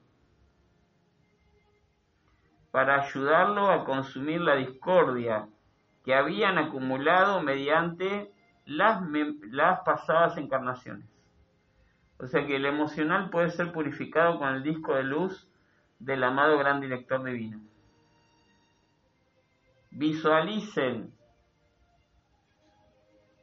[2.69, 5.49] para ayudarlo a consumir la discordia
[6.03, 8.31] que habían acumulado mediante
[8.65, 9.01] las,
[9.49, 11.07] las pasadas encarnaciones.
[12.19, 15.49] O sea que el emocional puede ser purificado con el disco de luz
[15.97, 17.59] del amado gran director divino.
[19.97, 21.13] Visualicen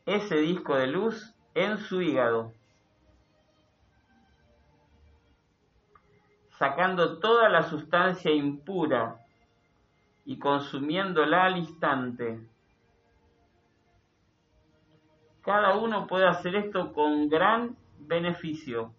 [0.05, 2.53] ese disco de luz en su hígado,
[6.59, 9.17] sacando toda la sustancia impura
[10.27, 12.47] y consumiéndola al instante.
[15.41, 18.93] Cada uno puede hacer esto con gran beneficio.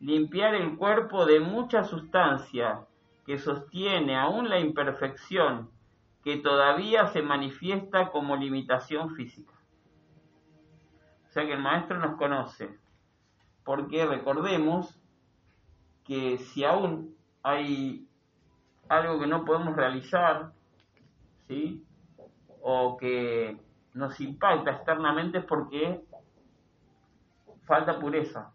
[0.00, 2.86] Limpiar el cuerpo de mucha sustancia
[3.26, 5.75] que sostiene aún la imperfección
[6.26, 9.54] que todavía se manifiesta como limitación física.
[11.24, 12.80] O sea que el maestro nos conoce,
[13.62, 15.00] porque recordemos
[16.02, 18.08] que si aún hay
[18.88, 20.50] algo que no podemos realizar,
[21.46, 21.86] ¿sí?
[22.60, 23.60] O que
[23.94, 26.04] nos impacta externamente es porque
[27.66, 28.52] falta pureza.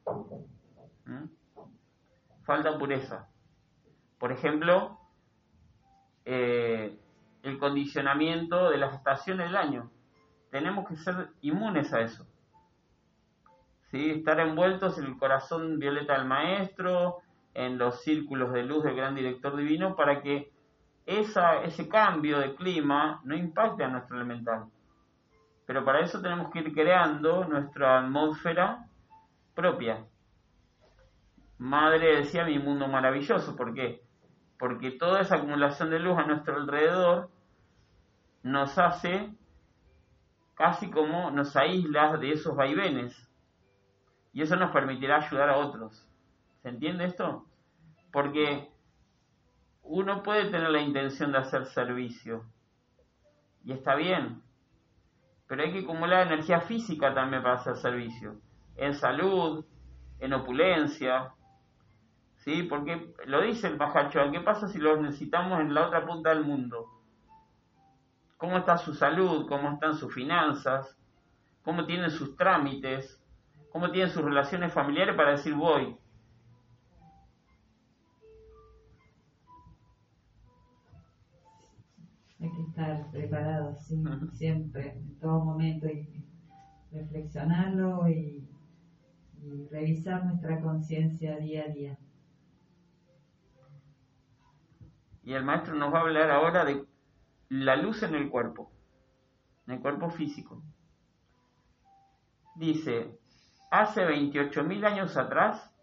[2.44, 3.30] Falta pureza.
[4.20, 5.00] Por ejemplo,
[6.26, 7.01] eh,
[7.44, 9.92] el condicionamiento de las estaciones del año.
[10.52, 12.28] Tenemos que ser inmunes a eso.
[13.90, 14.12] ¿Sí?
[14.12, 17.18] Estar envueltos en el corazón violeta del maestro,
[17.54, 20.52] en los círculos de luz del gran director divino, para que
[21.06, 24.66] esa, ese cambio de clima no impacte a nuestro elemental.
[25.66, 28.86] Pero para eso tenemos que ir creando nuestra atmósfera
[29.56, 30.06] propia.
[31.58, 34.02] Madre decía mi mundo maravilloso, ¿por qué?
[34.62, 37.32] Porque toda esa acumulación de luz a nuestro alrededor
[38.44, 39.34] nos hace
[40.54, 43.28] casi como nos aísla de esos vaivenes.
[44.34, 46.08] Y eso nos permitirá ayudar a otros.
[46.62, 47.48] ¿Se entiende esto?
[48.14, 48.70] Porque
[49.82, 52.46] uno puede tener la intención de hacer servicio.
[53.66, 54.44] Y está bien.
[55.48, 58.40] Pero hay que acumular energía física también para hacer servicio
[58.76, 59.66] en salud,
[60.20, 61.34] en opulencia,
[62.42, 62.64] ¿sí?
[62.64, 66.44] Porque lo dice el Bajacho, ¿qué pasa si los necesitamos en la otra punta del
[66.44, 66.88] mundo?
[68.38, 69.48] ¿Cómo está su salud?
[69.48, 70.98] ¿Cómo están sus finanzas?
[71.64, 73.24] ¿Cómo tienen sus trámites?
[73.72, 75.96] ¿Cómo tienen sus relaciones familiares para decir voy?
[82.40, 83.78] Hay que estar preparados
[84.34, 86.26] siempre, en todo momento, y
[86.92, 88.52] reflexionarlo y
[89.44, 91.98] y revisar nuestra conciencia día a día.
[95.24, 96.86] Y el maestro nos va a hablar ahora de
[97.50, 98.72] la luz en el cuerpo,
[99.68, 100.62] en el cuerpo físico.
[102.56, 103.20] Dice,
[103.70, 105.74] hace 28.000 años atrás,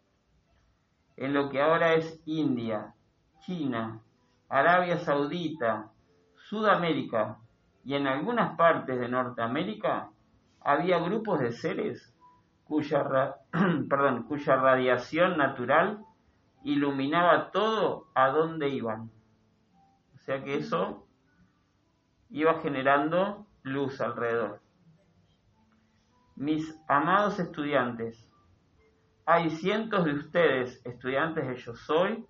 [1.17, 2.95] en lo que ahora es India,
[3.41, 4.01] China,
[4.49, 5.91] Arabia Saudita,
[6.49, 7.39] Sudamérica
[7.85, 10.11] y en algunas partes de Norteamérica,
[10.61, 12.15] había grupos de seres
[12.65, 13.37] cuya,
[13.89, 16.05] perdón, cuya radiación natural
[16.65, 19.11] iluminaba todo a donde iban.
[20.29, 21.07] Sea que eso
[22.29, 24.61] iba generando luz alrededor.
[26.37, 28.29] Mis amados estudiantes,
[29.25, 32.27] hay cientos de ustedes, estudiantes de Yo Soy,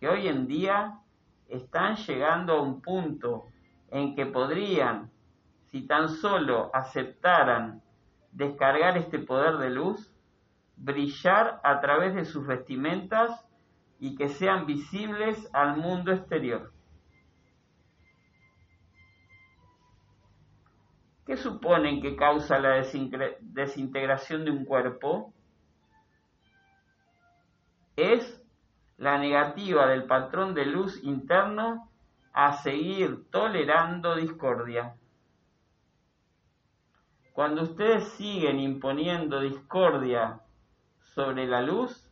[0.00, 0.98] que hoy en día
[1.46, 3.46] están llegando a un punto
[3.92, 5.12] en que podrían,
[5.66, 7.80] si tan solo aceptaran
[8.32, 10.12] descargar este poder de luz,
[10.76, 13.46] brillar a través de sus vestimentas
[14.00, 16.72] y que sean visibles al mundo exterior.
[21.30, 22.82] ¿Qué suponen que causa la
[23.52, 25.32] desintegración de un cuerpo?
[27.94, 28.42] Es
[28.96, 31.88] la negativa del patrón de luz interno
[32.32, 34.96] a seguir tolerando discordia.
[37.32, 40.40] Cuando ustedes siguen imponiendo discordia
[41.14, 42.10] sobre la luz,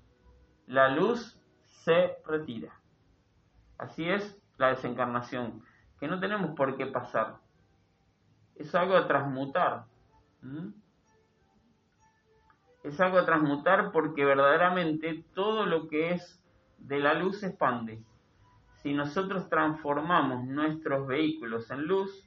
[0.68, 2.72] la luz se retira.
[3.78, 5.64] Así es la desencarnación,
[5.98, 7.47] que no tenemos por qué pasar.
[8.58, 9.84] Es algo a transmutar.
[12.82, 16.42] Es algo a transmutar porque verdaderamente todo lo que es
[16.78, 18.02] de la luz se expande.
[18.82, 22.24] Si nosotros transformamos nuestros vehículos en luz,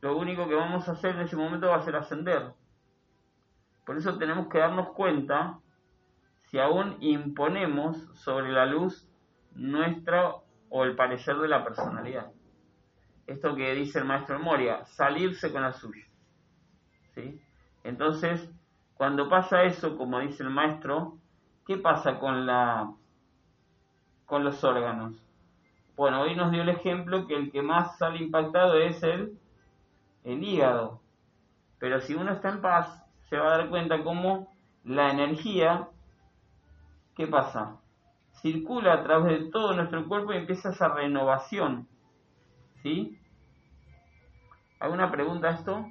[0.00, 2.52] lo único que vamos a hacer en ese momento va a ser ascender.
[3.86, 5.58] Por eso tenemos que darnos cuenta
[6.42, 9.08] si aún imponemos sobre la luz
[9.54, 10.34] nuestra
[10.68, 12.30] o el parecer de la personalidad.
[13.26, 16.04] Esto que dice el maestro Moria, salirse con la suya.
[17.14, 17.40] ¿Sí?
[17.84, 18.50] Entonces,
[18.94, 21.18] cuando pasa eso, como dice el maestro,
[21.66, 22.92] ¿qué pasa con la
[24.26, 25.14] con los órganos?
[25.96, 29.38] Bueno, hoy nos dio el ejemplo que el que más sale impactado es el
[30.24, 31.00] el hígado.
[31.78, 34.48] Pero si uno está en paz, se va a dar cuenta cómo
[34.84, 35.88] la energía,
[37.14, 37.76] ¿qué pasa?
[38.40, 41.88] Circula a través de todo nuestro cuerpo y empieza esa renovación.
[42.84, 43.18] ¿Sí?
[44.78, 45.86] ¿Alguna pregunta a esto?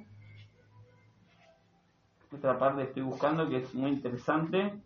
[2.30, 4.80] Esta parte estoy buscando que es muy interesante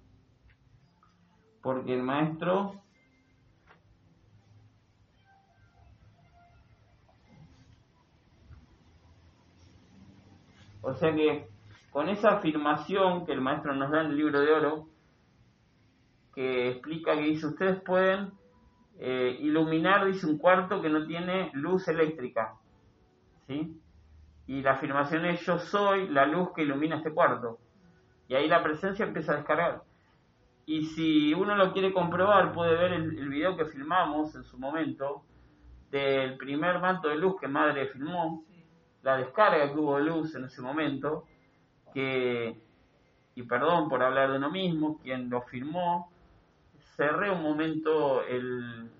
[1.60, 2.80] porque el maestro
[10.80, 11.46] O sea que
[11.90, 14.88] con esa afirmación que el maestro nos da en el libro de oro,
[16.34, 18.32] que explica que dice, ustedes pueden
[18.98, 22.54] eh, iluminar, dice, un cuarto que no tiene luz eléctrica.
[23.46, 23.80] ¿Sí?
[24.46, 27.58] Y la afirmación es, yo soy la luz que ilumina este cuarto.
[28.28, 29.82] Y ahí la presencia empieza a descargar.
[30.66, 35.22] Y si uno lo quiere comprobar, puede ver el, video que filmamos en su momento
[35.90, 38.44] del primer manto de luz que Madre filmó,
[39.02, 41.24] la descarga que hubo de luz en ese momento,
[41.94, 42.60] que,
[43.34, 46.10] y perdón por hablar de uno mismo, quien lo firmó,
[46.98, 48.90] cerré un momento el,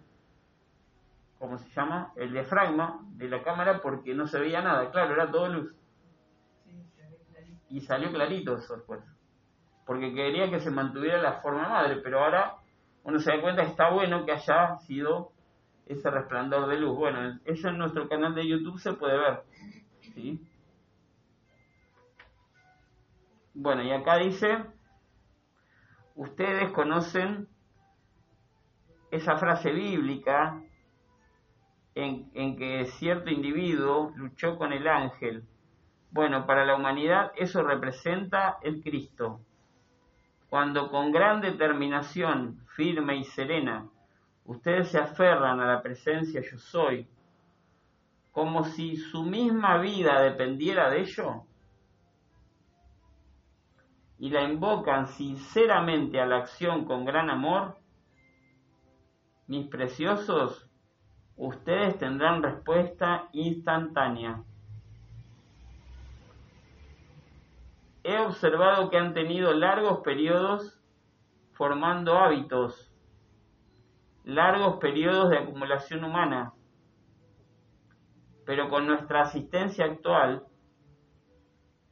[1.40, 2.12] ¿cómo se llama?
[2.14, 5.74] El diafragma de la cámara porque no se veía nada, claro, era todo luz.
[7.68, 9.00] Y salió clarito eso después.
[9.84, 12.58] Porque quería que se mantuviera la forma madre, pero ahora
[13.02, 15.32] uno se da cuenta que está bueno que haya sido
[15.86, 16.96] ese resplandor de luz.
[16.96, 19.42] Bueno, eso en nuestro canal de YouTube se puede ver.
[23.54, 24.64] Bueno, y acá dice,
[26.14, 27.48] ustedes conocen
[29.10, 30.62] esa frase bíblica
[31.94, 35.44] en, en, que cierto individuo luchó con el ángel.
[36.10, 39.40] Bueno, para la humanidad eso representa el Cristo.
[40.48, 43.88] Cuando con gran determinación, firme y serena,
[44.44, 47.06] ustedes se aferran a la presencia yo soy,
[48.32, 51.44] como si su misma vida dependiera de ello,
[54.18, 57.76] y la invocan sinceramente a la acción con gran amor,
[59.48, 60.70] mis preciosos,
[61.36, 64.44] ustedes tendrán respuesta instantánea.
[68.04, 70.80] He observado que han tenido largos periodos
[71.54, 72.94] formando hábitos,
[74.22, 76.54] largos periodos de acumulación humana
[78.48, 80.42] pero con nuestra asistencia actual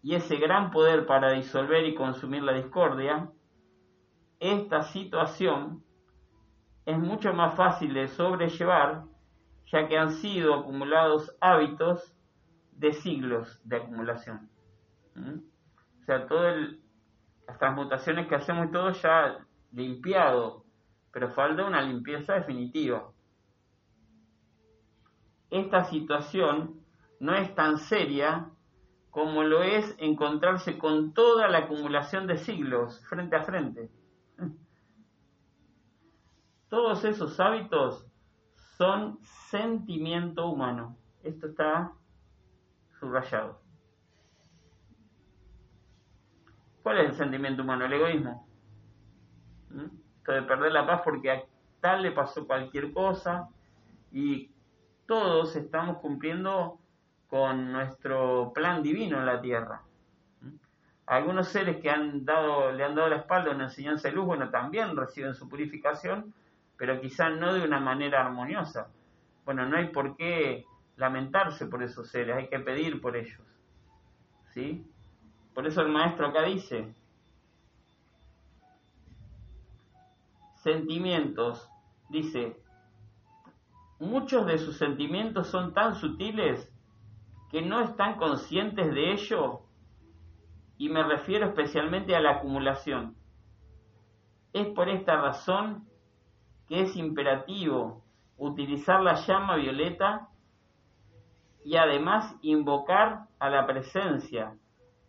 [0.03, 3.31] y ese gran poder para disolver y consumir la discordia,
[4.41, 5.85] esta situación
[6.87, 9.05] es mucho más fácil de sobrellevar
[9.67, 12.17] ya que han sido acumulados hábitos
[12.73, 14.49] de siglos de acumulación.
[15.15, 15.41] ¿Mm?
[16.01, 16.57] O sea, todas
[17.47, 20.65] las transmutaciones que hacemos y todo ya limpiado,
[21.13, 23.11] pero falta una limpieza definitiva
[25.51, 26.81] esta situación
[27.21, 28.51] no es tan seria
[29.11, 33.91] como lo es encontrarse con toda la acumulación de siglos frente a frente.
[36.69, 38.07] Todos esos hábitos
[38.77, 39.19] son
[39.51, 40.97] sentimiento humano.
[41.23, 41.93] Esto está
[42.99, 43.61] subrayado.
[46.83, 47.85] ¿Cuál es el sentimiento humano?
[47.85, 48.49] El egoísmo.
[49.71, 49.87] ¿Mm?
[50.19, 51.43] Esto de perder la paz porque a
[51.81, 53.49] tal le pasó cualquier cosa
[54.13, 54.51] y
[55.07, 56.79] todos estamos cumpliendo
[57.29, 59.83] con nuestro plan divino en la tierra.
[61.07, 64.27] Algunos seres que han dado, le han dado la espalda a una enseñanza de luz,
[64.27, 66.35] bueno, también reciben su purificación,
[66.77, 68.91] pero quizá no de una manera armoniosa.
[69.45, 70.67] Bueno, no hay por qué
[70.97, 73.43] lamentarse por esos seres, hay que pedir por ellos.
[74.53, 74.87] ¿Sí?
[75.55, 76.95] Por eso el maestro acá dice,
[80.57, 81.71] sentimientos,
[82.11, 82.61] dice,
[83.99, 86.71] muchos de sus sentimientos son tan sutiles
[87.51, 89.63] que no están conscientes de ello,
[90.79, 93.17] y me refiero especialmente a la acumulación.
[94.53, 95.89] Es por esta razón
[96.69, 98.03] que es imperativo
[98.39, 100.29] utilizar la llama violeta
[101.65, 104.55] y además invocar a la presencia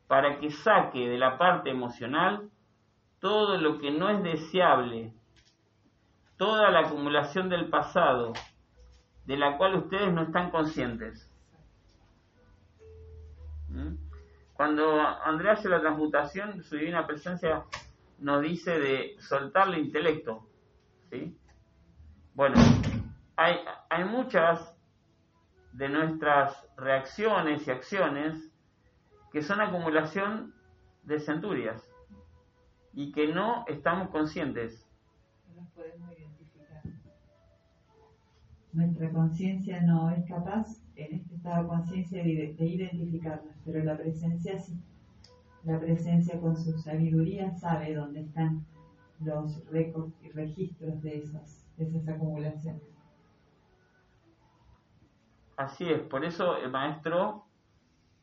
[0.07, 2.49] para que saque de la parte emocional
[3.19, 5.13] todo lo que no es deseable,
[6.37, 8.33] toda la acumulación del pasado,
[9.25, 11.29] de la cual ustedes no están conscientes.
[13.69, 13.95] ¿Mm?
[14.53, 17.63] Cuando Andrea hace la transmutación, su divina presencia
[18.19, 20.47] nos dice de soltar el intelecto.
[21.11, 21.37] ¿sí?
[22.37, 22.57] Bueno,
[23.35, 23.55] hay,
[23.89, 24.71] hay muchas
[25.73, 28.53] de nuestras reacciones y acciones
[29.31, 30.53] que son acumulación
[31.01, 31.81] de centurias
[32.93, 34.87] y que no estamos conscientes.
[35.55, 36.83] No podemos identificar.
[38.71, 43.97] Nuestra conciencia no es capaz en este estado de conciencia de, de identificarlas, pero la
[43.97, 44.79] presencia sí.
[45.63, 48.63] La presencia con su sabiduría sabe dónde están
[49.21, 52.81] los récords y registros de esas, esas acumulaciones.
[55.55, 57.45] Así es, por eso el maestro,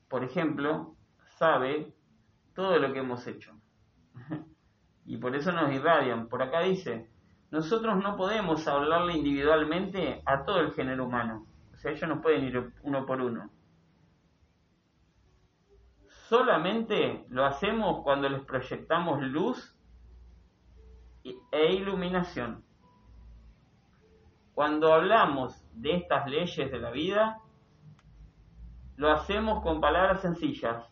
[0.08, 0.94] por ejemplo,
[1.38, 1.92] sabe
[2.54, 3.52] todo lo que hemos hecho.
[5.04, 6.28] y por eso nos irradian.
[6.28, 7.10] Por acá dice,
[7.50, 11.46] nosotros no podemos hablarle individualmente a todo el género humano.
[11.72, 13.50] O sea, ellos no pueden ir uno por uno.
[16.28, 19.76] Solamente lo hacemos cuando les proyectamos luz
[21.22, 22.63] e iluminación.
[24.54, 27.40] Cuando hablamos de estas leyes de la vida,
[28.96, 30.88] lo hacemos con palabras sencillas.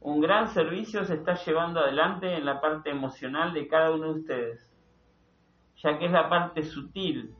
[0.00, 4.20] Un gran servicio se está llevando adelante en la parte emocional de cada uno de
[4.20, 4.70] ustedes,
[5.76, 7.32] ya que es la parte sutil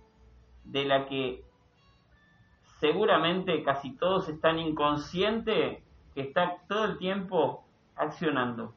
[0.63, 1.45] de la que
[2.79, 5.83] seguramente casi todos están inconscientes
[6.15, 7.65] que está todo el tiempo
[7.97, 8.75] accionando.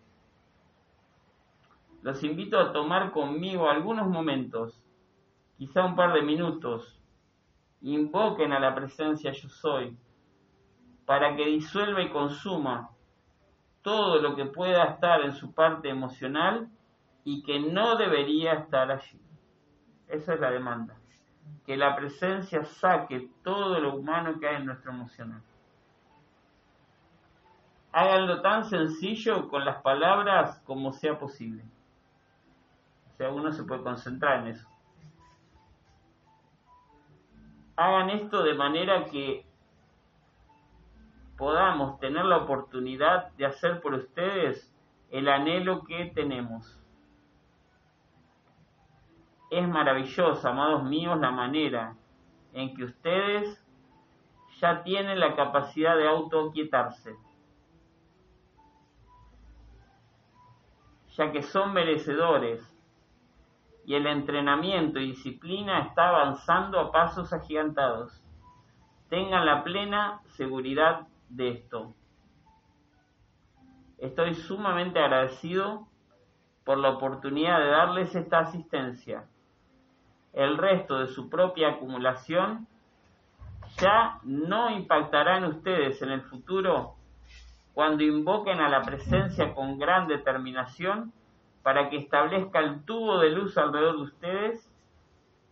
[2.02, 4.82] Los invito a tomar conmigo algunos momentos
[5.58, 7.02] quizá un par de minutos,
[7.82, 9.98] invoquen a la presencia yo soy,
[11.06, 12.90] para que disuelva y consuma
[13.82, 16.68] todo lo que pueda estar en su parte emocional
[17.24, 19.22] y que no debería estar allí.
[20.08, 20.96] Esa es la demanda.
[21.66, 25.42] Que la presencia saque todo lo humano que hay en nuestro emocional.
[27.92, 31.64] Háganlo tan sencillo con las palabras como sea posible.
[33.14, 34.75] O sea, uno se puede concentrar en eso
[37.76, 39.46] hagan esto de manera que
[41.38, 44.74] podamos tener la oportunidad de hacer por ustedes
[45.12, 46.82] el anhelo que tenemos.
[49.52, 51.96] Es maravillosa, amados míos, la manera
[52.54, 53.62] en que ustedes
[54.60, 57.16] ya tienen la capacidad de autoquietarse,
[61.16, 62.75] ya que son merecedores
[63.86, 68.24] y el entrenamiento y disciplina está avanzando a pasos agigantados.
[69.10, 71.94] Tengan la plena seguridad de esto.
[74.00, 75.88] Estoy sumamente agradecido
[76.64, 79.26] por la oportunidad de darles esta asistencia.
[80.34, 82.68] El resto de su propia acumulación
[83.78, 86.96] ya no impactará en ustedes en el futuro
[87.74, 91.14] cuando invoquen a la presencia con gran determinación
[91.66, 94.72] para que establezca el tubo de luz alrededor de ustedes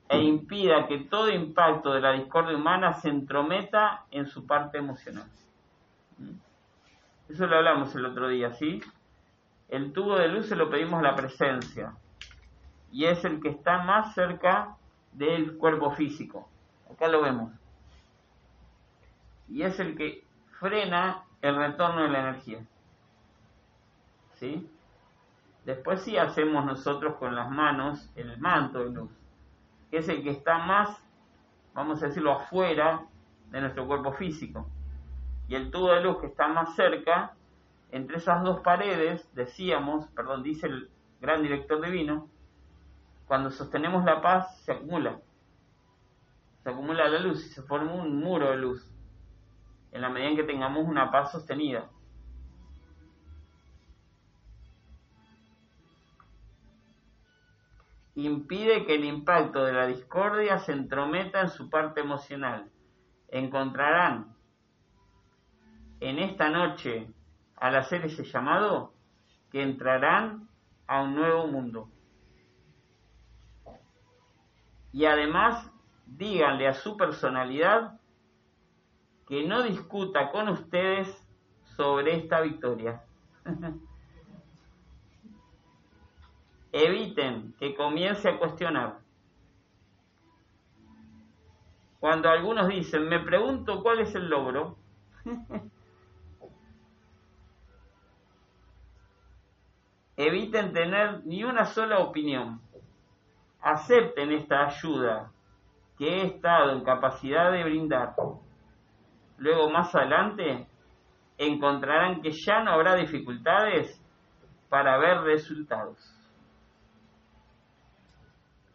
[0.09, 5.25] e impida que todo impacto de la discordia humana se entrometa en su parte emocional.
[7.27, 8.79] Eso lo hablamos el otro día, ¿sí?
[9.69, 11.95] El tubo de luz se lo pedimos a la presencia
[12.91, 14.77] y es el que está más cerca
[15.13, 16.47] del cuerpo físico.
[16.91, 17.51] Acá lo vemos.
[19.49, 20.23] Y es el que
[20.59, 22.59] frena el retorno de la energía.
[24.35, 24.69] ¿Sí?
[25.65, 29.11] Después sí hacemos nosotros con las manos el manto de luz,
[29.89, 30.89] que es el que está más,
[31.73, 33.05] vamos a decirlo, afuera
[33.49, 34.67] de nuestro cuerpo físico.
[35.47, 37.35] Y el tubo de luz que está más cerca,
[37.91, 40.89] entre esas dos paredes, decíamos, perdón, dice el
[41.21, 42.27] gran director divino,
[43.25, 45.19] cuando sostenemos la paz se acumula.
[46.63, 48.91] Se acumula la luz y se forma un muro de luz,
[49.91, 51.89] en la medida en que tengamos una paz sostenida.
[58.15, 62.69] Impide que el impacto de la discordia se entrometa en su parte emocional.
[63.29, 64.35] Encontrarán
[65.99, 67.09] en esta noche,
[67.55, 68.93] al hacer ese llamado,
[69.51, 70.49] que entrarán
[70.85, 71.89] a un nuevo mundo.
[74.91, 75.71] Y además,
[76.05, 77.99] díganle a su personalidad
[79.27, 81.07] que no discuta con ustedes
[81.77, 83.03] sobre esta victoria.
[86.73, 88.97] Eviten que comience a cuestionar.
[91.99, 94.75] Cuando algunos dicen, me pregunto cuál es el logro,
[100.17, 102.59] eviten tener ni una sola opinión.
[103.61, 105.31] Acepten esta ayuda
[105.97, 108.15] que he estado en capacidad de brindar.
[109.37, 110.67] Luego más adelante
[111.37, 114.03] encontrarán que ya no habrá dificultades
[114.69, 116.22] para ver resultados.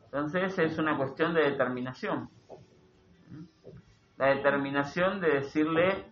[0.09, 2.31] Entonces es una cuestión de determinación.
[4.17, 6.07] La determinación de decirle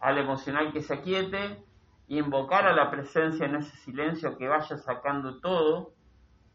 [0.00, 1.62] al emocional que se aquiete,
[2.08, 5.92] invocar a la presencia en ese silencio que vaya sacando todo,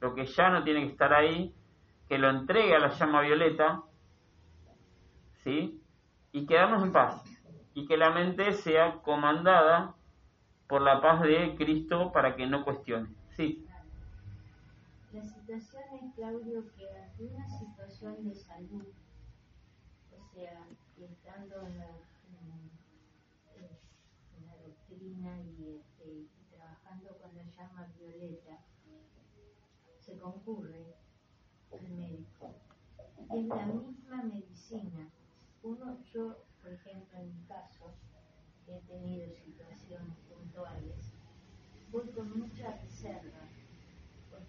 [0.02, 1.56] lo que ya no tiene que estar ahí,
[2.10, 3.82] que lo entregue a la llama violeta,
[5.44, 5.82] ¿sí?
[6.34, 7.24] Y quedarnos en paz.
[7.74, 9.96] Y que la mente sea comandada
[10.68, 13.10] por la paz de Cristo para que no cuestione.
[13.30, 13.65] Sí.
[15.16, 18.94] La situación es, Claudio, que ante una situación de salud,
[20.12, 20.68] o sea,
[20.98, 21.88] estando en la
[25.58, 28.60] y, este, trabajando con la llama violeta,
[30.00, 30.98] se concurre
[31.72, 32.54] al médico.
[33.34, 35.10] Es la misma medicina.
[35.64, 37.96] Uno, yo, por ejemplo, en mi caso,
[38.68, 41.14] he tenido situaciones puntuales,
[41.90, 43.45] voy con mucha reserva,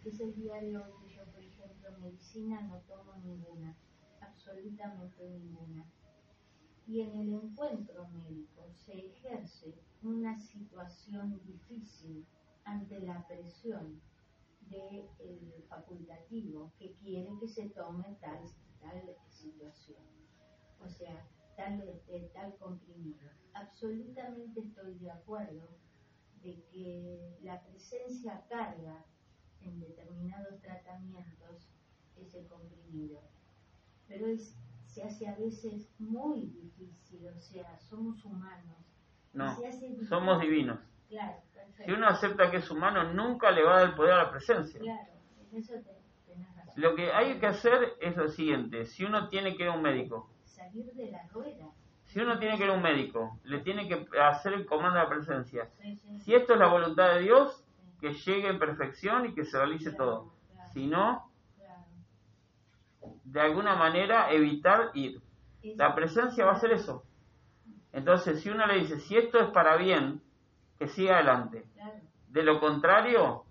[0.08, 3.76] es el día de hoy yo, por ejemplo, medicina no tomo ninguna,
[4.20, 5.84] absolutamente ninguna.
[6.86, 12.24] Y en el encuentro médico se ejerce una situación difícil
[12.64, 14.00] ante la presión
[14.70, 15.08] del
[15.68, 18.44] facultativo que quiere que se tome tal,
[18.80, 20.04] tal situación,
[20.80, 21.26] o sea,
[21.56, 22.00] tal,
[22.32, 23.28] tal comprimido.
[23.54, 25.68] Absolutamente estoy de acuerdo
[26.42, 29.04] de que la presencia carga
[29.62, 31.68] en determinados tratamientos
[32.16, 33.20] ese comprimido,
[34.08, 34.54] pero es,
[34.86, 38.76] se hace a veces muy difícil, o sea, somos humanos.
[39.32, 39.54] No,
[40.08, 40.78] somos divinos.
[41.84, 44.30] si uno acepta que es humano, nunca le va a dar el poder a la
[44.30, 44.80] presencia.
[46.76, 49.82] Lo que hay que hacer es lo siguiente, si uno tiene que ir a un
[49.82, 50.30] médico,
[52.04, 55.04] Si uno tiene que ir a un médico, le tiene que hacer el comando de
[55.04, 55.68] la presencia.
[56.20, 57.65] Si esto es la voluntad de Dios,
[58.00, 60.32] que llegue en perfección y que se realice todo.
[60.72, 61.30] Si no,
[63.24, 65.20] de alguna manera evitar ir.
[65.62, 67.04] La presencia va a hacer eso.
[67.92, 70.22] Entonces, si uno le dice, si esto es para bien,
[70.78, 71.64] que siga adelante.
[72.28, 73.44] De lo contrario,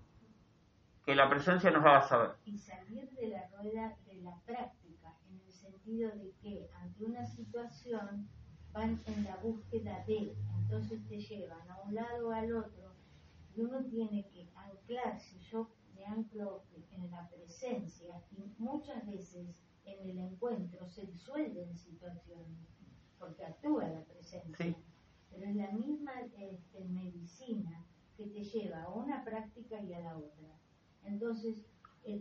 [1.04, 2.30] que la presencia nos va a saber.
[2.44, 7.26] Y salir de la rueda de la práctica, en el sentido de que ante una
[7.26, 8.28] situación
[8.72, 12.85] van en la búsqueda de, entonces te llevan a un lado o al otro,
[13.56, 16.62] y uno tiene que anclarse, yo me anclo
[16.92, 22.68] en la presencia, y muchas veces en el encuentro se disuelven situaciones
[23.18, 24.76] porque actúa la presencia.
[25.30, 27.84] Pero es la misma este, medicina
[28.16, 30.48] que te lleva a una práctica y a la otra.
[31.04, 31.64] Entonces,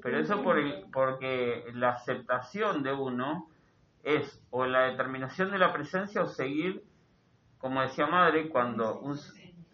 [0.02, 3.50] pero eso por el, porque la aceptación de uno
[4.04, 6.84] es o la determinación de la presencia o seguir,
[7.60, 9.18] como decía madre, cuando un,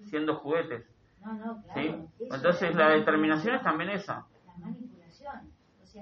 [0.06, 0.91] siendo juguetes.
[1.22, 2.08] No, no, claro.
[2.20, 4.26] Entonces la determinación es también esa.
[4.46, 5.54] La manipulación.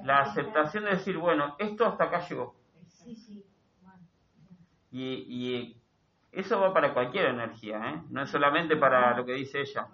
[0.04, 2.56] la aceptación de decir, bueno, esto hasta acá llegó.
[2.88, 3.46] Sí, sí.
[4.92, 5.76] Y,
[6.32, 8.04] eso va para cualquier energía, ¿eh?
[8.10, 9.88] no es solamente para lo que dice ella.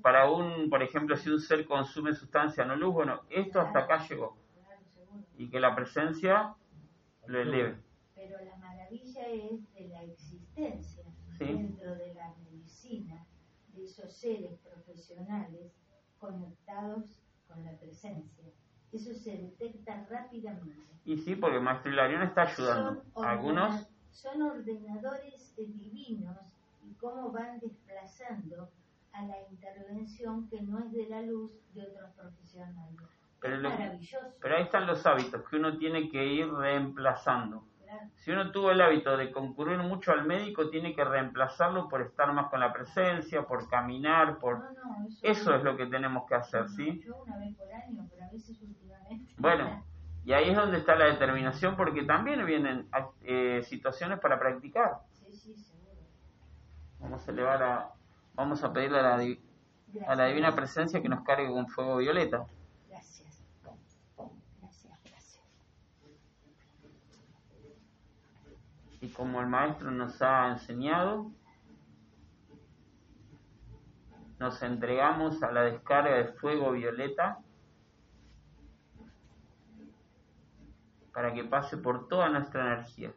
[0.00, 3.98] Para un, por ejemplo, si un ser consume sustancia no luz, bueno, esto hasta acá
[4.08, 4.36] llegó.
[5.36, 6.54] Y que la presencia
[7.26, 7.76] lo eleve.
[8.14, 11.02] Pero la maravilla es de la existencia
[11.38, 13.21] dentro de la medicina
[13.92, 15.72] esos seres profesionales
[16.18, 18.44] conectados con la presencia.
[18.90, 20.80] Eso se detecta rápidamente.
[21.04, 23.02] Y sí, porque Maestro Hilarión está ayudando.
[23.16, 26.38] Algunos son ordenadores divinos
[26.84, 28.70] y cómo van desplazando
[29.12, 33.00] a la intervención que no es de la luz de otros profesionales.
[33.40, 34.34] Pero, maravilloso.
[34.40, 37.64] pero ahí están los hábitos que uno tiene que ir reemplazando.
[38.16, 42.32] Si uno tuvo el hábito de concurrir mucho al médico, tiene que reemplazarlo por estar
[42.32, 44.58] más con la presencia, por caminar, por...
[44.58, 47.02] No, no, eso, Eso es lo que tenemos que hacer, ¿sí?
[47.04, 49.34] Yo una vez por año, pero a veces últimamente.
[49.38, 49.84] Bueno,
[50.24, 52.88] y ahí es donde está la determinación, porque también vienen
[53.22, 55.00] eh, situaciones para practicar.
[55.12, 55.98] Sí, sí, seguro.
[57.00, 57.90] Vamos a elevar a...
[58.34, 59.24] Vamos a pedirle a la,
[60.06, 62.46] a la divina presencia que nos cargue con fuego violeta.
[62.88, 63.42] Gracias.
[64.60, 65.42] Gracias, gracias.
[69.02, 71.32] Y como el maestro nos ha enseñado,
[74.38, 77.40] nos entregamos a la descarga de fuego violeta
[81.12, 83.12] para que pase por toda nuestra energía.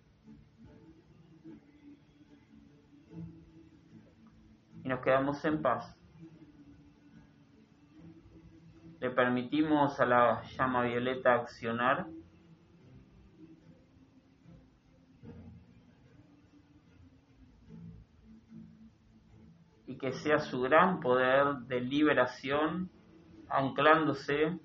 [4.84, 5.96] Y nos quedamos en paz.
[9.00, 12.08] Le permitimos a la llama violeta accionar
[19.98, 22.90] que sea su gran poder de liberación
[23.50, 24.58] anclándose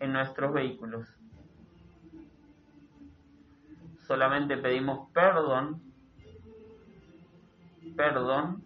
[0.00, 1.08] en nuestros vehículos.
[4.06, 5.82] Solamente pedimos perdón,
[7.96, 8.64] perdón,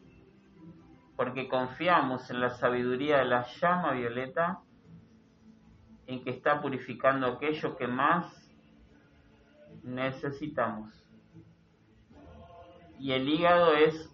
[1.17, 4.61] porque confiamos en la sabiduría de la llama violeta,
[6.07, 8.27] en que está purificando aquello que más
[9.83, 10.93] necesitamos.
[12.99, 14.12] Y el hígado es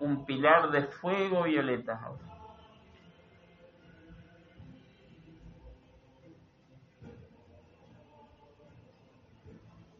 [0.00, 2.00] un pilar de fuego violeta.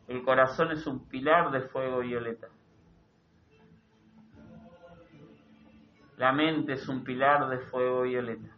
[0.08, 2.48] El corazón es un pilar de fuego violeta.
[6.16, 8.48] La mente es un pilar de fuego violeta.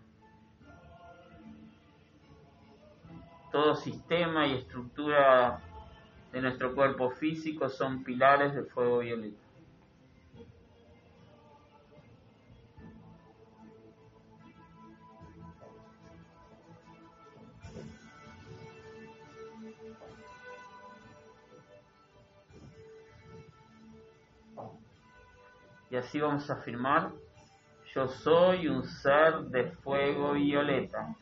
[3.51, 5.61] Todo sistema y estructura
[6.33, 9.42] de nuestro cuerpo físico son pilares de fuego violeta.
[25.93, 27.11] Y así vamos a afirmar,
[27.95, 31.15] yo soy un ser de fuego violeta,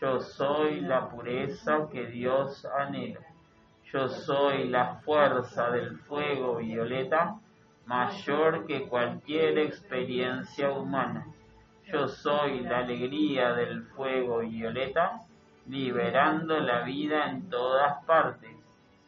[0.00, 3.18] yo soy la pureza que Dios anhela,
[3.92, 7.34] yo soy la fuerza del fuego violeta
[7.86, 11.26] mayor que cualquier experiencia humana,
[11.92, 15.20] yo soy la alegría del fuego violeta
[15.66, 18.51] liberando la vida en todas partes.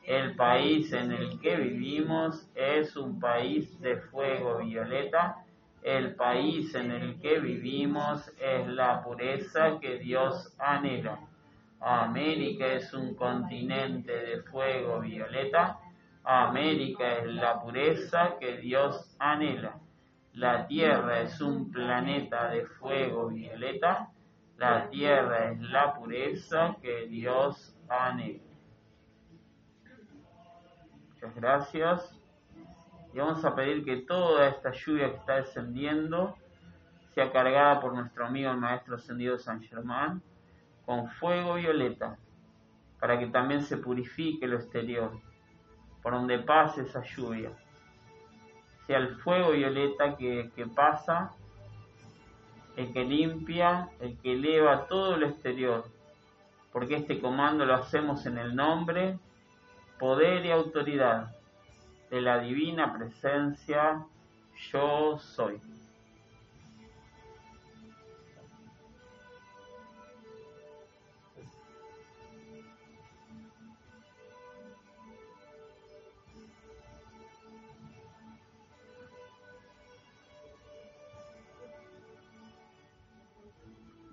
[0.06, 5.46] El país en el que vivimos es un país de fuego violeta.
[5.82, 11.18] El país en el que vivimos es la pureza que Dios anhela.
[11.80, 15.78] América es un continente de fuego violeta.
[16.22, 19.78] América es la pureza que Dios anhela.
[20.34, 24.10] La Tierra es un planeta de fuego violeta.
[24.58, 28.53] La Tierra es la pureza que Dios anhela.
[31.34, 32.18] Gracias.
[33.12, 36.34] Y vamos a pedir que toda esta lluvia que está descendiendo
[37.14, 40.20] sea cargada por nuestro amigo el Maestro Ascendido San Germán
[40.84, 42.18] con fuego violeta,
[43.00, 45.12] para que también se purifique lo exterior,
[46.02, 47.52] por donde pase esa lluvia.
[48.86, 51.32] Sea el fuego violeta que, que pasa,
[52.76, 55.84] el que limpia, el que eleva todo lo exterior,
[56.72, 59.18] porque este comando lo hacemos en el nombre
[59.98, 61.34] poder y autoridad
[62.10, 64.04] de la divina presencia
[64.72, 65.60] yo soy.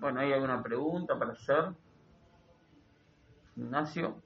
[0.02, 1.66] Bueno, ¿hay alguna pregunta para hacer?
[3.54, 4.20] Ignacio.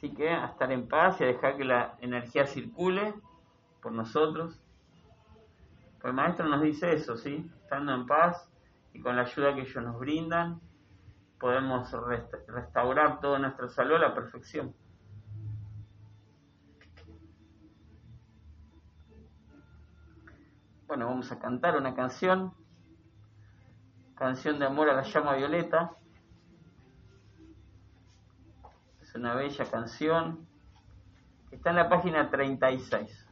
[0.00, 3.12] Así que a estar en paz y a dejar que la energía circule
[3.82, 4.58] por nosotros.
[6.00, 7.46] Pues el maestro nos dice eso, ¿sí?
[7.60, 8.50] Estando en paz
[8.94, 10.58] y con la ayuda que ellos nos brindan,
[11.38, 14.74] podemos resta restaurar toda nuestra salud a la perfección.
[20.86, 22.54] Bueno, vamos a cantar una canción,
[24.14, 25.94] canción de amor a la llama violeta.
[29.20, 30.48] Una bella canción.
[31.50, 33.28] Está en la página 36.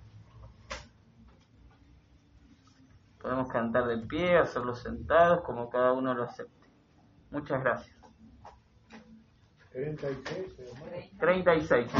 [3.20, 6.68] Podemos cantar de pie, hacerlo sentados, como cada uno lo acepte.
[7.30, 7.96] Muchas gracias.
[9.72, 10.56] 36,
[11.18, 11.92] 36.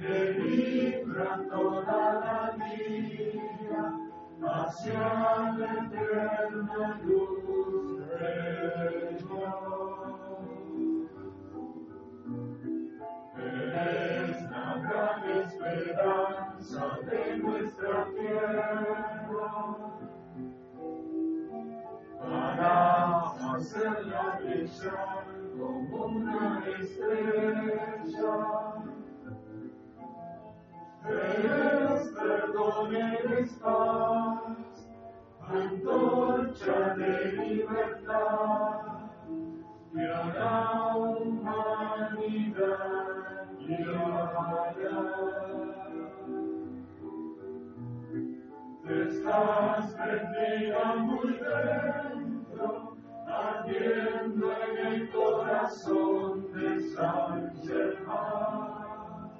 [0.00, 3.84] Que libra toda la vida
[4.42, 9.69] hacia la eterna luz del Señor.
[23.60, 25.24] Para hacerla brillar
[25.58, 28.04] como una estrella.
[31.06, 34.88] Eres perdón, eres paz,
[35.48, 38.80] antorcha de libertad,
[39.92, 42.30] que a la humanidad
[43.58, 44.40] guiará.
[48.90, 51.99] Estás prendida muy dentro,
[53.70, 59.30] ardiendo en el corazón de San Germán.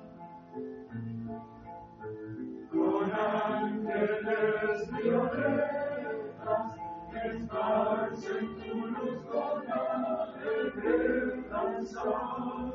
[2.71, 6.77] Con ángeles violetas,
[7.25, 12.71] esparcen tu luz con alegre danzar.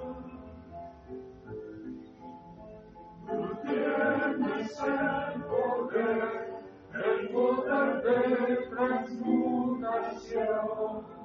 [3.27, 6.53] Tú tienes el poder,
[6.93, 8.19] el poder de
[8.69, 11.24] transmutación,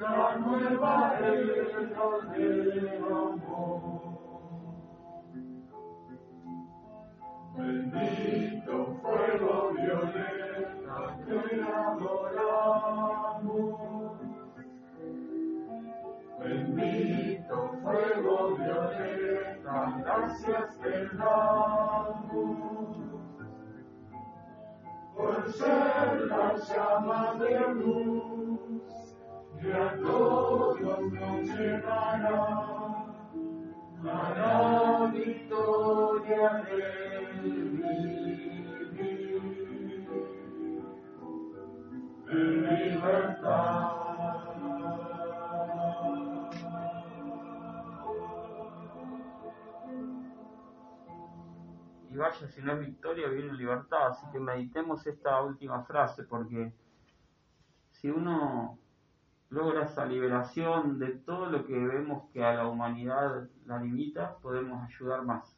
[0.00, 3.80] la nueva era del amor.
[7.56, 11.38] Bendito fuego violeta que
[11.74, 13.06] adoramos.
[16.38, 22.75] Bendito fuego violeta, gracias te damos.
[25.16, 28.80] Ser la llama de luz
[29.58, 32.44] que a todos nos llevará
[34.04, 37.96] a la victoria del vivir.
[42.28, 44.05] En libertad.
[52.16, 54.08] Vaya si no es victoria, viene libertad.
[54.08, 56.72] Así que meditemos esta última frase, porque
[57.90, 58.78] si uno
[59.50, 64.84] logra esa liberación de todo lo que vemos que a la humanidad la limita, podemos
[64.84, 65.56] ayudar más.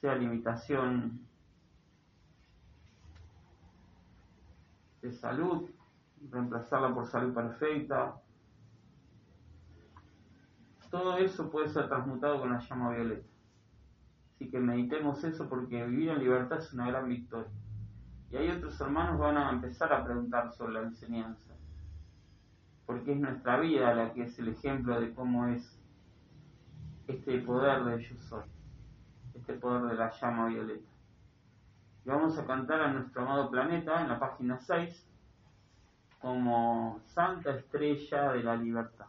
[0.00, 1.26] Sea limitación
[5.00, 5.70] de salud,
[6.30, 8.20] reemplazarla por salud perfecta.
[10.90, 13.35] Todo eso puede ser transmutado con la llama violeta.
[14.36, 17.50] Así que meditemos eso porque vivir en libertad es una gran victoria.
[18.30, 21.54] Y hay otros hermanos van a empezar a preguntar sobre la enseñanza.
[22.84, 25.80] Porque es nuestra vida la que es el ejemplo de cómo es
[27.08, 28.44] este poder de yo soy.
[29.34, 30.90] Este poder de la llama violeta.
[32.04, 35.06] Y vamos a cantar a nuestro amado planeta en la página 6
[36.20, 39.06] como Santa Estrella de la libertad,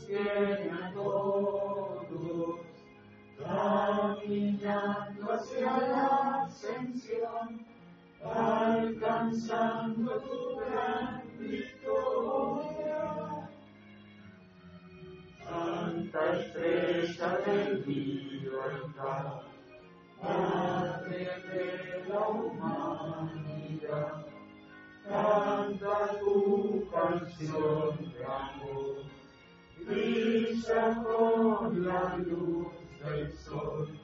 [0.00, 2.60] sostiene a todos,
[3.38, 7.66] caminando hacia la ascensión,
[8.24, 13.02] alcanzando tu gran victoria.
[15.44, 17.56] Santa estrella de
[17.86, 19.42] libertad,
[20.22, 24.14] Madre de la humanidad,
[25.08, 29.09] canta tu canción de amor,
[29.86, 32.68] brilla con la luz
[33.02, 33.98] del sol,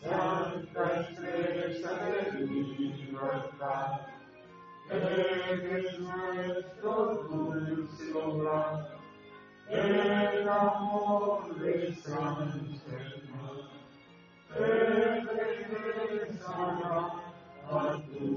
[0.00, 1.92] Santa estrella
[2.32, 4.00] de libertad,
[4.90, 8.98] eres nuestro dulce hogar,
[9.68, 13.68] el amor de San Germán,
[14.54, 15.26] te
[17.68, 18.36] a tu.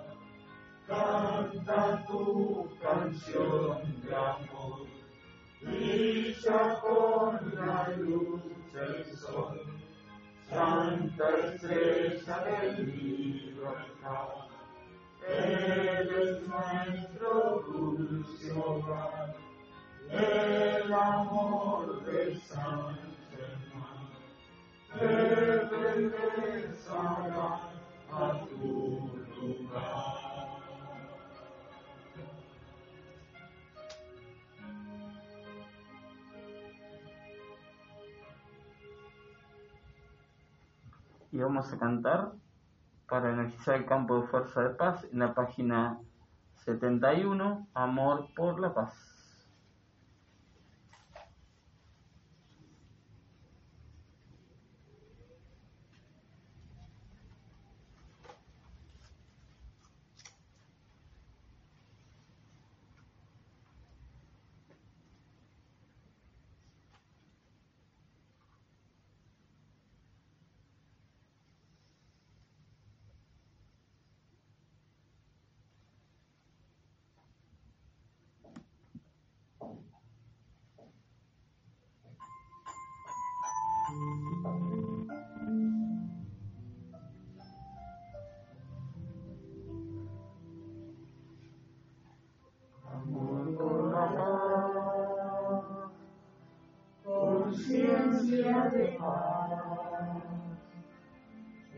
[0.91, 4.87] canta tu canción de amor,
[5.61, 8.41] brilla con la luz
[8.73, 9.61] del sol,
[10.49, 14.31] Santa estrella de libertad,
[15.25, 19.33] eres nuestro dulce hogar,
[20.09, 22.97] el amor de San
[23.31, 24.09] Germán,
[24.99, 25.07] te
[25.69, 27.49] regresará
[28.11, 29.09] a tu
[29.39, 30.30] lugar.
[41.31, 42.33] Y vamos a cantar
[43.07, 45.99] para energizar el campo de fuerza de paz en la página
[46.65, 49.10] 71, Amor por la Paz.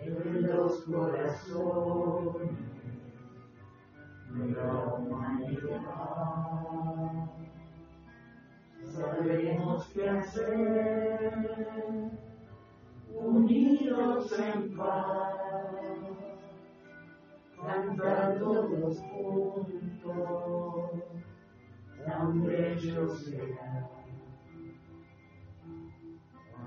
[0.02, 2.52] En los corazones
[4.34, 5.84] de la humanidad.
[8.84, 11.32] Sabemos qué hacer,
[13.10, 15.44] unidos en paz
[17.66, 20.12] cantar todos juntos,
[22.06, 24.03] tan bello será.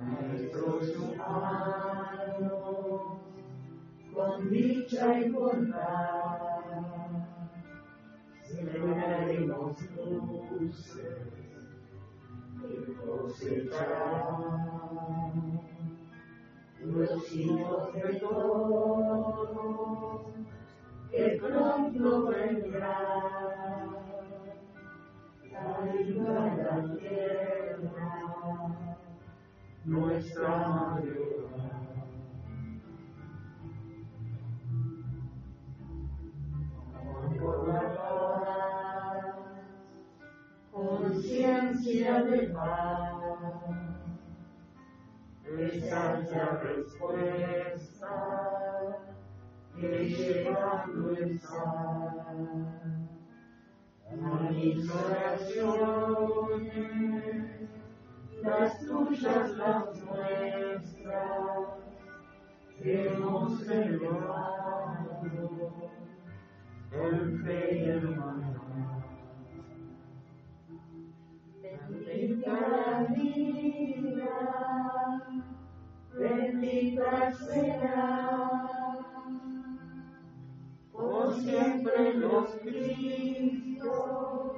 [0.07, 2.51] Maestros humanos,
[4.15, 6.39] con dicha y bondad,
[8.45, 11.17] celebraremos luces
[12.61, 14.37] que cosecharán
[16.85, 17.33] los
[29.87, 31.01] nuestra
[37.39, 39.37] Por la paz,
[40.73, 43.15] conciencia de paz,
[45.59, 48.15] esa es la respuesta
[49.77, 51.63] que lleva nuestra
[54.11, 55.47] a mis oraciones,
[58.47, 61.67] las tuyas, las nuestras,
[62.81, 65.21] hemos celebrado
[66.93, 68.17] el fe y el
[71.89, 74.37] Bendita vida,
[76.17, 78.97] bendita sea
[80.93, 84.56] por siempre los Cristos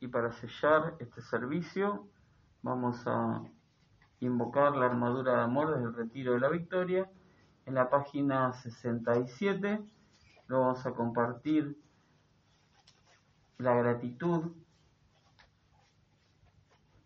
[0.00, 2.08] Y para sellar este servicio,
[2.62, 3.42] vamos a
[4.20, 7.10] invocar la armadura de amor desde el retiro de la victoria.
[7.70, 9.80] En la página 67
[10.48, 11.80] lo vamos a compartir
[13.58, 14.50] la gratitud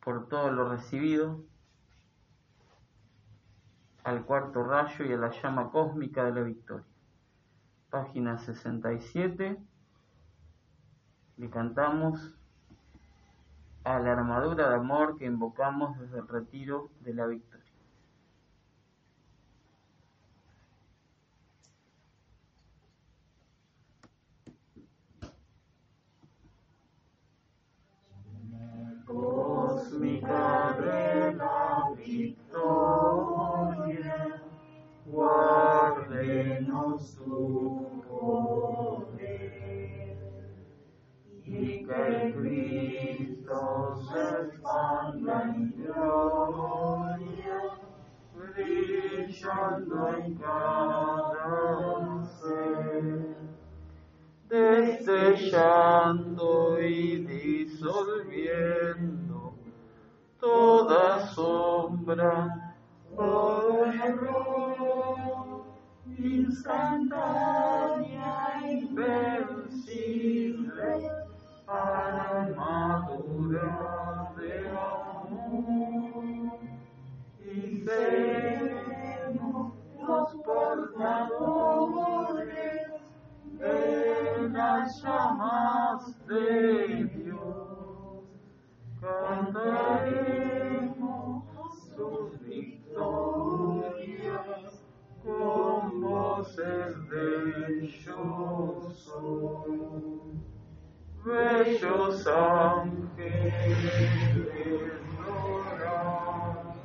[0.02, 1.44] por todo lo recibido
[4.04, 6.86] al cuarto rayo y a la llama cósmica de la victoria.
[7.90, 9.58] Página 67
[11.36, 12.38] le cantamos
[13.84, 17.63] a la armadura de amor que invocamos desde el retiro de la victoria.
[42.94, 47.58] Cristo se expanda en gloria,
[48.32, 53.04] brillando en cada ser,
[54.48, 55.68] destellando
[56.80, 58.54] y disolviendo
[60.38, 62.74] toda sombra,
[63.16, 65.64] todo error,
[66.16, 67.10] instantánea,
[68.70, 69.34] invencible,
[80.44, 81.64] portadores
[83.58, 86.63] de las llamas de
[101.24, 103.54] bellos ángeles
[105.26, 106.76] dorados,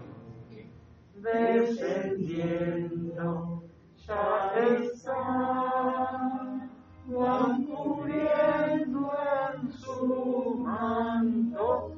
[1.15, 3.63] descendiendo
[4.07, 6.71] ya están,
[7.05, 9.11] van cubriendo
[9.53, 11.91] en su manto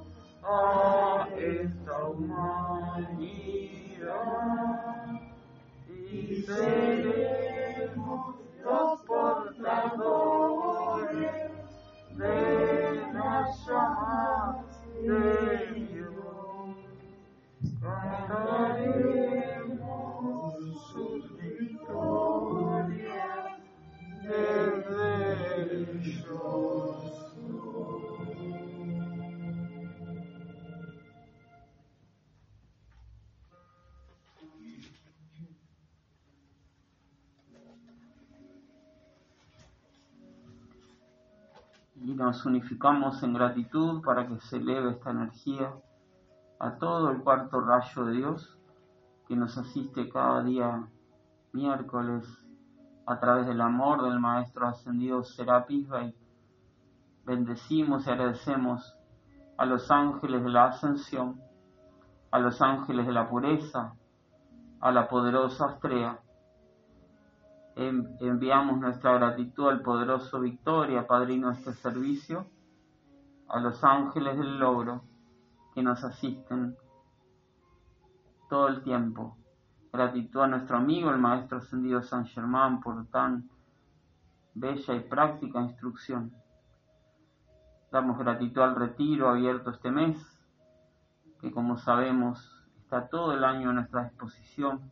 [0.43, 3.21] a esta humanidad.
[5.87, 6.90] Y seremos
[42.21, 45.73] nos unificamos en gratitud para que se eleve esta energía
[46.59, 48.59] a todo el cuarto rayo de Dios
[49.27, 50.87] que nos asiste cada día
[51.51, 52.23] miércoles
[53.07, 56.15] a través del amor del Maestro Ascendido Serapis Bey.
[57.25, 58.95] Bendecimos y agradecemos
[59.57, 61.41] a los ángeles de la ascensión,
[62.29, 63.95] a los ángeles de la pureza,
[64.79, 66.19] a la poderosa Astrea,
[67.87, 72.47] enviamos nuestra gratitud al poderoso Victoria, padrino de este servicio,
[73.47, 75.03] a los ángeles del logro
[75.73, 76.75] que nos asisten
[78.49, 79.37] todo el tiempo.
[79.93, 83.49] Gratitud a nuestro amigo, el Maestro Ascendido San Germán, por tan
[84.53, 86.33] bella y práctica instrucción.
[87.91, 90.17] Damos gratitud al retiro abierto este mes,
[91.39, 94.91] que como sabemos está todo el año a nuestra disposición,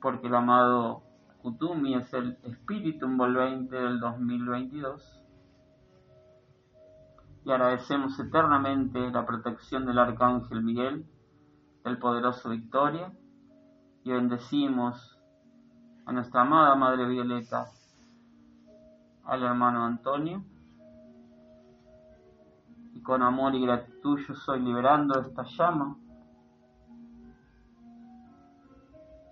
[0.00, 1.05] porque el amado
[1.42, 5.22] Kutumi es el espíritu envolvente del 2022.
[7.44, 11.06] Y agradecemos eternamente la protección del Arcángel Miguel,
[11.84, 13.12] del poderoso Victoria,
[14.02, 15.18] y bendecimos
[16.04, 17.66] a nuestra amada Madre Violeta,
[19.24, 20.44] al hermano Antonio,
[22.94, 25.96] y con amor y gratitud yo soy liberando esta llama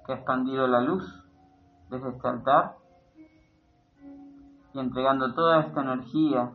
[0.05, 1.24] que ha expandido la luz
[1.90, 2.77] altar
[4.73, 6.52] y entregando toda esta energía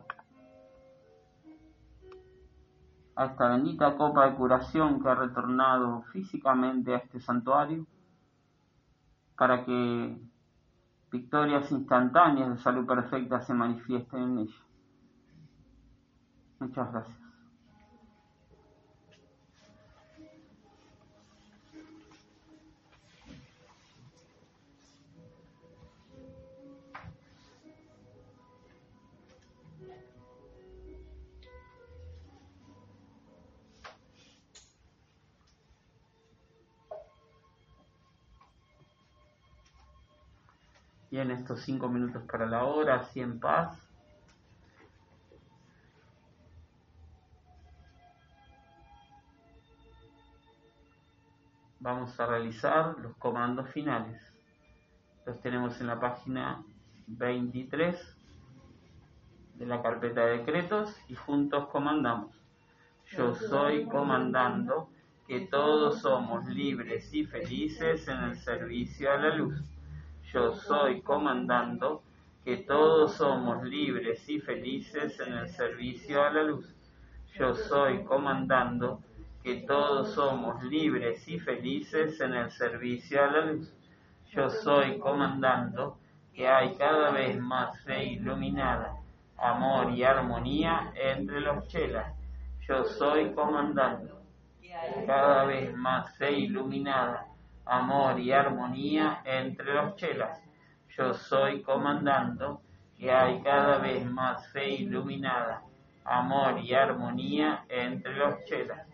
[3.16, 7.86] a esta bendita copa de curación que ha retornado físicamente a este santuario
[9.36, 10.20] para que
[11.10, 14.56] victorias instantáneas de salud perfecta se manifiesten en ella.
[16.60, 17.29] Muchas gracias.
[41.10, 43.76] Y en estos cinco minutos para la hora, así en paz.
[51.80, 54.22] Vamos a realizar los comandos finales.
[55.26, 56.62] Los tenemos en la página
[57.06, 58.16] 23
[59.54, 62.36] de la carpeta de decretos y juntos comandamos.
[63.06, 64.90] Yo soy comandando
[65.26, 69.69] que todos somos libres y felices en el servicio a la luz
[70.32, 72.02] yo soy comandando,
[72.44, 76.72] que todos somos libres y felices en el servicio a la luz.
[77.34, 79.00] Yo soy comandando,
[79.42, 83.72] que todos somos libres y felices en el servicio a la luz.
[84.30, 85.98] Yo soy comandando,
[86.32, 88.94] que hay cada vez más fe iluminada,
[89.36, 92.14] amor y armonía entre los chelas.
[92.68, 94.22] Yo soy comandando,
[95.06, 97.26] cada vez más fe iluminada,
[97.64, 100.40] amor y armonía entre los chelas.
[100.96, 102.62] Yo soy comandando
[102.98, 105.62] que hay cada vez más fe iluminada,
[106.04, 108.86] amor y armonía entre los chelas.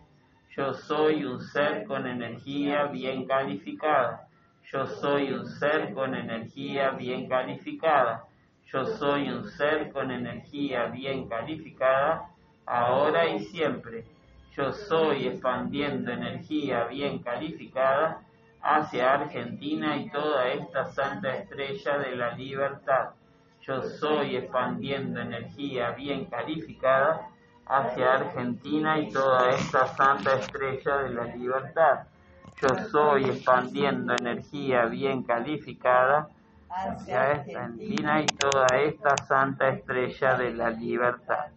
[0.55, 4.27] Yo soy un ser con energía bien calificada.
[4.71, 8.25] Yo soy un ser con energía bien calificada.
[8.65, 12.29] Yo soy un ser con energía bien calificada,
[12.65, 14.05] ahora y siempre.
[14.55, 18.26] Yo soy expandiendo energía bien calificada
[18.61, 23.09] hacia Argentina y toda esta santa estrella de la libertad.
[23.61, 27.29] Yo soy expandiendo energía bien calificada
[27.65, 32.07] hacia Argentina y toda esta santa estrella de la libertad.
[32.61, 36.29] Yo soy expandiendo energía bien calificada
[36.69, 41.47] hacia Argentina y toda esta santa estrella de la libertad.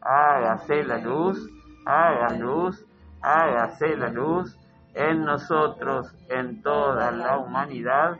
[0.00, 1.48] Hágase la luz,
[1.86, 2.84] haga luz,
[3.22, 4.58] hágase la luz
[4.94, 8.18] en nosotros, en toda la humanidad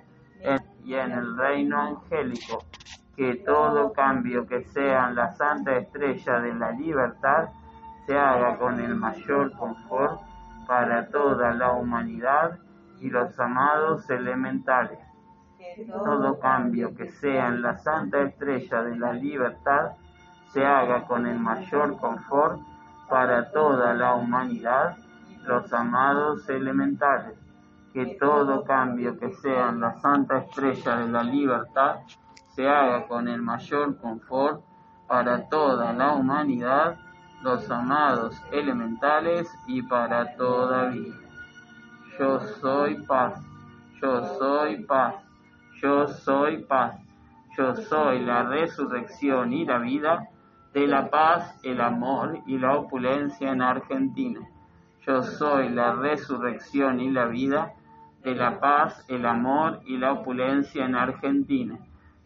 [0.85, 2.65] y en el reino angélico.
[3.17, 7.51] Que todo cambio que sea en la santa estrella de la libertad
[8.07, 10.21] se haga con el mayor confort
[10.67, 12.59] para toda la humanidad
[13.01, 14.99] y los amados elementales.
[15.87, 19.93] Todo cambio que sea en la santa estrella de la libertad
[20.53, 22.61] se haga con el mayor confort
[23.09, 24.97] para toda la humanidad
[25.47, 27.39] los amados elementales,
[27.93, 31.97] que todo cambio que sea en la santa estrella de la libertad
[32.55, 34.62] se haga con el mayor confort
[35.07, 36.97] para toda la humanidad,
[37.43, 41.16] los amados elementales y para toda vida.
[42.19, 43.41] Yo soy paz,
[44.01, 45.16] yo soy paz,
[45.83, 46.97] yo soy paz,
[47.57, 50.29] yo soy la resurrección y la vida
[50.73, 54.41] de la paz, el amor y la opulencia en Argentina.
[55.06, 57.74] Yo soy la resurrección y la vida
[58.22, 61.78] de la paz, el amor y la opulencia en Argentina.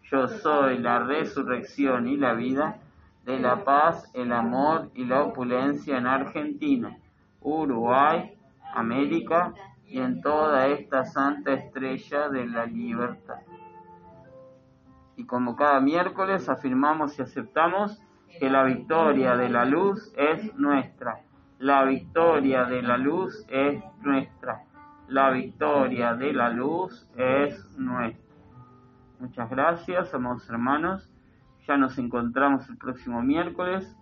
[0.05, 2.79] Yo soy la resurrección y la vida
[3.25, 6.97] de la paz, el amor y la opulencia en Argentina,
[7.41, 8.39] Uruguay,
[8.73, 9.55] América
[9.89, 13.41] y en toda esta santa estrella de la libertad.
[15.17, 18.01] Y como cada miércoles afirmamos y aceptamos
[18.39, 21.23] que la victoria de la luz es nuestra
[21.59, 24.63] la victoria de la luz es nuestra.
[25.09, 28.23] La victoria de la luz es nuestra.
[29.19, 31.11] Muchas gracias, amados hermanos.
[31.67, 33.95] Ya nos encontramos el próximo miércoles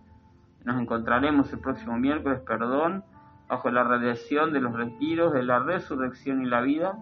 [0.65, 3.05] Nos encontraremos el próximo miércoles, perdón,
[3.49, 6.99] bajo la radiación de los retiros de la resurrección y la vida,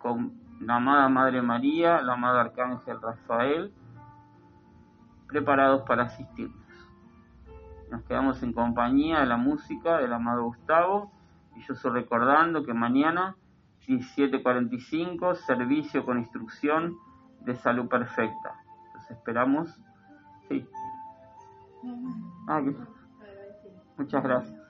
[0.00, 3.72] con la amada Madre María, la amada Arcángel Rafael,
[5.28, 6.63] preparados para asistirnos.
[7.94, 11.12] Nos quedamos en compañía de la música del amado Gustavo
[11.54, 13.36] y yo estoy recordando que mañana
[13.86, 16.96] 17.45 servicio con instrucción
[17.42, 18.56] de salud perfecta.
[18.94, 19.80] Los esperamos.
[20.48, 20.66] Sí.
[22.48, 22.60] Ah,
[23.96, 24.63] muchas gracias.